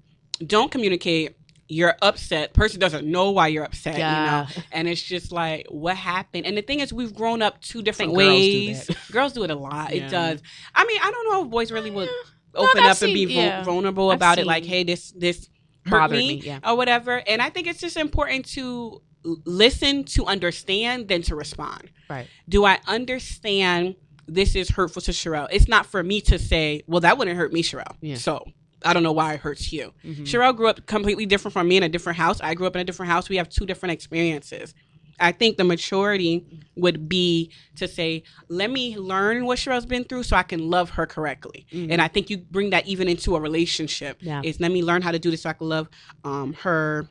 don't 0.55 0.71
communicate 0.71 1.35
you're 1.71 1.95
upset. 2.01 2.53
Person 2.53 2.79
doesn't 2.79 3.05
know 3.07 3.31
why 3.31 3.47
you're 3.47 3.63
upset, 3.63 3.97
Yeah. 3.97 4.11
you 4.49 4.55
know. 4.55 4.63
And 4.73 4.87
it's 4.89 5.01
just 5.01 5.31
like, 5.31 5.65
what 5.69 5.95
happened? 5.95 6.45
And 6.45 6.57
the 6.57 6.61
thing 6.61 6.81
is, 6.81 6.91
we've 6.91 7.15
grown 7.15 7.41
up 7.41 7.61
two 7.61 7.81
different 7.81 8.11
think 8.15 8.19
girls 8.19 8.39
do 8.41 8.67
ways. 8.67 8.89
Girls 9.11 9.33
do 9.33 9.43
it 9.43 9.49
a 9.51 9.55
lot. 9.55 9.95
Yeah. 9.95 10.05
It 10.07 10.09
does. 10.11 10.41
I 10.75 10.85
mean, 10.85 10.99
I 11.01 11.09
don't 11.11 11.29
know 11.31 11.45
if 11.45 11.49
boys 11.49 11.71
really 11.71 11.89
would 11.91 12.09
No, 12.53 12.61
open 12.63 12.81
I've 12.83 12.91
up 12.97 13.01
and 13.01 13.13
be 13.13 13.25
seen- 13.27 13.37
yeah. 13.37 13.63
vulnerable 13.63 14.09
I've 14.11 14.17
about 14.17 14.37
it. 14.37 14.45
Like, 14.45 14.65
hey, 14.65 14.83
this 14.83 15.11
this 15.13 15.49
hurt 15.85 15.99
Bothered 15.99 16.17
me, 16.17 16.27
me, 16.27 16.41
yeah. 16.45 16.59
or 16.65 16.75
whatever. 16.75 17.23
And 17.25 17.41
I 17.41 17.49
think 17.49 17.67
it's 17.67 17.79
just 17.79 17.95
important 17.97 18.45
to 18.53 19.01
listen 19.45 20.03
to 20.03 20.25
understand 20.25 21.07
than 21.07 21.21
to 21.23 21.35
respond. 21.35 21.89
Right. 22.09 22.27
Do 22.49 22.65
I 22.65 22.79
understand 22.87 23.95
this 24.27 24.55
is 24.55 24.69
hurtful 24.69 25.01
to 25.03 25.11
Sherelle? 25.11 25.47
It's 25.51 25.67
not 25.67 25.85
for 25.85 26.03
me 26.03 26.19
to 26.21 26.37
say, 26.39 26.83
well, 26.87 27.01
that 27.01 27.17
wouldn't 27.17 27.37
hurt 27.37 27.53
me, 27.53 27.63
Sherelle. 27.63 27.95
So 28.17 28.45
I 28.83 28.93
don't 28.93 29.03
know 29.03 29.11
why 29.11 29.33
it 29.33 29.39
hurts 29.41 29.71
you. 29.71 29.93
Mhm. 30.03 30.25
Sherelle 30.25 30.55
grew 30.55 30.67
up 30.67 30.85
completely 30.87 31.25
different 31.25 31.53
from 31.53 31.67
me 31.67 31.77
in 31.77 31.83
a 31.83 31.89
different 31.89 32.17
house. 32.17 32.39
I 32.41 32.53
grew 32.55 32.67
up 32.67 32.75
in 32.75 32.81
a 32.81 32.83
different 32.85 33.11
house. 33.11 33.29
We 33.29 33.37
have 33.37 33.49
two 33.49 33.65
different 33.65 33.93
experiences. 33.93 34.73
I 35.19 35.31
think 35.31 35.57
the 35.57 35.63
maturity 35.63 36.43
would 36.75 37.07
be 37.07 37.51
to 37.75 37.87
say, 37.87 38.23
let 38.49 38.71
me 38.71 38.97
learn 38.97 39.45
what 39.45 39.59
Sherelle's 39.59 39.85
been 39.85 40.03
through 40.03 40.23
so 40.23 40.35
I 40.35 40.41
can 40.41 40.67
love 40.71 40.89
her 40.91 41.05
correctly. 41.05 41.67
Mhm. 41.71 41.91
And 41.91 42.01
I 42.01 42.07
think 42.07 42.31
you 42.31 42.37
bring 42.39 42.71
that 42.71 42.87
even 42.87 43.07
into 43.07 43.35
a 43.35 43.39
relationship. 43.39 44.17
Yeah. 44.21 44.41
Is 44.43 44.59
let 44.59 44.71
me 44.71 44.81
learn 44.81 45.03
how 45.03 45.11
to 45.11 45.19
do 45.19 45.29
this 45.29 45.41
so 45.43 45.49
I 45.49 45.53
can 45.53 45.69
love 45.69 45.89
um, 46.23 46.53
her 46.61 47.07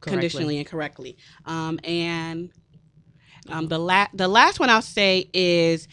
Correctly. 0.00 0.10
conditionally 0.12 0.58
and 0.58 0.66
correctly. 0.68 1.16
Um, 1.46 1.80
and 1.82 2.50
um, 3.48 3.66
the 3.66 3.78
la- 3.78 4.06
the 4.14 4.28
last 4.28 4.60
one 4.60 4.70
I'll 4.70 4.80
say 4.82 5.28
is 5.32 5.88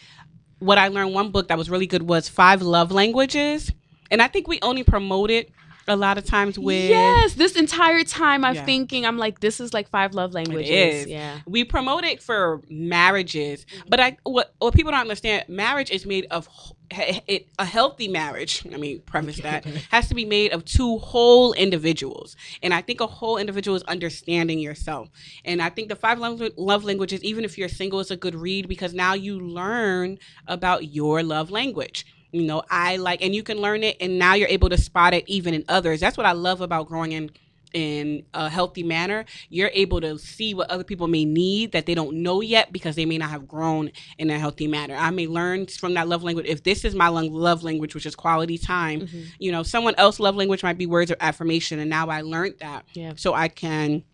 what 0.60 0.78
I 0.78 0.86
learned. 0.88 1.14
One 1.14 1.30
book 1.32 1.48
that 1.48 1.58
was 1.58 1.68
really 1.68 1.86
good 1.88 2.02
was 2.02 2.28
Five 2.28 2.62
Love 2.62 2.92
Languages, 2.92 3.72
and 4.14 4.22
I 4.22 4.28
think 4.28 4.46
we 4.48 4.58
only 4.62 4.84
promote 4.84 5.30
it 5.30 5.50
a 5.86 5.96
lot 5.96 6.16
of 6.16 6.24
times 6.24 6.58
with. 6.58 6.88
yes, 6.88 7.34
this 7.34 7.56
entire 7.56 8.04
time 8.04 8.44
I'm 8.44 8.54
Yeah. 8.54 8.64
thinking 8.64 9.04
I'm 9.04 9.18
like, 9.18 9.40
this 9.40 9.60
is 9.60 9.74
like 9.74 9.90
five 9.90 10.14
love 10.14 10.32
languages. 10.32 10.70
is. 11.04 11.06
Yeah. 11.08 11.40
We 11.46 11.64
promote 11.64 12.04
it 12.04 12.22
for 12.22 12.62
marriages, 12.70 13.66
but 13.88 14.00
I 14.00 14.16
what 14.22 14.54
what 14.60 14.72
people 14.74 14.92
don't 14.92 15.00
understand, 15.02 15.44
marriage 15.48 15.90
is 15.90 16.06
made 16.06 16.26
of 16.30 16.48
it 16.90 17.48
a 17.58 17.64
healthy 17.64 18.08
marriage. 18.08 18.64
Let 18.64 18.78
me 18.80 18.98
preface 18.98 19.40
that 19.40 19.64
has 19.90 20.08
to 20.08 20.14
be 20.14 20.24
made 20.24 20.52
of 20.52 20.64
two 20.64 20.98
whole 20.98 21.52
individuals, 21.52 22.36
and 22.62 22.72
I 22.72 22.80
think 22.80 23.00
a 23.00 23.06
whole 23.06 23.36
individual 23.36 23.76
is 23.76 23.82
understanding 23.82 24.58
yourself. 24.60 25.08
And 25.44 25.60
I 25.60 25.70
think 25.70 25.88
the 25.88 25.96
five 25.96 26.18
love, 26.18 26.40
love 26.56 26.84
languages, 26.84 27.22
even 27.24 27.44
if 27.44 27.58
you're 27.58 27.68
single, 27.68 28.00
is 28.00 28.10
a 28.10 28.16
good 28.16 28.34
read 28.34 28.68
because 28.68 28.94
now 28.94 29.12
you 29.14 29.38
learn 29.40 30.18
about 30.46 30.92
your 30.94 31.22
love 31.22 31.50
language. 31.50 32.06
You 32.34 32.42
know, 32.42 32.64
I 32.68 32.96
like, 32.96 33.22
and 33.22 33.32
you 33.32 33.44
can 33.44 33.58
learn 33.58 33.84
it, 33.84 33.96
and 34.00 34.18
now 34.18 34.34
you're 34.34 34.48
able 34.48 34.68
to 34.70 34.76
spot 34.76 35.14
it 35.14 35.22
even 35.28 35.54
in 35.54 35.64
others. 35.68 36.00
That's 36.00 36.16
what 36.16 36.26
I 36.26 36.32
love 36.32 36.60
about 36.60 36.88
growing 36.88 37.12
in 37.12 37.30
in 37.72 38.24
a 38.34 38.48
healthy 38.48 38.82
manner. 38.84 39.24
You're 39.50 39.70
able 39.72 40.00
to 40.00 40.16
see 40.18 40.54
what 40.54 40.70
other 40.70 40.84
people 40.84 41.08
may 41.08 41.24
need 41.24 41.72
that 41.72 41.86
they 41.86 41.94
don't 41.94 42.22
know 42.22 42.40
yet 42.40 42.72
because 42.72 42.94
they 42.94 43.04
may 43.04 43.18
not 43.18 43.30
have 43.30 43.48
grown 43.48 43.90
in 44.16 44.30
a 44.30 44.38
healthy 44.38 44.68
manner. 44.68 44.94
I 44.94 45.10
may 45.10 45.26
learn 45.26 45.66
from 45.66 45.94
that 45.94 46.06
love 46.08 46.22
language. 46.22 46.46
If 46.48 46.62
this 46.62 46.84
is 46.84 46.94
my 46.94 47.08
love 47.08 47.64
language, 47.64 47.94
which 47.94 48.06
is 48.06 48.14
quality 48.14 48.58
time, 48.58 49.00
Mhm. 49.02 49.24
you 49.40 49.50
know, 49.52 49.64
someone 49.64 49.94
else 49.96 50.20
love 50.20 50.36
language 50.36 50.62
might 50.62 50.78
be 50.78 50.86
words 50.86 51.10
of 51.10 51.16
affirmation, 51.20 51.78
and 51.80 51.90
now 51.90 52.08
I 52.08 52.20
learned 52.22 52.54
that, 52.60 52.84
Yeah. 52.94 53.12
so 53.16 53.34
I 53.34 53.48
can, 53.48 54.04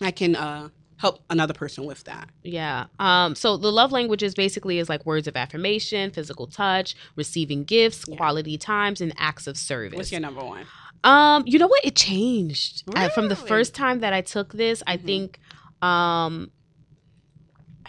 I 0.00 0.10
can 0.12 0.36
uh, 0.36 0.68
help 1.02 1.24
another 1.30 1.52
person 1.52 1.84
with 1.84 2.04
that. 2.04 2.28
Yeah. 2.44 2.86
Um, 3.00 3.34
so 3.34 3.56
the 3.56 3.72
love 3.72 3.90
languages 3.90 4.34
basically 4.36 4.78
is 4.78 4.88
like 4.88 5.04
words 5.04 5.26
of 5.26 5.36
affirmation, 5.36 6.12
physical 6.12 6.46
touch, 6.46 6.94
receiving 7.16 7.64
gifts, 7.64 8.04
Yeah. 8.06 8.16
quality 8.16 8.56
times, 8.56 9.00
and 9.00 9.12
acts 9.18 9.48
of 9.48 9.56
service. 9.56 9.96
What's 9.96 10.12
your 10.12 10.20
number 10.20 10.44
one? 10.44 10.64
Um, 11.02 11.42
you 11.44 11.58
know 11.58 11.66
what? 11.66 11.84
It 11.84 11.96
changed 11.96 12.84
Uh, 12.94 13.08
from 13.08 13.28
the 13.28 13.34
first 13.34 13.74
time 13.74 13.98
that 14.00 14.12
I 14.12 14.20
took 14.20 14.52
this. 14.52 14.80
I 14.86 14.96
Mhm. 14.96 15.04
think, 15.04 15.40
um, 15.82 16.52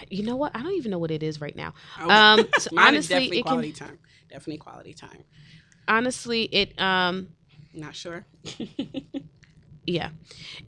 you 0.09 0.23
know 0.23 0.35
what? 0.35 0.51
I 0.55 0.63
don't 0.63 0.73
even 0.73 0.89
know 0.89 0.97
what 0.97 1.11
it 1.11 1.21
is 1.21 1.39
right 1.39 1.55
now. 1.55 1.75
Oh, 1.99 2.09
Um, 2.09 2.47
so 2.57 2.71
honestly, 2.75 3.09
definitely 3.15 3.37
it 3.37 3.43
can- 3.43 3.51
quality 3.51 3.71
time. 3.73 3.99
Definitely 4.27 4.57
quality 4.57 4.93
time. 4.95 5.23
Honestly, 5.87 6.43
it 6.45 6.81
um, 6.81 7.27
Not 7.75 7.95
sure. 7.95 8.25
yeah, 9.85 10.09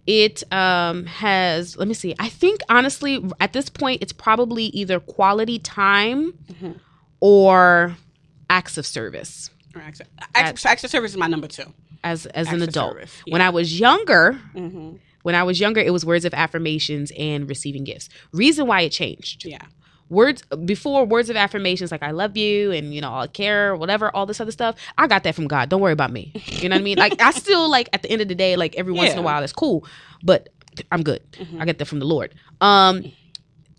it 0.07 0.43
um 0.51 1.05
has. 1.05 1.77
Let 1.77 1.87
me 1.87 1.93
see. 1.93 2.15
I 2.19 2.29
think 2.29 2.61
honestly, 2.69 3.23
at 3.39 3.53
this 3.53 3.69
point, 3.69 4.01
it's 4.01 4.13
probably 4.13 4.65
either 4.65 4.99
quality 4.99 5.59
time 5.59 6.33
Mhm. 6.51 6.79
or 7.19 7.97
acts 8.49 8.77
of 8.77 8.85
service 8.85 9.49
Or 9.75 9.81
Acts 9.81 10.01
acts- 10.35 10.65
acts 10.65 10.83
of 10.83 10.89
service 10.91 11.11
is 11.11 11.17
my 11.17 11.27
number 11.27 11.47
two. 11.47 11.73
as 12.03 12.25
as 12.27 12.47
an 12.47 12.53
Acts 12.55 12.63
of 12.63 12.69
adult. 12.69 12.93
service, 12.93 13.11
When. 13.27 13.41
I 13.41 13.49
was 13.49 13.79
younger, 13.79 14.39
Mhm. 14.55 14.99
when 15.23 15.33
I 15.35 15.43
was 15.43 15.59
younger, 15.59 15.81
it 15.81 15.91
was 15.91 16.05
words 16.05 16.23
of 16.25 16.33
affirmations 16.33 17.11
and 17.17 17.49
receiving 17.49 17.83
gifts. 17.83 18.09
Reason 18.31 18.67
why 18.67 18.81
it 18.81 18.91
changed. 18.91 19.43
Yeah. 19.45 19.61
Words 20.09 20.43
before 20.65 21.03
words 21.05 21.29
of 21.31 21.35
affirmations 21.35 21.91
like 21.91 22.03
I 22.03 22.11
love 22.11 22.37
you 22.37 22.71
and 22.71 22.93
you 22.93 23.01
know 23.01 23.11
I 23.13 23.25
care 23.27 23.75
whatever 23.75 24.15
all 24.15 24.25
this 24.27 24.39
other 24.39 24.51
stuff. 24.51 24.75
I 24.97 25.07
got 25.07 25.23
that 25.23 25.33
from 25.33 25.47
God. 25.47 25.69
Don't 25.69 25.81
worry 25.81 25.93
about 25.93 26.11
me. 26.11 26.31
You 26.45 26.69
know 26.69 26.75
what 26.75 26.81
I 26.81 26.83
mean? 26.83 26.97
Like 26.99 27.19
I 27.19 27.31
still 27.31 27.69
like 27.69 27.89
at 27.91 28.03
the 28.03 28.11
end 28.11 28.21
of 28.21 28.27
the 28.27 28.35
day 28.35 28.55
like 28.55 28.75
every 28.75 28.93
once 28.93 29.11
in 29.13 29.17
a 29.17 29.21
while 29.23 29.39
that's 29.41 29.51
cool, 29.53 29.83
but 30.23 30.49
I'm 30.91 31.01
good. 31.01 31.21
Mhm. 31.33 31.59
I 31.59 31.65
get 31.65 31.79
that 31.79 31.85
from 31.85 31.99
the 31.99 32.05
Lord. 32.05 32.35
Um 32.61 33.11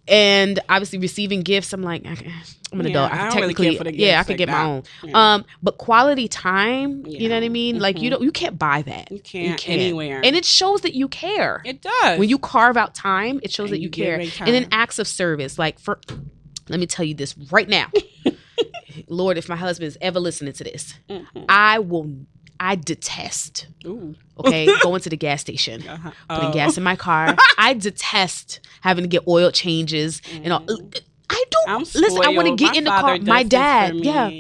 and 0.08 0.60
obviously 0.68 0.98
receiving 0.98 1.40
gifts 1.42 1.72
I'm 1.72 1.82
like 1.82 2.04
I'm 2.06 2.80
an 2.80 2.86
Yeah, 2.86 2.90
adult. 2.90 3.12
I 3.12 3.14
I 3.14 3.18
can 3.18 3.30
don't 3.30 3.40
really 3.42 3.54
care 3.54 3.72
for 3.78 3.84
the 3.84 3.94
yeah, 3.94 4.18
I 4.20 4.22
could 4.24 4.30
like 4.30 4.38
get 4.38 4.48
my 4.48 4.64
own. 4.64 4.82
Yeah. 5.04 5.34
Um 5.34 5.44
but 5.62 5.78
quality 5.78 6.26
time, 6.28 7.04
you 7.06 7.28
know 7.28 7.34
what 7.36 7.40
I 7.42 7.44
Yeah. 7.44 7.48
mean? 7.48 7.78
Like 7.78 8.00
you 8.00 8.08
Mhm. 8.08 8.10
don't 8.12 8.22
you 8.22 8.32
can't 8.32 8.58
buy 8.58 8.82
that. 8.82 9.10
You 9.12 9.20
can't, 9.20 9.60
can't. 9.60 9.80
anywhere. 9.80 10.20
And 10.24 10.34
it 10.36 10.44
shows 10.44 10.80
that 10.82 10.94
you 10.94 11.08
care 11.08 11.62
it 11.64 11.80
does. 11.82 12.18
when 12.18 12.28
you 12.28 12.38
carve 12.38 12.76
out 12.76 12.94
time 12.94 13.40
it 13.42 13.50
shows 13.52 13.66
And 13.70 13.74
that 13.74 13.78
you 13.80 13.84
you 13.84 13.90
care 13.90 14.18
and 14.20 14.30
then 14.54 14.66
acts 14.72 14.98
of 14.98 15.06
service 15.08 15.58
like 15.58 15.78
for 15.78 16.00
let 16.68 16.80
me 16.80 16.86
tell 16.86 17.04
you 17.04 17.14
this 17.14 17.36
right 17.52 17.68
now 17.68 17.88
lord 19.08 19.36
if 19.38 19.48
my 19.48 19.56
husband 19.56 19.86
is 19.88 19.98
ever 20.00 20.18
listening 20.18 20.52
to 20.54 20.64
this 20.64 20.94
Mhm. 21.08 21.44
i 21.48 21.78
will 21.78 22.10
i 22.60 22.74
detest 22.76 23.66
Ooh. 23.86 24.14
okay 24.38 24.68
going 24.82 25.00
to 25.00 25.10
the 25.10 25.16
gas 25.16 25.40
station 25.40 25.86
Uh-huh. 25.86 26.10
putting 26.28 26.50
Oh. 26.50 26.52
gas 26.52 26.76
in 26.76 26.82
my 26.82 26.96
car 26.96 27.36
i 27.58 27.74
detest 27.74 28.60
having 28.80 29.04
to 29.04 29.08
get 29.08 29.22
oil 29.28 29.50
changes 29.50 30.20
and 30.30 30.52
all 30.52 30.60
Mhm. 30.60 31.00
i 31.30 31.44
don't 31.50 31.68
I'm 31.68 31.80
listen 31.80 32.22
i 32.24 32.28
want 32.30 32.48
to 32.48 32.56
get 32.56 32.72
My 32.72 32.78
in 32.78 32.84
the 32.84 32.90
car 32.90 33.18
my 33.20 33.42
dad 33.42 33.94
yeah. 33.96 34.30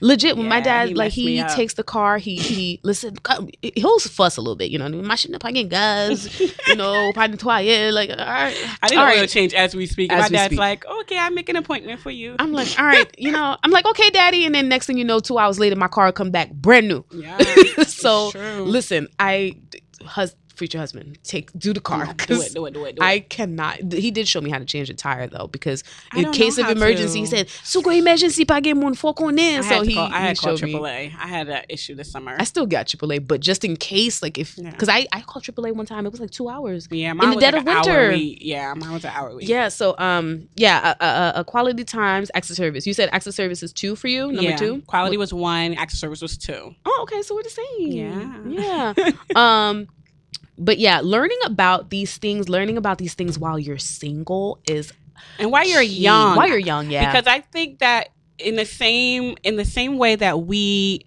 Legit 0.00 0.36
when 0.36 0.48
my 0.48 0.60
dad 0.60 0.88
he 0.88 0.94
like 0.94 1.12
he 1.12 1.42
takes 1.44 1.74
the 1.74 1.82
car 1.82 2.18
he 2.18 2.36
he 2.36 2.80
listen 2.84 3.16
he'll 3.74 3.98
fuss 3.98 4.36
a 4.36 4.40
little 4.40 4.56
bit 4.56 4.70
you 4.70 4.78
know 4.78 4.88
my 4.88 5.14
shit 5.14 5.38
pas 5.40 5.52
gaz 5.68 6.40
you 6.68 6.74
know 6.76 7.12
pas 7.14 7.28
nettoyer 7.28 7.92
like 7.92 8.10
all 8.10 8.16
right 8.16 8.56
I 8.82 8.88
did 8.88 8.98
all 8.98 9.06
an 9.06 9.18
oil 9.18 9.26
change 9.26 9.52
as 9.54 9.74
we 9.74 9.86
speak. 9.86 10.10
As 10.12 10.20
My 10.22 10.28
we 10.28 10.36
dad's 10.36 10.46
speak. 10.46 10.58
like, 10.58 10.86
okay, 10.86 11.18
I 11.18 11.28
make 11.30 11.48
an 11.48 11.56
appointment 11.56 12.00
for 12.00 12.10
you. 12.10 12.36
I'm 12.38 12.52
like, 12.52 12.68
all 12.78 12.86
right, 12.86 13.06
you 13.18 13.30
know, 13.30 13.56
I'm 13.62 13.70
like, 13.70 13.84
okay, 13.86 14.10
daddy. 14.10 14.44
And 14.46 14.54
then 14.54 14.68
next 14.68 14.86
thing 14.86 14.96
you 14.98 15.04
know, 15.04 15.20
two 15.20 15.38
hours 15.38 15.58
later, 15.58 15.76
my 15.76 15.88
car 15.88 16.10
come 16.12 16.30
back 16.30 16.50
brand 16.52 16.88
new. 16.88 17.04
yeah. 17.12 17.36
so 17.86 18.30
true. 18.30 18.62
listen, 18.64 19.08
I, 19.18 19.56
hus- 20.04 20.34
future 20.60 20.78
husband, 20.78 21.18
take 21.24 21.50
do 21.58 21.72
the 21.72 21.80
car 21.80 22.04
do 22.26 22.40
it, 22.40 22.54
do 22.54 22.66
it, 22.66 22.74
do 22.74 22.84
it, 22.84 22.96
do 22.96 23.02
I 23.02 23.20
cannot. 23.20 23.92
He 23.92 24.10
did 24.12 24.28
show 24.28 24.40
me 24.40 24.50
how 24.50 24.58
to 24.58 24.64
change 24.64 24.88
the 24.88 24.94
tire 24.94 25.26
though, 25.26 25.48
because 25.48 25.82
I 26.12 26.20
in 26.20 26.32
case 26.32 26.58
of 26.58 26.68
emergency, 26.68 27.20
he 27.20 27.26
said, 27.26 27.48
"Sugo 27.48 27.96
emergency 27.96 28.44
pa 28.44 28.60
gen 28.60 28.78
moun 28.78 28.94
fo 28.94 29.08
I 29.08 29.12
konen." 29.12 29.64
So 29.64 29.82
he, 29.82 29.94
call, 29.94 30.12
I 30.12 30.20
had 30.20 30.36
to 30.36 30.42
call 30.42 30.56
showed 30.56 30.66
me. 30.68 30.74
AAA. 30.74 31.12
I 31.18 31.26
had 31.26 31.48
an 31.48 31.62
issue 31.68 31.94
this 31.94 32.10
summer. 32.12 32.36
I 32.38 32.44
still 32.44 32.66
got 32.66 32.86
AAA, 32.86 33.26
but 33.26 33.40
just 33.40 33.64
in 33.64 33.76
case, 33.76 34.22
like 34.22 34.38
if 34.38 34.56
Yeah. 34.56 34.70
because 34.70 34.88
I 34.88 35.06
I 35.12 35.22
called 35.22 35.44
AAA 35.44 35.74
one 35.74 35.86
time, 35.86 36.06
it 36.06 36.12
was 36.12 36.20
like 36.20 36.30
two 36.30 36.48
hours. 36.48 36.86
yeah, 36.90 37.12
mine 37.12 37.30
the 37.30 37.36
was 37.36 37.42
dead 37.42 37.54
like 37.54 37.66
of 37.66 37.86
winter. 37.86 38.14
Yeah, 38.14 38.74
mine 38.74 38.92
was 38.92 39.04
an 39.04 39.12
hour 39.14 39.34
week. 39.34 39.48
Yeah, 39.48 39.68
so 39.68 39.94
um, 39.98 40.48
yeah, 40.56 40.94
a, 41.00 41.04
a, 41.04 41.32
a 41.40 41.44
quality 41.44 41.84
times 41.84 42.30
access 42.34 42.56
service. 42.56 42.86
You 42.86 42.94
said 42.94 43.08
access 43.12 43.34
service 43.34 43.62
is 43.62 43.72
two 43.72 43.96
for 43.96 44.08
you. 44.08 44.26
Number 44.26 44.50
yeah. 44.50 44.56
two. 44.56 44.82
Quality 44.86 45.16
was 45.16 45.32
one. 45.32 45.74
Access 45.74 46.00
service 46.00 46.22
was 46.22 46.36
two. 46.36 46.74
Oh, 46.84 46.98
okay. 47.02 47.22
So 47.22 47.34
we're 47.34 47.42
the 47.42 47.50
same. 47.50 47.92
Yeah. 47.92 48.94
Yeah. 48.94 49.10
um, 49.34 49.88
but 50.60 50.78
yeah, 50.78 51.00
learning 51.02 51.38
about 51.44 51.90
these 51.90 52.16
things, 52.18 52.48
learning 52.48 52.76
about 52.76 52.98
these 52.98 53.14
things 53.14 53.38
while 53.38 53.58
you're 53.58 53.78
single 53.78 54.60
is 54.68 54.92
And 55.38 55.50
while 55.50 55.66
you're 55.66 55.82
young, 55.82 56.36
While 56.36 56.48
you're 56.48 56.58
young, 56.58 56.90
yeah. 56.90 57.10
because 57.10 57.26
I 57.26 57.40
think 57.40 57.78
that 57.80 58.10
in 58.38 58.56
the 58.56 58.66
same 58.66 59.36
in 59.42 59.56
the 59.56 59.64
same 59.64 59.98
way 59.98 60.16
that 60.16 60.42
we 60.42 61.04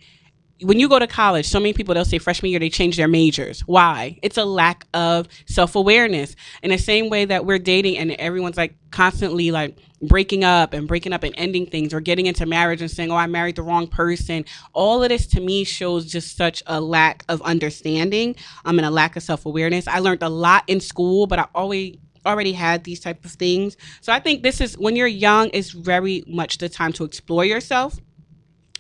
when 0.64 0.80
you 0.80 0.90
go 0.90 1.00
to 1.00 1.08
college, 1.08 1.46
so 1.48 1.60
many 1.60 1.74
people 1.74 1.94
they'll 1.94 2.06
say 2.06 2.18
freshman 2.18 2.52
year 2.52 2.60
they 2.60 2.70
change 2.70 2.98
their 2.98 3.08
majors. 3.08 3.62
Why? 3.62 4.18
It's 4.22 4.38
a 4.38 4.46
lack 4.46 4.86
of 4.94 5.28
self 5.46 5.76
awareness. 5.76 6.36
In 6.62 6.72
the 6.72 6.78
same 6.78 7.10
way 7.10 7.26
that 7.26 7.46
we're 7.46 7.60
dating 7.60 7.98
and 7.98 8.12
everyone's 8.12 8.58
like 8.58 8.76
constantly 8.92 9.52
like 9.52 9.78
breaking 10.02 10.44
up 10.44 10.74
and 10.74 10.88
breaking 10.88 11.14
up 11.14 11.24
and 11.24 11.34
ending 11.38 11.66
things 11.66 11.94
or 11.94 12.00
getting 12.00 12.26
into 12.26 12.46
marriage 12.46 12.82
and 12.82 12.90
saying, 12.90 13.12
Oh, 13.12 13.16
I 13.16 13.28
married 13.28 13.56
the 13.56 13.64
wrong 13.64 13.88
person. 13.88 14.46
All 14.74 15.04
of 15.04 15.10
this 15.10 15.28
to 15.28 15.42
me 15.42 15.64
shows 15.64 16.12
just 16.12 16.38
such 16.38 16.64
a 16.68 16.80
lack 16.80 17.24
of 17.30 17.42
understanding 17.42 18.36
um 18.66 18.80
and 18.80 18.86
a 18.86 18.92
lack 18.92 19.16
of 19.16 19.24
self 19.24 19.46
awareness. 19.46 19.88
I 19.88 20.00
learned 20.00 20.24
a 20.24 20.30
lot 20.30 20.64
in 20.68 20.80
school, 20.80 21.28
but 21.28 21.40
I 21.40 21.46
always 21.54 21.98
already 22.26 22.54
had 22.54 22.84
these 22.84 23.00
type 23.00 23.26
of 23.26 23.32
things. 23.32 23.76
So 24.02 24.14
I 24.14 24.20
think 24.20 24.44
this 24.44 24.62
is 24.62 24.78
when 24.78 24.96
you're 24.96 25.08
young 25.08 25.50
is 25.50 25.72
very 25.72 26.24
much 26.28 26.58
the 26.58 26.70
time 26.70 26.94
to 26.94 27.04
explore 27.04 27.44
yourself. 27.46 28.00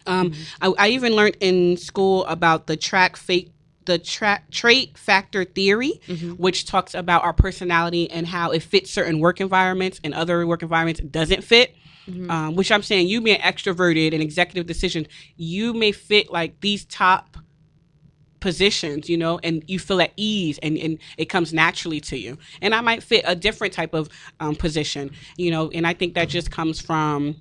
Um, 0.05 0.31
Mm-hmm. 0.31 0.73
I, 0.79 0.85
I 0.85 0.89
even 0.89 1.13
learned 1.13 1.37
in 1.39 1.77
school 1.77 2.25
about 2.25 2.67
the 2.67 2.77
track 2.77 3.15
fake 3.17 3.51
the 3.85 3.99
tra- 3.99 4.41
trait 4.49 4.97
factor 4.97 5.43
theory, 5.43 5.99
Mhm. 6.07 6.39
which 6.39 6.65
talks 6.65 6.95
about 6.95 7.21
our 7.25 7.33
personality 7.33 8.09
and 8.09 8.25
how 8.25 8.51
it 8.51 8.63
fits 8.63 8.89
certain 8.89 9.19
work 9.19 9.41
environments 9.41 9.99
and 10.05 10.13
other 10.13 10.47
work 10.47 10.63
environments 10.63 11.01
doesn't 11.01 11.43
fit. 11.43 11.75
Mhm. 12.09 12.29
Um, 12.29 12.55
which 12.55 12.71
I'm 12.71 12.81
saying, 12.83 13.07
you 13.09 13.19
being 13.19 13.39
extroverted 13.41 14.13
and 14.13 14.21
executive 14.23 14.65
decision, 14.67 15.05
you 15.35 15.73
may 15.73 15.91
fit 15.91 16.31
like 16.31 16.61
these 16.61 16.85
top 16.85 17.35
positions, 18.39 19.09
you 19.09 19.17
know, 19.17 19.39
and 19.43 19.63
you 19.67 19.79
feel 19.79 20.01
at 20.01 20.11
ease 20.17 20.59
and, 20.61 20.77
and 20.77 20.97
it 21.17 21.25
comes 21.25 21.53
naturally 21.53 22.01
to 22.01 22.17
you. 22.17 22.37
And 22.61 22.75
I 22.75 22.81
might 22.81 23.01
fit 23.03 23.23
a 23.25 23.35
different 23.35 23.73
type 23.73 23.93
of 23.93 24.09
um, 24.39 24.55
position, 24.55 25.11
you 25.37 25.49
know, 25.51 25.69
and 25.71 25.87
I 25.87 25.93
think 25.93 26.13
that 26.15 26.27
just 26.29 26.51
comes 26.51 26.81
from 26.81 27.35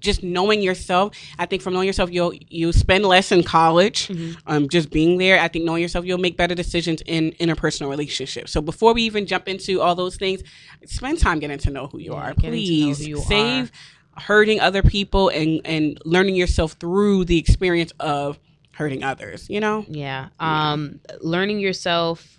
just 0.00 0.22
knowing 0.22 0.60
yourself. 0.62 1.14
I 1.38 1.46
think 1.46 1.62
from 1.62 1.72
knowing 1.74 1.86
yourself, 1.86 2.10
you'll 2.10 2.34
you 2.48 2.72
spend 2.72 3.04
less 3.06 3.32
in 3.32 3.42
college. 3.42 4.08
Mhm. 4.08 4.36
Um, 4.46 4.68
just 4.68 4.90
being 4.90 5.18
there, 5.18 5.40
I 5.40 5.48
think 5.48 5.64
knowing 5.64 5.82
yourself, 5.82 6.04
you'll 6.04 6.18
make 6.18 6.36
better 6.36 6.54
decisions 6.54 7.02
in 7.06 7.32
interpersonal 7.40 7.88
relationships. 7.88 8.52
So 8.52 8.60
before 8.60 8.92
we 8.92 9.02
even 9.02 9.26
jump 9.26 9.48
into 9.48 9.80
all 9.80 9.94
those 9.94 10.16
things, 10.16 10.42
spend 10.86 11.18
time 11.20 11.38
getting 11.38 11.58
to 11.58 11.70
know 11.70 11.86
who 11.86 11.98
you 11.98 12.12
Yeah, 12.12 12.18
are. 12.18 12.34
getting 12.34 12.42
to 12.42 12.46
know 12.50 12.52
Please 12.54 13.06
you 13.08 13.16
save 13.18 13.72
hurting 14.18 14.60
other 14.60 14.82
people 14.82 15.30
and 15.30 15.60
and 15.64 15.98
learning 16.04 16.34
yourself 16.36 16.72
through 16.72 17.24
the 17.24 17.38
experience 17.38 17.92
of 17.98 18.38
hurting 18.72 19.02
others. 19.02 19.46
You 19.48 19.60
know. 19.60 19.86
Yeah. 19.88 20.28
Um, 20.38 21.00
learning 21.20 21.60
yourself, 21.60 22.38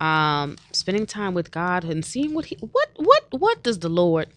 um, 0.00 0.56
spending 0.72 1.06
time 1.06 1.34
with 1.34 1.50
God 1.52 1.84
and 1.84 2.04
seeing 2.04 2.34
what 2.34 2.46
he 2.46 2.56
what 2.56 2.88
what 2.96 3.24
what 3.30 3.62
does 3.62 3.78
the 3.80 3.88
Lord 3.88 4.28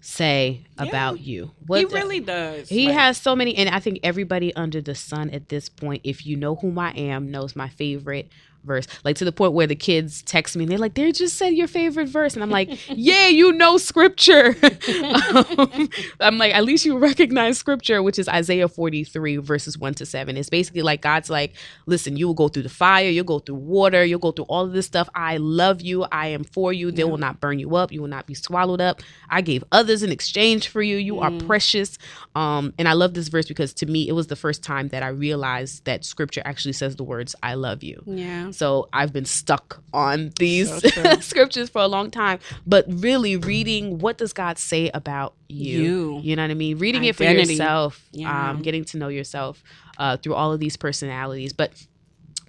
say 0.00 0.62
Yeah. 0.78 0.86
about 0.88 1.20
you? 1.20 1.52
What 1.66 1.78
he 1.78 1.84
really 1.86 2.20
does. 2.20 2.68
He 2.68 2.86
Like, 2.86 2.94
has 2.96 3.18
so 3.18 3.36
many, 3.36 3.54
and 3.56 3.68
I 3.68 3.80
think 3.80 4.00
everybody 4.02 4.54
under 4.54 4.80
the 4.80 4.94
sun 4.94 5.30
at 5.30 5.48
this 5.48 5.68
point, 5.68 6.00
if 6.04 6.26
you 6.26 6.36
know 6.36 6.54
whom 6.56 6.78
I 6.78 6.90
am, 6.92 7.30
knows 7.30 7.54
my 7.54 7.68
favorite 7.68 8.28
verse. 8.64 8.86
Like 9.04 9.16
to 9.16 9.24
the 9.24 9.32
point 9.32 9.52
where 9.52 9.66
the 9.66 9.76
kids 9.76 10.22
text 10.22 10.56
me 10.56 10.64
and 10.64 10.70
they're 10.70 10.78
like, 10.78 10.94
"They 10.94 11.10
just 11.12 11.36
said 11.36 11.54
your 11.54 11.68
favorite 11.68 12.08
verse," 12.08 12.34
and 12.34 12.42
I'm 12.42 12.50
like, 12.50 12.68
"Yeah, 12.88 13.28
you 13.28 13.52
know 13.52 13.76
scripture." 13.78 14.56
um, 15.24 15.88
I'm 16.20 16.38
like, 16.38 16.54
at 16.54 16.64
least 16.64 16.84
you 16.84 16.98
recognize 16.98 17.58
scripture, 17.58 18.02
which 18.02 18.18
is 18.18 18.28
Isaiah 18.28 18.68
43 18.68 19.36
verses 19.38 19.78
one 19.78 19.94
to 19.94 20.06
seven. 20.06 20.36
It's 20.36 20.50
basically 20.50 20.82
like 20.82 21.02
God's 21.02 21.30
like, 21.30 21.54
"Listen, 21.86 22.16
you 22.16 22.26
will 22.26 22.34
go 22.34 22.48
through 22.48 22.62
the 22.64 22.68
fire, 22.68 23.08
you'll 23.08 23.24
go 23.24 23.38
through 23.38 23.56
water, 23.56 24.04
you'll 24.04 24.18
go 24.18 24.32
through 24.32 24.44
all 24.46 24.64
of 24.64 24.72
this 24.72 24.86
stuff. 24.86 25.08
I 25.14 25.36
love 25.38 25.80
you. 25.80 26.04
I 26.12 26.28
am 26.28 26.44
for 26.44 26.72
you. 26.72 26.90
They 26.90 27.02
Yeah. 27.02 27.08
will 27.08 27.18
not 27.18 27.40
burn 27.40 27.58
you 27.58 27.76
up. 27.76 27.92
You 27.92 28.00
will 28.02 28.08
not 28.08 28.26
be 28.26 28.34
swallowed 28.34 28.80
up. 28.80 29.02
I 29.28 29.40
gave 29.40 29.64
others 29.72 30.02
in 30.02 30.10
exchange 30.12 30.68
for 30.68 30.82
you. 30.82 30.96
You 30.96 31.20
are 31.20 31.30
Mm. 31.30 31.46
precious. 31.46 31.98
Um, 32.34 32.72
and 32.78 32.88
I 32.88 32.92
love 32.92 33.14
this 33.14 33.28
verse 33.28 33.46
because 33.46 33.72
to 33.74 33.86
me, 33.86 34.08
it 34.08 34.12
was 34.12 34.26
the 34.28 34.36
first 34.36 34.62
time 34.62 34.88
that 34.88 35.02
I 35.02 35.08
realized 35.08 35.84
that 35.84 36.04
scripture 36.04 36.42
actually 36.44 36.72
says 36.72 36.96
the 36.96 37.04
words, 37.04 37.34
I 37.42 37.54
love 37.54 37.82
you. 37.82 38.02
Yeah. 38.06 38.49
So 38.52 38.88
I've 38.92 39.12
been 39.12 39.24
stuck 39.24 39.82
on 39.92 40.32
these 40.38 40.68
So 40.92 41.14
scriptures 41.20 41.68
for 41.70 41.80
a 41.82 41.86
long 41.86 42.10
time. 42.10 42.38
But 42.66 42.84
really 42.88 43.36
reading 43.36 43.98
what 43.98 44.18
does 44.18 44.32
God 44.32 44.58
say 44.58 44.90
about 44.92 45.34
you? 45.48 45.80
You. 45.82 46.20
You 46.22 46.36
know 46.36 46.42
what 46.42 46.50
I 46.50 46.54
mean? 46.54 46.78
Reading 46.78 47.04
it 47.04 47.16
for 47.16 47.24
yourself, 47.24 48.06
Yeah. 48.12 48.50
um, 48.50 48.62
getting 48.62 48.84
to 48.86 48.98
know 48.98 49.08
yourself 49.08 49.62
uh, 49.98 50.16
through 50.16 50.34
all 50.34 50.52
of 50.52 50.60
these 50.60 50.76
personalities. 50.76 51.52
But 51.52 51.72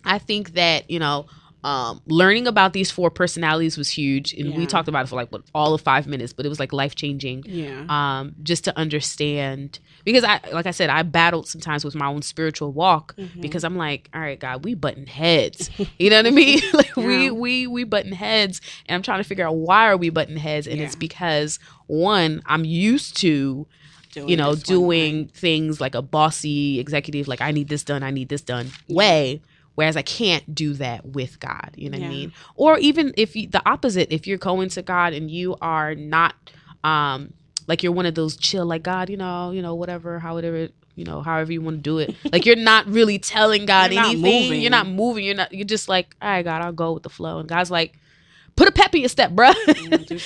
I 0.06 0.18
think 0.18 0.54
that, 0.54 0.90
you 0.90 1.00
know, 1.00 1.28
um, 1.64 2.02
learning 2.08 2.48
about 2.48 2.74
these 2.74 2.90
four 2.90 3.12
personalities 3.12 3.78
was 3.78 3.90
huge. 3.90 4.34
And 4.34 4.56
we 4.56 4.66
talked 4.66 4.88
about 4.88 5.06
it 5.06 5.10
for 5.10 5.16
like 5.16 5.32
what, 5.32 5.44
all 5.54 5.74
of 5.76 5.82
five 5.82 6.08
minutes, 6.08 6.34
but 6.34 6.46
it 6.46 6.50
was 6.50 6.60
like 6.60 6.74
life 6.74 6.96
changing 6.96 7.44
Yeah. 7.46 7.86
um, 7.88 8.34
just 8.42 8.64
to 8.66 8.78
understand 8.78 9.80
because 10.04 10.24
I 10.24 10.40
like 10.52 10.66
I 10.66 10.72
said 10.72 10.90
I 10.90 11.04
battled 11.04 11.48
sometimes 11.48 11.86
with 11.86 11.94
my 11.94 12.08
own 12.08 12.24
spiritual 12.24 12.72
walk 12.72 13.16
Mhm. 13.18 13.42
because 13.42 13.64
I'm 13.64 13.76
like 13.76 14.10
all 14.14 14.22
right 14.22 14.40
God 14.40 14.64
we 14.66 14.74
button 14.74 15.06
heads 15.06 15.70
you 16.00 16.10
know 16.10 16.18
what 16.18 16.26
I 16.26 16.32
mean 16.32 16.60
like 16.74 16.96
we 16.98 17.26
Yeah. 17.26 17.30
we 17.32 17.68
we 17.68 17.84
button 17.84 18.12
heads 18.14 18.60
and 18.88 18.96
I'm 18.96 19.04
trying 19.04 19.20
to 19.20 19.24
figure 19.24 19.46
out 19.48 19.56
why 19.56 19.86
are 19.88 19.98
we 19.98 20.10
button 20.10 20.38
heads 20.38 20.66
and 20.66 20.82
it's 20.82 20.96
because 20.96 21.60
one 21.88 22.42
I'm 22.48 22.66
used 22.66 23.18
to 23.18 23.68
Doing 24.14 24.28
you 24.30 24.36
know 24.36 24.56
doing 24.56 25.28
things 25.30 25.80
like 25.80 25.96
a 25.96 26.02
bossy 26.02 26.80
executive 26.80 27.28
like 27.30 27.40
I 27.42 27.52
need 27.52 27.70
this 27.70 27.84
done 27.84 28.04
I 28.04 28.12
need 28.12 28.28
this 28.30 28.42
done 28.42 28.70
way 28.90 29.42
whereas 29.76 29.96
I 29.96 30.02
can't 30.02 30.54
do 30.54 30.74
that 30.74 31.06
with 31.06 31.40
God 31.40 31.72
you 31.76 31.90
know 31.90 31.98
what 31.98 32.06
I 32.06 32.10
mean? 32.10 32.34
Or 32.56 32.78
even 32.80 33.14
if 33.18 33.36
you, 33.36 33.48
the 33.48 33.62
opposite 33.68 34.12
if 34.12 34.28
you're 34.28 34.38
going 34.38 34.70
to 34.70 34.82
God 34.82 35.14
and 35.14 35.30
you 35.30 35.56
are 35.62 35.96
not 35.96 36.36
um 36.84 37.34
like 37.68 37.84
you're 37.84 37.92
one 37.92 38.06
of 38.06 38.16
those 38.16 38.36
chill 38.38 38.66
like 38.66 38.84
God 38.84 39.10
you 39.10 39.18
know 39.18 39.52
you 39.52 39.62
know 39.62 39.76
whatever 39.76 40.20
however 40.20 40.70
you 40.96 41.06
know 41.06 41.22
however 41.22 41.52
you 41.52 41.62
want 41.62 41.78
to 41.78 41.82
do 41.82 42.00
it. 42.00 42.16
Like 42.32 42.46
you're 42.46 42.56
not 42.56 42.88
really 42.88 43.20
telling 43.20 43.66
God 43.66 43.92
You're 43.94 44.04
anything. 44.04 44.44
Moving. 44.44 44.62
you're 44.62 44.72
not 44.72 44.88
moving. 44.88 45.26
You're 45.26 45.36
not 45.36 45.54
you're 45.54 45.66
just 45.66 45.90
like 45.90 46.16
all 46.22 46.30
right 46.30 46.44
God 46.44 46.62
I'll 46.62 46.74
go 46.74 46.94
with 46.94 47.04
the 47.04 47.10
flow. 47.10 47.40
And 47.40 47.48
God's 47.48 47.72
like 47.72 47.98
put 48.56 48.68
a 48.68 48.72
pep 48.72 48.94
in 48.94 49.02
your 49.02 49.10
step 49.10 49.32
bruh 49.32 49.54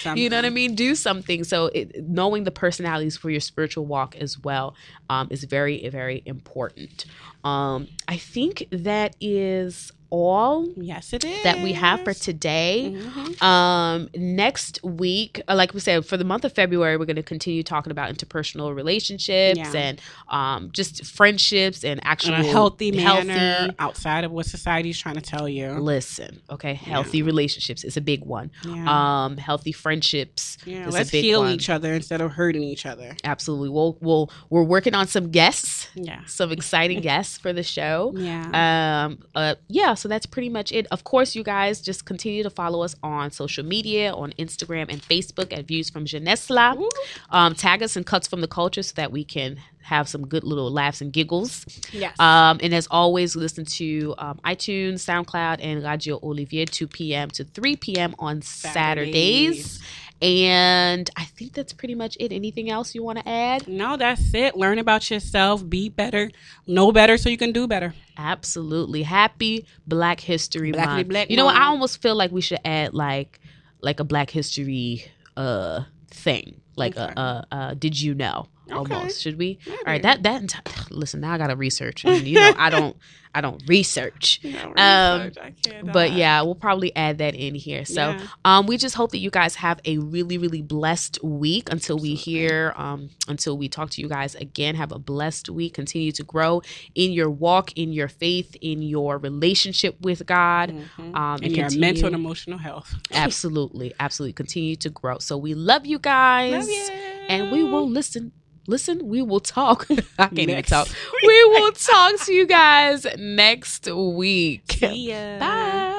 Yeah, 0.06 0.14
you 0.16 0.30
know 0.30 0.38
what 0.38 0.46
I 0.46 0.50
mean? 0.50 0.76
Do 0.76 0.96
something. 0.96 1.44
So 1.44 1.68
it, 1.68 2.08
knowing 2.08 2.44
the 2.44 2.52
personalities 2.52 3.18
for 3.18 3.30
your 3.30 3.40
spiritual 3.40 3.86
walk 3.86 4.16
as 4.16 4.40
well 4.40 4.76
um, 5.10 5.28
is 5.30 5.44
very, 5.44 5.88
very 5.90 6.24
important. 6.26 7.06
Um, 7.44 7.88
I 8.08 8.18
think 8.18 8.68
that 8.72 9.16
is 9.20 9.92
all 10.16 10.68
Yes, 10.78 11.14
it 11.14 11.24
is. 11.24 11.44
that 11.44 11.62
we 11.62 11.74
have 11.74 12.04
for 12.04 12.14
today. 12.14 12.94
Mhm. 12.96 13.42
Um, 13.44 14.10
next 14.16 14.80
week, 14.84 15.42
uh, 15.48 15.56
like 15.56 15.74
we 15.74 15.80
said, 15.80 16.06
for 16.06 16.18
the 16.18 16.24
month 16.24 16.46
of 16.46 16.54
February, 16.54 16.98
we're 16.98 17.06
going 17.06 17.16
to 17.18 17.24
continue 17.24 17.64
talking 17.64 17.92
about 17.92 18.14
interpersonal 18.14 18.76
relationships 18.76 19.58
Yeah. 19.60 19.72
and 19.76 20.02
um, 20.30 20.70
just 20.72 21.06
friendships 21.06 21.84
and 21.84 22.00
actual 22.04 22.36
healthy 22.36 22.92
manner 22.92 23.34
healthy- 23.34 23.76
outside 23.80 24.24
of 24.24 24.32
what 24.32 24.46
society's 24.46 24.98
trying 24.98 25.16
to 25.16 25.22
tell 25.22 25.48
you. 25.50 25.72
Listen, 25.74 26.42
okay, 26.50 26.74
healthy 26.74 27.22
relationships 27.22 27.84
is 27.84 27.98
a 27.98 28.02
big 28.02 28.24
one. 28.24 28.52
Yeah. 28.68 28.86
Um, 29.26 29.38
healthy 29.38 29.72
friendships 29.72 30.58
yeah. 30.66 30.88
is 30.88 30.94
Let's 30.94 31.10
heal 31.10 31.42
one. 31.42 31.52
each 31.52 31.70
other 31.70 31.94
instead 31.94 32.22
of 32.22 32.32
hurting 32.32 32.64
each 32.64 32.86
other. 32.86 33.16
Absolutely. 33.24 33.70
We'll, 33.70 33.98
we'll 34.02 34.32
we're 34.50 34.64
working 34.64 34.94
on 34.96 35.08
some 35.08 35.30
guests, 35.32 35.88
Yeah. 35.96 36.22
some 36.26 36.52
exciting 36.52 37.02
guests 37.10 37.38
for 37.38 37.54
the 37.54 37.64
show. 37.64 38.14
Yeah. 38.16 39.06
Um 39.06 39.20
uh 39.36 39.56
yeah, 39.68 39.94
so 39.94 40.05
that's 40.08 40.26
pretty 40.26 40.50
much 40.50 40.72
it. 40.72 40.88
Of 40.92 41.04
course, 41.04 41.36
you 41.36 41.44
guys 41.44 41.82
just 41.82 42.06
continue 42.06 42.44
to 42.44 42.50
follow 42.50 42.82
us 42.82 42.96
on 43.04 43.32
social 43.32 43.66
media, 43.66 44.14
on 44.14 44.32
Instagram 44.34 44.92
and 44.92 45.02
Facebook 45.02 45.56
at 45.58 45.66
Views 45.66 45.90
from 45.90 46.06
Genesla. 46.06 46.88
Um 47.30 47.56
tag 47.56 47.84
us 47.84 47.96
in 47.96 48.04
cuts 48.04 48.28
from 48.28 48.42
the 48.42 48.48
culture 48.48 48.84
so 48.84 48.94
that 48.96 49.12
we 49.12 49.24
can 49.24 49.58
have 49.86 50.10
some 50.10 50.26
good 50.28 50.44
little 50.44 50.72
laughs 50.72 51.00
and 51.00 51.14
giggles. 51.14 51.64
yes. 51.92 52.20
Um, 52.20 52.60
and 52.64 52.74
as 52.74 52.88
always, 52.90 53.36
listen 53.36 53.66
to 53.66 54.16
um, 54.18 54.40
iTunes, 54.44 54.96
SoundCloud, 54.96 55.60
and 55.62 55.84
Radio 55.84 56.20
Olivier 56.24 56.66
2 56.66 56.88
p.m. 56.88 57.30
to 57.30 57.44
3 57.44 57.76
p.m. 57.76 58.16
on 58.18 58.42
Saturdays. 58.42 59.80
And 60.22 61.10
I 61.18 61.26
think 61.26 61.54
that's 61.54 61.74
pretty 61.74 61.94
much 61.96 62.16
it. 62.20 62.32
Anything 62.32 62.70
else 62.70 62.96
you 62.96 63.04
want 63.04 63.20
to 63.20 63.28
add? 63.28 63.68
No, 63.68 63.98
that's 63.98 64.34
it. 64.34 64.56
Learn 64.56 64.80
about 64.80 65.10
yourself. 65.12 65.68
Be 65.70 65.90
better. 65.90 66.32
Know 66.66 66.92
better 66.92 67.18
so 67.18 67.30
you 67.30 67.38
can 67.38 67.52
do 67.52 67.68
better. 67.68 67.94
Absolutely. 68.18 69.04
Happy 69.04 69.66
Black 69.86 70.22
History 70.22 70.72
Blackity 70.72 70.88
Month. 70.96 71.08
Black 71.10 71.30
you 71.30 71.38
know 71.38 71.46
what? 71.46 71.56
I 71.56 71.66
almost 71.66 72.02
feel 72.02 72.16
like 72.16 72.32
we 72.32 72.42
should 72.42 72.60
add 72.64 72.94
like 72.94 73.40
like 73.82 74.00
a 74.00 74.04
Black 74.06 74.30
History 74.30 75.06
uh 75.36 75.82
thing. 76.10 76.62
Like 76.78 76.98
Okay. 76.98 77.14
a, 77.18 77.46
a, 77.52 77.58
a 77.72 77.76
did 77.76 78.00
you 78.02 78.14
know? 78.16 78.48
Okay. 78.72 78.94
Almost. 78.96 79.22
Should 79.22 79.38
we? 79.38 79.60
Maybe. 79.66 79.78
All 79.78 79.84
right, 79.86 80.02
that 80.02 80.24
that 80.24 80.42
enti- 80.42 80.88
listen, 80.92 81.22
now 81.22 81.34
I 81.34 81.38
got 81.38 81.48
to 81.48 81.56
research. 81.56 82.04
And 82.06 82.26
you 82.28 82.40
know, 82.40 82.54
I 82.58 82.70
don't 82.70 82.96
I 83.36 83.42
don't 83.42 83.62
research. 83.68 84.40
You 84.44 84.58
Um, 84.78 85.20
research, 85.24 85.38
I 85.42 85.52
cannot. 85.70 85.92
But 85.94 86.14
yeah, 86.14 86.42
we'll 86.42 86.56
probably 86.56 86.96
add 86.96 87.18
that 87.18 87.36
in 87.36 87.54
here. 87.54 87.84
So 87.84 88.12
Yeah. 88.12 88.28
um, 88.46 88.66
we 88.66 88.78
just 88.78 88.96
hope 88.96 89.12
that 89.12 89.18
you 89.18 89.30
guys 89.30 89.56
have 89.56 89.82
a 89.84 89.98
really, 89.98 90.38
really 90.38 90.62
blessed 90.62 91.22
week 91.22 91.70
until 91.70 92.00
we 92.00 92.16
hear, 92.16 92.74
um, 92.78 93.10
until 93.28 93.58
we 93.58 93.68
talk 93.68 93.90
to 93.90 94.02
you 94.02 94.08
guys 94.08 94.36
again. 94.36 94.76
Have 94.76 94.94
a 94.94 95.00
blessed 95.00 95.50
week. 95.50 95.74
Continue 95.74 96.14
to 96.14 96.24
grow 96.24 96.62
in 96.96 97.12
your 97.12 97.30
walk, 97.30 97.74
in 97.78 97.92
your 97.92 98.08
faith, 98.08 98.56
in 98.62 98.82
your 98.82 99.18
relationship 99.18 100.00
with 100.00 100.26
God. 100.26 100.70
Mhm. 100.72 101.16
Um, 101.18 101.40
and 101.44 101.52
your 101.52 101.66
continue- 101.66 101.82
mental 101.82 102.06
and 102.06 102.16
emotional 102.16 102.58
health. 102.58 102.96
Absolutely, 103.12 103.94
absolutely. 104.00 104.32
Continue 104.34 104.78
to 104.78 104.90
grow. 104.90 105.18
So 105.20 105.36
we 105.38 105.54
love 105.56 105.86
you 105.86 106.00
guys. 106.00 106.54
Love 106.54 106.70
you. 106.70 106.90
And 107.28 107.52
we 107.52 107.64
will 107.66 107.90
listen. 107.90 108.32
Listen, 108.68 109.08
we 109.08 109.22
will 109.22 109.40
talk. 109.40 109.88
I 110.18 110.28
can't 110.28 110.40
even 110.40 110.56
Next 110.56 110.70
talk. 110.70 110.88
We 111.26 111.44
will 111.46 111.72
talk 111.72 112.20
to 112.26 112.34
you 112.34 112.48
guys 112.48 113.06
next 113.18 113.88
week. 113.88 114.72
See 114.72 115.10
ya. 115.12 115.40
Bye. 115.40 115.92